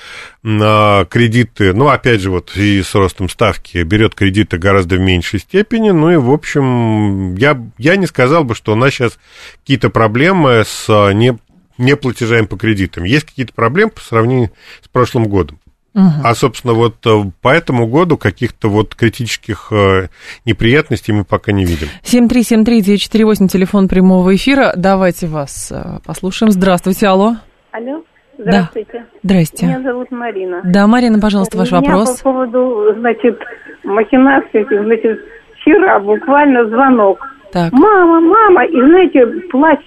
на 0.43 1.07
кредиты, 1.09 1.73
ну, 1.75 1.89
опять 1.89 2.21
же, 2.21 2.31
вот 2.31 2.57
и 2.57 2.83
с 2.83 2.95
ростом 2.95 3.29
ставки 3.29 3.79
берет 3.83 4.15
кредиты 4.15 4.59
гораздо 4.59 4.97
в 4.97 5.01
меньшей 5.01 5.39
степени, 5.39 5.91
ну 5.91 6.11
и, 6.11 6.17
в 6.17 6.31
общем, 6.31 7.37
я, 7.37 7.61
я 7.79 7.97
не 7.97 8.07
сказал 8.07 8.43
бы, 8.43 8.55
что 8.55 8.73
у 8.73 8.77
нас 8.77 8.93
сейчас 8.93 9.19
какие-то 9.61 9.91
проблемы 9.91 10.65
с 10.67 10.89
не, 11.13 11.39
не 11.79 11.97
платежами 11.97 12.47
по 12.47 12.57
кредитам. 12.57 13.05
Есть 13.05 13.27
какие-то 13.27 13.53
проблемы 13.53 13.93
по 13.93 14.01
сравнению 14.01 14.51
с 14.85 14.89
прошлым 14.89 15.29
годом. 15.29 15.59
Угу. 15.95 16.05
А, 16.25 16.35
собственно, 16.35 16.73
вот 16.73 16.95
э, 17.07 17.11
по 17.43 17.49
этому 17.49 17.87
году 17.87 18.17
каких-то 18.17 18.69
вот 18.69 18.95
критических 18.95 19.69
э, 19.73 20.09
неприятностей 20.47 21.13
мы 21.13 21.25
пока 21.25 21.53
не 21.53 21.67
видим. 21.67 21.89
7373948, 22.03 23.49
телефон 23.49 23.89
прямого 23.89 24.35
эфира. 24.35 24.73
Давайте 24.75 25.27
вас 25.27 25.71
э, 25.71 25.99
послушаем. 26.07 26.51
Здравствуйте, 26.51 27.07
алло. 27.09 27.37
Алло. 27.73 28.03
Здравствуйте. 28.39 28.91
Да. 28.93 29.05
Здрасте. 29.23 29.67
Меня 29.67 29.83
зовут 29.83 30.11
Марина. 30.11 30.63
Да, 30.65 30.87
Марина, 30.87 31.21
пожалуйста, 31.21 31.59
ваш 31.59 31.71
Меня 31.71 31.81
вопрос. 31.83 32.19
по 32.19 32.33
поводу, 32.33 32.95
значит, 32.99 33.39
махинаций, 33.85 34.65
значит, 34.65 35.21
вчера 35.57 36.01
буквально 36.01 36.67
звонок. 36.69 37.19
Так. 37.53 37.71
Мама, 37.73 38.21
мама, 38.21 38.65
и 38.65 38.81
знаете, 38.81 39.27
плач, 39.51 39.81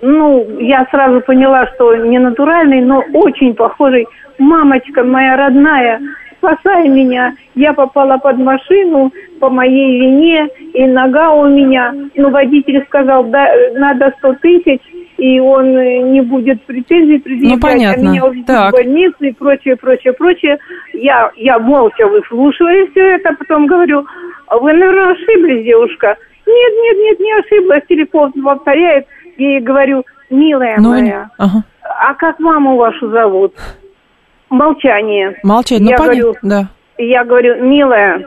ну, 0.00 0.46
я 0.60 0.86
сразу 0.90 1.20
поняла, 1.20 1.66
что 1.74 1.94
не 1.96 2.18
натуральный, 2.18 2.80
но 2.80 3.02
очень 3.12 3.54
похожий 3.54 4.06
мамочка 4.38 5.02
моя 5.02 5.36
родная, 5.36 6.00
спасай 6.38 6.88
меня, 6.88 7.34
я 7.54 7.72
попала 7.72 8.18
под 8.18 8.38
машину 8.38 9.12
по 9.40 9.50
моей 9.50 10.00
вине, 10.00 10.48
и 10.72 10.84
нога 10.86 11.32
у 11.32 11.48
меня, 11.48 11.94
ну, 12.14 12.30
водитель 12.30 12.84
сказал, 12.86 13.24
да, 13.24 13.48
надо 13.74 14.14
сто 14.18 14.34
тысяч, 14.34 14.80
и 15.16 15.40
он 15.40 15.76
э, 15.76 15.98
не 15.98 16.20
будет 16.20 16.62
претензий 16.62 17.18
предъявлять, 17.18 17.54
ну, 17.54 17.60
понятно. 17.60 18.08
а 18.08 18.12
меня 18.12 18.24
увезли 18.24 18.54
в 18.54 18.70
больницу 18.70 19.16
и 19.24 19.32
прочее, 19.32 19.76
прочее, 19.76 20.12
прочее. 20.12 20.58
Я, 20.92 21.30
я 21.36 21.58
молча 21.58 22.06
выслушиваю 22.06 22.88
все 22.90 23.16
это, 23.16 23.34
потом 23.34 23.66
говорю, 23.66 24.06
вы, 24.48 24.72
наверное, 24.72 25.12
ошиблись, 25.12 25.64
девушка. 25.64 26.16
Нет, 26.46 26.72
нет, 26.82 26.96
нет, 26.98 27.20
не 27.20 27.32
ошиблась, 27.32 27.82
телефон 27.88 28.32
повторяет, 28.32 29.06
и 29.38 29.60
говорю, 29.60 30.04
милая 30.28 30.76
ну, 30.78 30.90
моя, 30.90 31.30
ага. 31.38 31.64
а 31.82 32.14
как 32.14 32.38
маму 32.38 32.76
вашу 32.76 33.10
зовут? 33.10 33.54
Молчание. 34.50 35.38
Молчание, 35.42 35.84
ну, 35.84 35.90
я 35.90 35.96
понятно, 35.96 36.22
говорю, 36.22 36.38
да. 36.42 36.68
Я 36.98 37.24
говорю, 37.24 37.64
милая, 37.64 38.26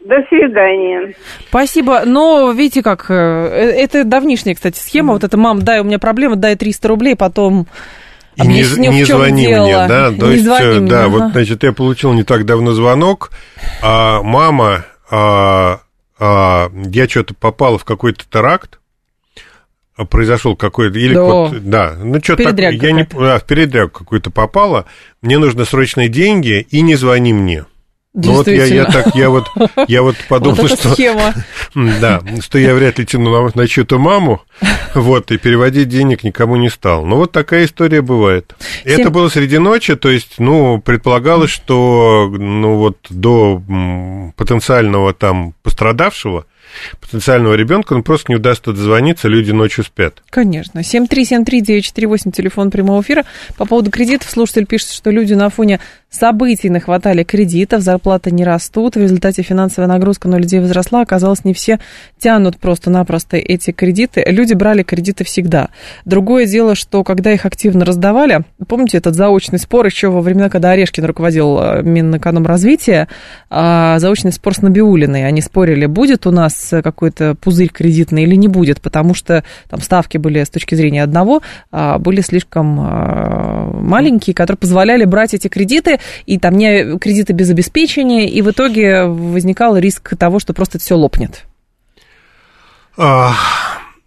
до 0.00 0.16
свидания. 0.28 1.14
Спасибо. 1.48 2.02
Но 2.06 2.52
видите 2.52 2.82
как, 2.82 3.10
э, 3.10 3.14
это 3.14 4.04
давнишняя, 4.04 4.54
кстати, 4.54 4.78
схема. 4.78 5.10
Mm. 5.10 5.12
Вот 5.14 5.24
это, 5.24 5.36
мам, 5.36 5.62
дай, 5.62 5.80
у 5.80 5.84
меня 5.84 5.98
проблема, 5.98 6.36
дай 6.36 6.56
300 6.56 6.88
рублей, 6.88 7.16
потом 7.16 7.66
и 8.36 8.46
не, 8.46 8.88
не 8.88 9.04
звони 9.04 9.46
дело. 9.46 9.64
мне, 9.64 9.88
да? 9.88 10.10
То 10.18 10.26
не 10.26 10.32
есть, 10.32 10.44
звони 10.44 10.80
мне, 10.80 10.90
да, 10.90 11.04
ага. 11.04 11.08
вот, 11.10 11.32
значит, 11.32 11.62
я 11.62 11.72
получил 11.72 12.12
не 12.14 12.22
так 12.22 12.46
давно 12.46 12.72
звонок, 12.72 13.30
а 13.82 14.22
мама, 14.22 14.86
а, 15.10 15.80
а, 16.18 16.70
я 16.72 17.08
что-то 17.08 17.34
попала 17.34 17.78
в 17.78 17.84
какой-то 17.84 18.24
теракт, 18.30 18.80
произошел 20.10 20.56
какой-то 20.56 20.98
или 20.98 21.14
да, 21.14 21.22
вот, 21.22 21.68
да 21.68 21.96
ну 22.02 22.18
что-то 22.22 22.42
я 22.42 22.92
не 22.92 23.06
а, 23.12 23.38
в 23.38 23.44
передряг 23.44 23.92
какой-то 23.92 24.30
попала 24.30 24.86
мне 25.20 25.38
нужно 25.38 25.64
срочные 25.64 26.08
деньги 26.08 26.66
и 26.70 26.80
не 26.80 26.94
звони 26.94 27.32
мне 27.32 27.66
ну 28.14 28.34
вот 28.34 28.46
я, 28.46 28.66
я 28.66 28.84
так, 28.84 29.14
я 29.14 29.30
вот, 29.30 29.46
я 29.88 30.02
вот 30.02 30.16
подумал, 30.28 30.56
вот 30.56 30.78
что, 30.78 30.92
схема. 30.92 31.32
да, 31.74 32.22
что 32.40 32.58
я 32.58 32.74
вряд 32.74 32.98
ли 32.98 33.06
тяну 33.06 33.30
на, 33.30 33.50
на 33.54 33.66
чью-то 33.66 33.98
маму, 33.98 34.42
вот, 34.94 35.32
и 35.32 35.38
переводить 35.38 35.88
денег 35.88 36.22
никому 36.22 36.56
не 36.56 36.68
стал. 36.68 37.06
Ну, 37.06 37.16
вот 37.16 37.32
такая 37.32 37.64
история 37.64 38.02
бывает. 38.02 38.54
Всем... 38.84 39.00
Это 39.00 39.08
было 39.08 39.30
среди 39.30 39.56
ночи, 39.56 39.96
то 39.96 40.10
есть, 40.10 40.34
ну, 40.38 40.78
предполагалось, 40.78 41.50
что, 41.50 42.30
ну, 42.30 42.76
вот 42.76 42.98
до 43.08 43.62
потенциального 44.36 45.14
там 45.14 45.54
пострадавшего 45.62 46.44
потенциального 47.00 47.54
ребенка, 47.54 47.92
он 47.94 48.02
просто 48.02 48.32
не 48.32 48.36
удастся 48.36 48.72
дозвониться, 48.72 49.28
люди 49.28 49.50
ночью 49.50 49.84
спят. 49.84 50.22
Конечно. 50.30 50.80
7373948, 50.80 52.32
телефон 52.32 52.70
прямого 52.70 53.02
эфира. 53.02 53.24
По 53.56 53.66
поводу 53.66 53.90
кредитов 53.90 54.30
слушатель 54.30 54.66
пишет, 54.66 54.90
что 54.90 55.10
люди 55.10 55.34
на 55.34 55.50
фоне 55.50 55.80
событий 56.12 56.68
нахватали 56.68 57.24
кредитов, 57.24 57.82
зарплаты 57.82 58.30
не 58.30 58.44
растут, 58.44 58.96
в 58.96 59.00
результате 59.00 59.42
финансовая 59.42 59.88
нагрузка 59.88 60.28
на 60.28 60.36
людей 60.36 60.60
возросла, 60.60 61.00
оказалось, 61.00 61.44
не 61.44 61.54
все 61.54 61.80
тянут 62.18 62.58
просто-напросто 62.58 63.36
эти 63.36 63.72
кредиты. 63.72 64.22
Люди 64.26 64.54
брали 64.54 64.82
кредиты 64.82 65.24
всегда. 65.24 65.70
Другое 66.04 66.46
дело, 66.46 66.74
что 66.74 67.02
когда 67.02 67.32
их 67.32 67.46
активно 67.46 67.84
раздавали, 67.84 68.40
помните 68.68 68.98
этот 68.98 69.14
заочный 69.14 69.58
спор 69.58 69.86
еще 69.86 70.08
во 70.08 70.20
времена, 70.20 70.50
когда 70.50 70.70
Орешкин 70.72 71.04
руководил 71.04 71.58
э, 71.58 71.82
Минэкономразвития, 71.82 73.08
а, 73.50 73.98
заочный 73.98 74.32
спор 74.32 74.54
с 74.54 74.62
Набиулиной, 74.62 75.26
они 75.26 75.40
спорили, 75.40 75.86
будет 75.86 76.26
у 76.26 76.30
нас 76.30 76.61
какой-то 76.70 77.34
пузырь 77.34 77.68
кредитный 77.68 78.22
или 78.22 78.34
не 78.34 78.48
будет, 78.48 78.80
потому 78.80 79.14
что 79.14 79.44
там 79.68 79.80
ставки 79.80 80.18
были 80.18 80.42
с 80.42 80.50
точки 80.50 80.74
зрения 80.74 81.02
одного, 81.02 81.42
а, 81.70 81.98
были 81.98 82.20
слишком 82.20 82.78
а, 82.80 83.70
маленькие, 83.72 84.34
которые 84.34 84.58
позволяли 84.58 85.04
брать 85.04 85.34
эти 85.34 85.48
кредиты, 85.48 85.98
и 86.26 86.38
там 86.38 86.56
не 86.56 86.98
кредиты 86.98 87.32
без 87.32 87.50
обеспечения, 87.50 88.28
и 88.28 88.42
в 88.42 88.50
итоге 88.50 89.04
возникал 89.04 89.76
риск 89.76 90.16
того, 90.16 90.38
что 90.38 90.52
просто 90.52 90.78
все 90.78 90.96
лопнет. 90.96 91.44
А, 92.96 93.34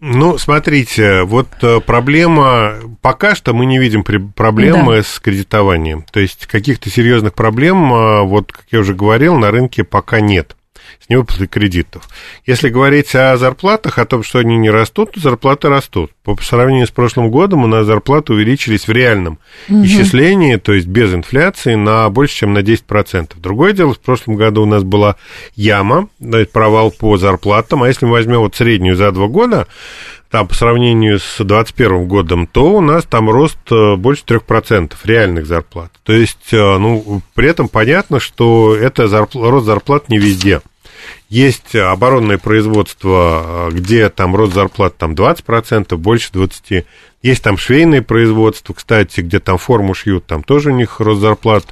ну, 0.00 0.38
смотрите, 0.38 1.22
вот 1.22 1.48
э, 1.62 1.80
проблема, 1.80 2.76
пока 3.02 3.34
что 3.34 3.52
мы 3.52 3.66
не 3.66 3.78
видим 3.78 4.04
проблемы 4.04 4.96
да. 4.96 5.02
с 5.02 5.18
кредитованием. 5.18 6.04
То 6.10 6.20
есть 6.20 6.46
каких-то 6.46 6.88
серьезных 6.88 7.34
проблем, 7.34 7.88
вот 8.26 8.52
как 8.52 8.64
я 8.70 8.78
уже 8.78 8.94
говорил, 8.94 9.36
на 9.36 9.50
рынке 9.50 9.82
пока 9.84 10.20
нет 10.20 10.56
с 11.00 11.08
невыплатой 11.08 11.46
кредитов. 11.46 12.08
Если 12.46 12.68
говорить 12.68 13.14
о 13.14 13.36
зарплатах, 13.36 13.98
о 13.98 14.06
том, 14.06 14.22
что 14.22 14.38
они 14.38 14.56
не 14.56 14.70
растут, 14.70 15.12
то 15.12 15.20
зарплаты 15.20 15.68
растут. 15.68 16.12
По 16.24 16.36
сравнению 16.42 16.86
с 16.86 16.90
прошлым 16.90 17.30
годом 17.30 17.64
у 17.64 17.66
нас 17.66 17.86
зарплаты 17.86 18.32
увеличились 18.32 18.88
в 18.88 18.92
реальном 18.92 19.38
угу. 19.68 19.84
исчислении, 19.84 20.56
то 20.56 20.72
есть 20.72 20.86
без 20.86 21.14
инфляции, 21.14 21.74
на 21.74 22.08
больше, 22.10 22.36
чем 22.36 22.52
на 22.52 22.58
10%. 22.58 23.32
Другое 23.36 23.72
дело, 23.72 23.94
в 23.94 24.00
прошлом 24.00 24.36
году 24.36 24.62
у 24.62 24.66
нас 24.66 24.82
была 24.82 25.16
яма, 25.54 26.08
то 26.20 26.38
есть 26.38 26.52
провал 26.52 26.90
по 26.90 27.16
зарплатам, 27.16 27.82
а 27.82 27.88
если 27.88 28.06
мы 28.06 28.12
возьмем 28.12 28.40
вот 28.40 28.56
среднюю 28.56 28.96
за 28.96 29.12
два 29.12 29.28
года, 29.28 29.66
там, 30.30 30.48
по 30.48 30.54
сравнению 30.54 31.18
с 31.18 31.36
2021 31.38 32.08
годом, 32.08 32.46
то 32.46 32.72
у 32.76 32.80
нас 32.80 33.04
там 33.04 33.30
рост 33.30 33.58
э, 33.70 33.96
больше 33.96 34.24
3% 34.26 34.92
реальных 35.04 35.46
зарплат. 35.46 35.92
То 36.02 36.12
есть, 36.12 36.52
э, 36.52 36.78
ну, 36.78 37.22
при 37.34 37.48
этом 37.48 37.68
понятно, 37.68 38.20
что 38.20 38.76
это 38.76 39.04
зарпл- 39.04 39.48
рост 39.48 39.66
зарплат 39.66 40.08
не 40.08 40.18
везде. 40.18 40.60
Есть 41.28 41.74
оборонное 41.74 42.38
производство, 42.38 43.68
где 43.72 44.08
там 44.10 44.36
рост 44.36 44.54
зарплат 44.54 44.96
там 44.96 45.14
20%, 45.14 45.96
больше 45.96 46.30
20%. 46.32 46.84
Есть 47.22 47.42
там 47.42 47.56
швейное 47.58 48.02
производство, 48.02 48.72
кстати, 48.74 49.20
где 49.20 49.40
там 49.40 49.58
форму 49.58 49.94
шьют, 49.94 50.26
там 50.26 50.44
тоже 50.44 50.70
у 50.70 50.74
них 50.74 51.00
рост 51.00 51.20
зарплат 51.20 51.64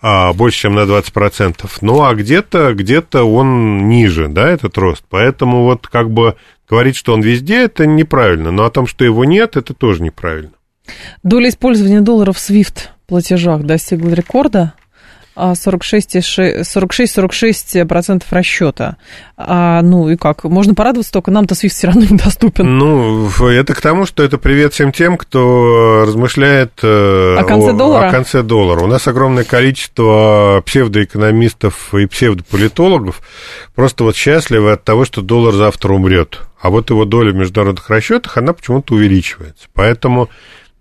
а, 0.00 0.32
больше, 0.32 0.62
чем 0.62 0.74
на 0.74 0.80
20%. 0.80 1.68
Ну, 1.80 2.02
а 2.02 2.14
где-то 2.14 2.74
где 2.74 3.00
он 3.00 3.88
ниже, 3.88 4.28
да, 4.28 4.48
этот 4.48 4.76
рост. 4.78 5.04
Поэтому 5.08 5.64
вот 5.64 5.86
как 5.86 6.10
бы 6.10 6.36
говорить, 6.68 6.96
что 6.96 7.14
он 7.14 7.20
везде, 7.20 7.64
это 7.64 7.86
неправильно. 7.86 8.50
Но 8.50 8.64
о 8.64 8.70
том, 8.70 8.86
что 8.86 9.04
его 9.04 9.24
нет, 9.24 9.56
это 9.56 9.74
тоже 9.74 10.02
неправильно. 10.02 10.52
Доля 11.22 11.48
использования 11.48 12.00
долларов 12.00 12.38
в 12.38 12.50
SWIFT 12.50 12.88
платежах 13.06 13.62
достигла 13.62 14.10
рекорда. 14.10 14.74
46-46% 15.38 18.22
расчета. 18.30 18.96
А, 19.36 19.82
ну 19.82 20.08
и 20.08 20.16
как? 20.16 20.44
Можно 20.44 20.74
порадоваться, 20.74 21.12
только 21.12 21.30
нам-то 21.30 21.54
SWIFT 21.54 21.68
все 21.68 21.86
равно 21.86 22.02
недоступен. 22.10 22.78
Ну, 22.78 23.28
это 23.48 23.74
к 23.74 23.80
тому, 23.80 24.06
что 24.06 24.22
это 24.22 24.38
привет 24.38 24.74
всем 24.74 24.92
тем, 24.92 25.16
кто 25.16 26.04
размышляет 26.06 26.72
э, 26.82 27.36
о 27.38 27.44
конце, 27.44 27.70
о, 27.70 27.72
доллара? 27.72 28.08
о 28.08 28.10
конце 28.10 28.42
доллара. 28.42 28.80
У 28.80 28.88
нас 28.88 29.06
огромное 29.06 29.44
количество 29.44 30.62
псевдоэкономистов 30.66 31.94
и 31.94 32.06
псевдополитологов 32.06 33.22
просто 33.74 34.04
вот 34.04 34.16
счастливы 34.16 34.72
от 34.72 34.84
того, 34.84 35.04
что 35.04 35.20
доллар 35.22 35.54
завтра 35.54 35.92
умрет. 35.92 36.40
А 36.60 36.70
вот 36.70 36.90
его 36.90 37.04
доля 37.04 37.32
в 37.32 37.36
международных 37.36 37.88
расчетах, 37.88 38.36
она 38.36 38.52
почему-то 38.52 38.94
увеличивается. 38.94 39.68
Поэтому 39.74 40.24
а, 40.24 40.28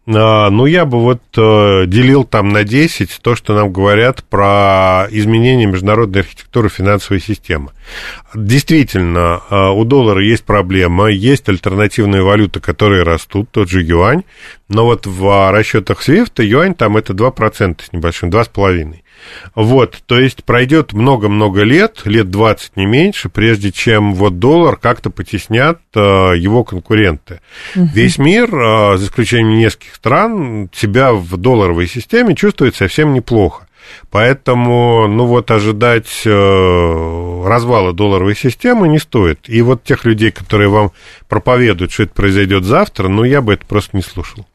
ну, 0.10 0.66
я 0.66 0.86
бы 0.86 1.02
вот 1.02 1.22
э, 1.36 1.86
делил 1.86 2.24
там 2.24 2.50
на 2.50 2.64
10 2.64 3.20
то, 3.22 3.36
что 3.36 3.54
нам 3.54 3.74
говорят 3.74 4.24
про 4.24 5.06
изменение 5.12 5.68
международной 5.68 6.22
архитектуры 6.22 6.70
финансовой 6.70 7.20
системы. 7.20 7.72
Действительно, 8.34 9.42
э, 9.50 9.70
у 9.70 9.84
доллара 9.84 10.24
есть 10.24 10.46
проблема, 10.46 11.08
есть 11.08 11.50
альтернативные 11.50 12.24
валюты, 12.24 12.62
которые 12.62 13.04
растут, 13.04 13.50
тот 13.52 13.70
же 13.70 13.84
юань, 13.84 14.24
но 14.70 14.86
вот 14.86 15.06
в 15.06 15.52
расчетах 15.52 16.08
SWIFT 16.08 16.42
юань 16.42 16.74
там 16.74 16.96
это 16.96 17.12
2% 17.12 17.82
с 17.84 17.92
небольшим, 17.92 18.30
2,5%. 18.30 19.02
Вот, 19.56 19.98
то 20.06 20.20
есть 20.20 20.44
пройдет 20.44 20.94
много-много 20.94 21.64
лет, 21.64 22.02
лет 22.06 22.30
20 22.30 22.78
не 22.78 22.86
меньше, 22.86 23.30
прежде 23.30 23.72
чем 23.72 24.14
вот 24.14 24.40
доллар 24.40 24.78
как-то 24.78 25.10
потеснят 25.10 25.80
э, 25.96 26.00
его 26.00 26.64
конкуренты. 26.64 27.42
Угу. 27.76 27.90
Весь 27.94 28.18
мир, 28.18 28.54
э, 28.54 28.98
за 28.98 29.06
исключением 29.06 29.58
нескольких 29.58 29.96
стран, 29.96 30.70
себя 30.74 31.14
в 31.14 31.38
долларовой 31.38 31.88
системе 31.88 32.36
чувствует 32.36 32.76
совсем 32.76 33.14
неплохо. 33.14 33.67
Поэтому, 34.12 35.08
ну 35.08 35.26
вот, 35.26 35.52
ожидать 35.52 36.22
э, 36.26 37.44
развала 37.48 37.94
долларовой 37.94 38.36
системы 38.36 38.88
не 38.88 39.00
стоит. 39.00 39.40
И 39.48 39.62
вот 39.62 39.84
тех 39.84 40.06
людей, 40.06 40.32
которые 40.32 40.70
вам 40.70 40.92
проповедуют, 41.28 41.92
что 41.92 42.04
это 42.04 42.14
произойдет 42.14 42.64
завтра, 42.64 43.08
ну, 43.08 43.24
я 43.24 43.42
бы 43.42 43.54
это 43.54 43.66
просто 43.66 43.98
не 43.98 44.04
слушал. 44.04 44.46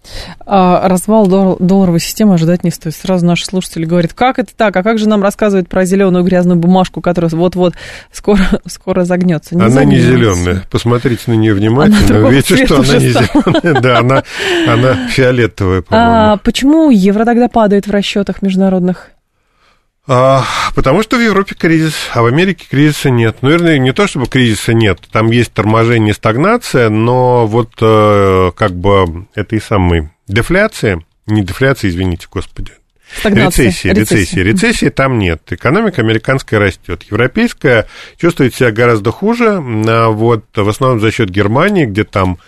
А, 0.47 0.89
развал 0.89 1.27
долларовой 1.27 2.01
системы 2.01 2.35
ожидать 2.35 2.65
не 2.65 2.71
стоит. 2.71 2.95
Сразу 2.95 3.27
наши 3.27 3.45
слушатели 3.45 3.85
говорят, 3.85 4.15
как 4.15 4.39
это 4.39 4.55
так? 4.57 4.77
А 4.77 4.83
как 4.83 4.99
же 4.99 5.09
нам 5.09 5.23
рассказывают 5.23 5.69
про 5.69 5.85
зеленую 5.85 6.25
грязную 6.25 6.59
бумажку, 6.59 7.01
которая 7.01 7.31
вот-вот 7.31 7.75
скоро, 8.11 8.41
скоро 8.67 9.05
загнется? 9.05 9.55
Не 9.55 9.63
она 9.63 9.71
загнется. 9.71 10.09
не 10.09 10.17
зеленая. 10.17 10.65
Посмотрите 10.71 11.23
на 11.27 11.35
нее 11.35 11.55
внимательно. 11.55 12.29
Видите, 12.29 12.65
что 12.67 12.81
она 12.81 12.97
не 12.97 13.11
зеленая. 13.11 13.81
Да, 13.81 13.99
она, 13.99 14.23
она 14.67 15.09
фиолетовая, 15.09 15.83
по-моему. 15.83 16.11
А 16.11 16.37
почему 16.39 16.91
евро 16.91 17.25
тогда 17.25 17.49
падает 17.49 17.87
в 17.87 17.91
расчетах 17.91 18.43
международных? 18.43 19.11
А, 20.09 20.45
потому 20.75 21.03
что 21.03 21.17
в 21.17 21.21
Европе 21.21 21.55
кризис, 21.55 21.95
а 22.13 22.23
в 22.23 22.27
Америке 22.27 22.67
кризиса 22.69 23.11
нет. 23.11 23.37
Ну, 23.41 23.51
вернее, 23.51 23.79
не 23.79 23.93
то 23.93 24.07
чтобы 24.09 24.27
кризиса 24.27 24.75
нет, 24.75 25.01
там 25.13 25.31
есть 25.31 25.53
торможение, 25.53 26.13
стагнация, 26.13 26.89
но 26.89 27.47
вот 27.47 27.75
э, 27.81 28.51
как 28.57 28.73
бы 28.73 29.27
этой 29.35 29.61
самой 29.61 30.11
дефляции, 30.27 31.05
не 31.27 31.43
дефляции, 31.43 31.89
извините, 31.89 32.27
господи, 32.31 32.73
Стагнация. 33.19 33.67
Рецессия, 33.67 33.93
рецессия. 33.93 34.43
Рецессии 34.43 34.89
там 34.89 35.19
нет. 35.19 35.43
Экономика 35.51 36.01
американская 36.01 36.59
растет. 36.59 37.03
Европейская 37.11 37.87
чувствует 38.17 38.55
себя 38.55 38.73
гораздо 38.73 39.11
хуже. 39.13 39.63
А 39.87 40.09
вот 40.09 40.47
в 40.55 40.69
основном 40.69 41.01
за 41.01 41.11
счет 41.11 41.29
Германии, 41.29 41.85
где 41.85 42.05
там 42.05 42.39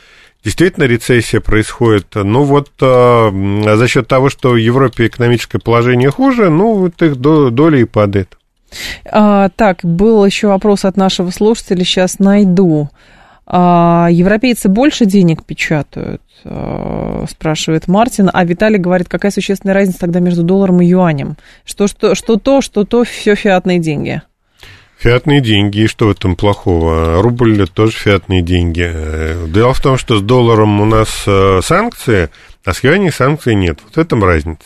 действительно 0.44 0.84
рецессия 0.84 1.40
происходит. 1.40 2.06
Ну 2.14 2.44
вот 2.44 2.70
э, 2.80 3.76
за 3.76 3.88
счет 3.88 4.06
того, 4.06 4.28
что 4.28 4.50
в 4.50 4.56
Европе 4.56 5.06
экономическое 5.06 5.58
положение 5.58 6.10
хуже, 6.10 6.50
ну 6.50 6.74
вот 6.74 7.02
их 7.02 7.16
доля 7.16 7.78
и 7.78 7.84
падает. 7.84 8.36
А, 9.10 9.48
так, 9.50 9.80
был 9.82 10.24
еще 10.24 10.48
вопрос 10.48 10.84
от 10.84 10.96
нашего 10.96 11.30
слушателя, 11.30 11.84
сейчас 11.84 12.18
найду. 12.18 12.90
А, 13.46 14.08
европейцы 14.10 14.68
больше 14.68 15.04
денег 15.04 15.44
печатают, 15.44 16.22
а, 16.44 17.24
спрашивает 17.28 17.88
Мартин, 17.88 18.30
а 18.32 18.44
Виталий 18.44 18.78
говорит, 18.78 19.08
какая 19.08 19.30
существенная 19.30 19.74
разница 19.74 20.00
тогда 20.00 20.20
между 20.20 20.42
долларом 20.42 20.80
и 20.80 20.86
юанем? 20.86 21.36
Что, 21.64 21.86
что, 21.86 22.14
что 22.14 22.36
то, 22.36 22.60
что 22.60 22.84
то, 22.84 23.04
все 23.04 23.34
фиатные 23.34 23.78
деньги. 23.78 24.22
Фиатные 25.04 25.42
деньги, 25.42 25.80
и 25.80 25.86
что 25.86 26.06
в 26.06 26.12
этом 26.12 26.34
плохого? 26.34 27.20
Рубль– 27.20 27.68
тоже 27.74 27.92
фиатные 27.92 28.40
деньги. 28.40 28.90
Дело 29.50 29.74
в 29.74 29.80
том, 29.82 29.98
что 29.98 30.16
с 30.16 30.22
долларом 30.22 30.80
у 30.80 30.86
нас 30.86 31.24
э, 31.26 31.60
санкции, 31.62 32.30
а 32.64 32.72
с 32.72 32.82
юаней 32.82 33.12
санкций 33.12 33.54
нет. 33.54 33.80
Вот 33.84 33.96
в 33.96 33.98
этом 33.98 34.24
разница. 34.24 34.64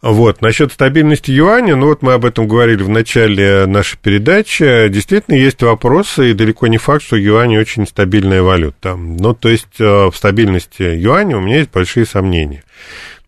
Вот. 0.00 0.40
Насчет 0.40 0.72
стабильности 0.72 1.30
юаня, 1.30 1.76
ну 1.76 1.88
вот 1.88 2.00
мы 2.00 2.14
об 2.14 2.24
этом 2.24 2.48
говорили 2.48 2.82
в 2.82 2.88
начале 2.88 3.66
нашей 3.66 3.98
передачи, 3.98 4.88
действительно 4.88 5.34
есть 5.34 5.62
вопросы, 5.62 6.30
и 6.30 6.32
далеко 6.32 6.66
не 6.66 6.78
факт, 6.78 7.04
что 7.04 7.16
юань 7.16 7.58
очень 7.58 7.86
стабильная 7.86 8.40
валюта. 8.40 8.96
Ну, 8.96 9.34
то 9.34 9.50
есть 9.50 9.78
э, 9.78 9.84
в 9.84 10.16
стабильности 10.16 10.84
юаня 10.84 11.36
у 11.36 11.40
меня 11.40 11.58
есть 11.58 11.70
большие 11.70 12.06
сомнения. 12.06 12.64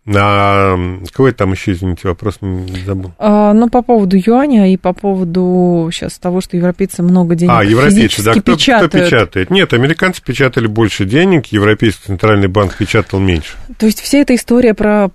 А 0.05 0.77
какой 1.11 1.31
там 1.31 1.53
еще, 1.53 1.71
извините, 1.71 2.09
вопрос 2.09 2.39
не 2.41 2.81
забыл? 2.81 3.13
А, 3.19 3.53
ну, 3.53 3.69
по 3.69 3.81
поводу 3.81 4.17
юаня 4.17 4.71
и 4.73 4.75
по 4.75 4.91
поводу 4.91 5.89
сейчас 5.93 6.17
того, 6.17 6.41
что 6.41 6.57
европейцы 6.57 7.01
много 7.01 7.35
денег 7.35 7.53
А, 7.55 7.63
европейцы, 7.63 8.21
да, 8.21 8.33
кто 8.33 8.55
печатают. 8.55 8.91
кто 8.91 8.99
печатает? 8.99 9.49
Нет, 9.49 9.71
американцы 9.71 10.21
печатали 10.21 10.67
больше 10.67 11.05
денег, 11.05 11.45
Европейский 11.47 12.07
центральный 12.07 12.49
банк 12.49 12.75
печатал 12.75 13.19
меньше. 13.19 13.55
То 13.77 13.85
есть 13.85 14.01
вся 14.01 14.17
эта 14.17 14.35
история 14.35 14.73
про 14.73 15.09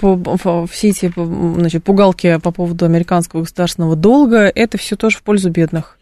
все 0.71 0.89
эти 0.89 1.13
значит, 1.15 1.85
пугалки 1.85 2.39
по 2.43 2.51
поводу 2.51 2.87
американского 2.87 3.41
государственного 3.41 3.95
долга, 3.95 4.51
это 4.55 4.79
все 4.79 4.97
тоже 4.97 5.19
в 5.19 5.23
пользу 5.23 5.51
бедных? 5.51 5.99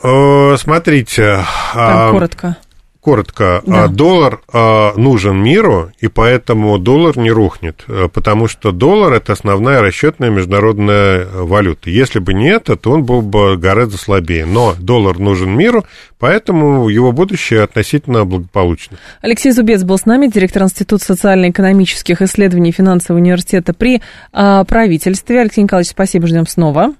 Э, 0.00 0.56
смотрите. 0.58 1.44
Так, 1.74 1.74
а, 1.74 2.10
коротко 2.12 2.56
коротко, 3.00 3.62
да. 3.66 3.88
доллар 3.88 4.40
а, 4.52 4.92
нужен 4.96 5.42
миру, 5.42 5.90
и 6.00 6.08
поэтому 6.08 6.78
доллар 6.78 7.16
не 7.16 7.30
рухнет, 7.30 7.84
э, 7.88 8.08
потому 8.12 8.46
что 8.46 8.72
доллар 8.72 9.14
это 9.14 9.32
основная 9.32 9.80
расчетная 9.80 10.28
международная 10.30 11.26
валюта. 11.26 11.90
Если 11.90 12.18
бы 12.18 12.34
не 12.34 12.48
это, 12.48 12.76
то 12.76 12.92
он 12.92 13.04
был 13.04 13.22
бы 13.22 13.56
гораздо 13.56 13.96
слабее. 13.96 14.44
Но 14.44 14.74
доллар 14.78 15.18
нужен 15.18 15.50
миру, 15.50 15.84
поэтому 16.18 16.88
его 16.88 17.12
будущее 17.12 17.62
относительно 17.62 18.24
благополучно. 18.24 18.98
Алексей 19.22 19.52
Зубец 19.52 19.82
был 19.82 19.96
с 19.96 20.04
нами, 20.04 20.26
директор 20.26 20.62
Института 20.62 21.02
социально-экономических 21.02 22.20
исследований 22.20 22.72
финансового 22.72 23.20
университета 23.20 23.72
при 23.72 24.02
а, 24.32 24.64
правительстве. 24.64 25.40
Алексей 25.40 25.62
Николаевич, 25.62 25.90
спасибо, 25.90 26.26
ждем 26.26 26.46
снова. 26.46 26.94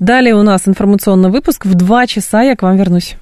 Далее 0.00 0.34
у 0.34 0.42
нас 0.42 0.66
информационный 0.66 1.30
выпуск. 1.30 1.64
В 1.64 1.74
два 1.74 2.06
часа 2.06 2.42
я 2.42 2.56
к 2.56 2.62
вам 2.62 2.76
вернусь. 2.76 3.16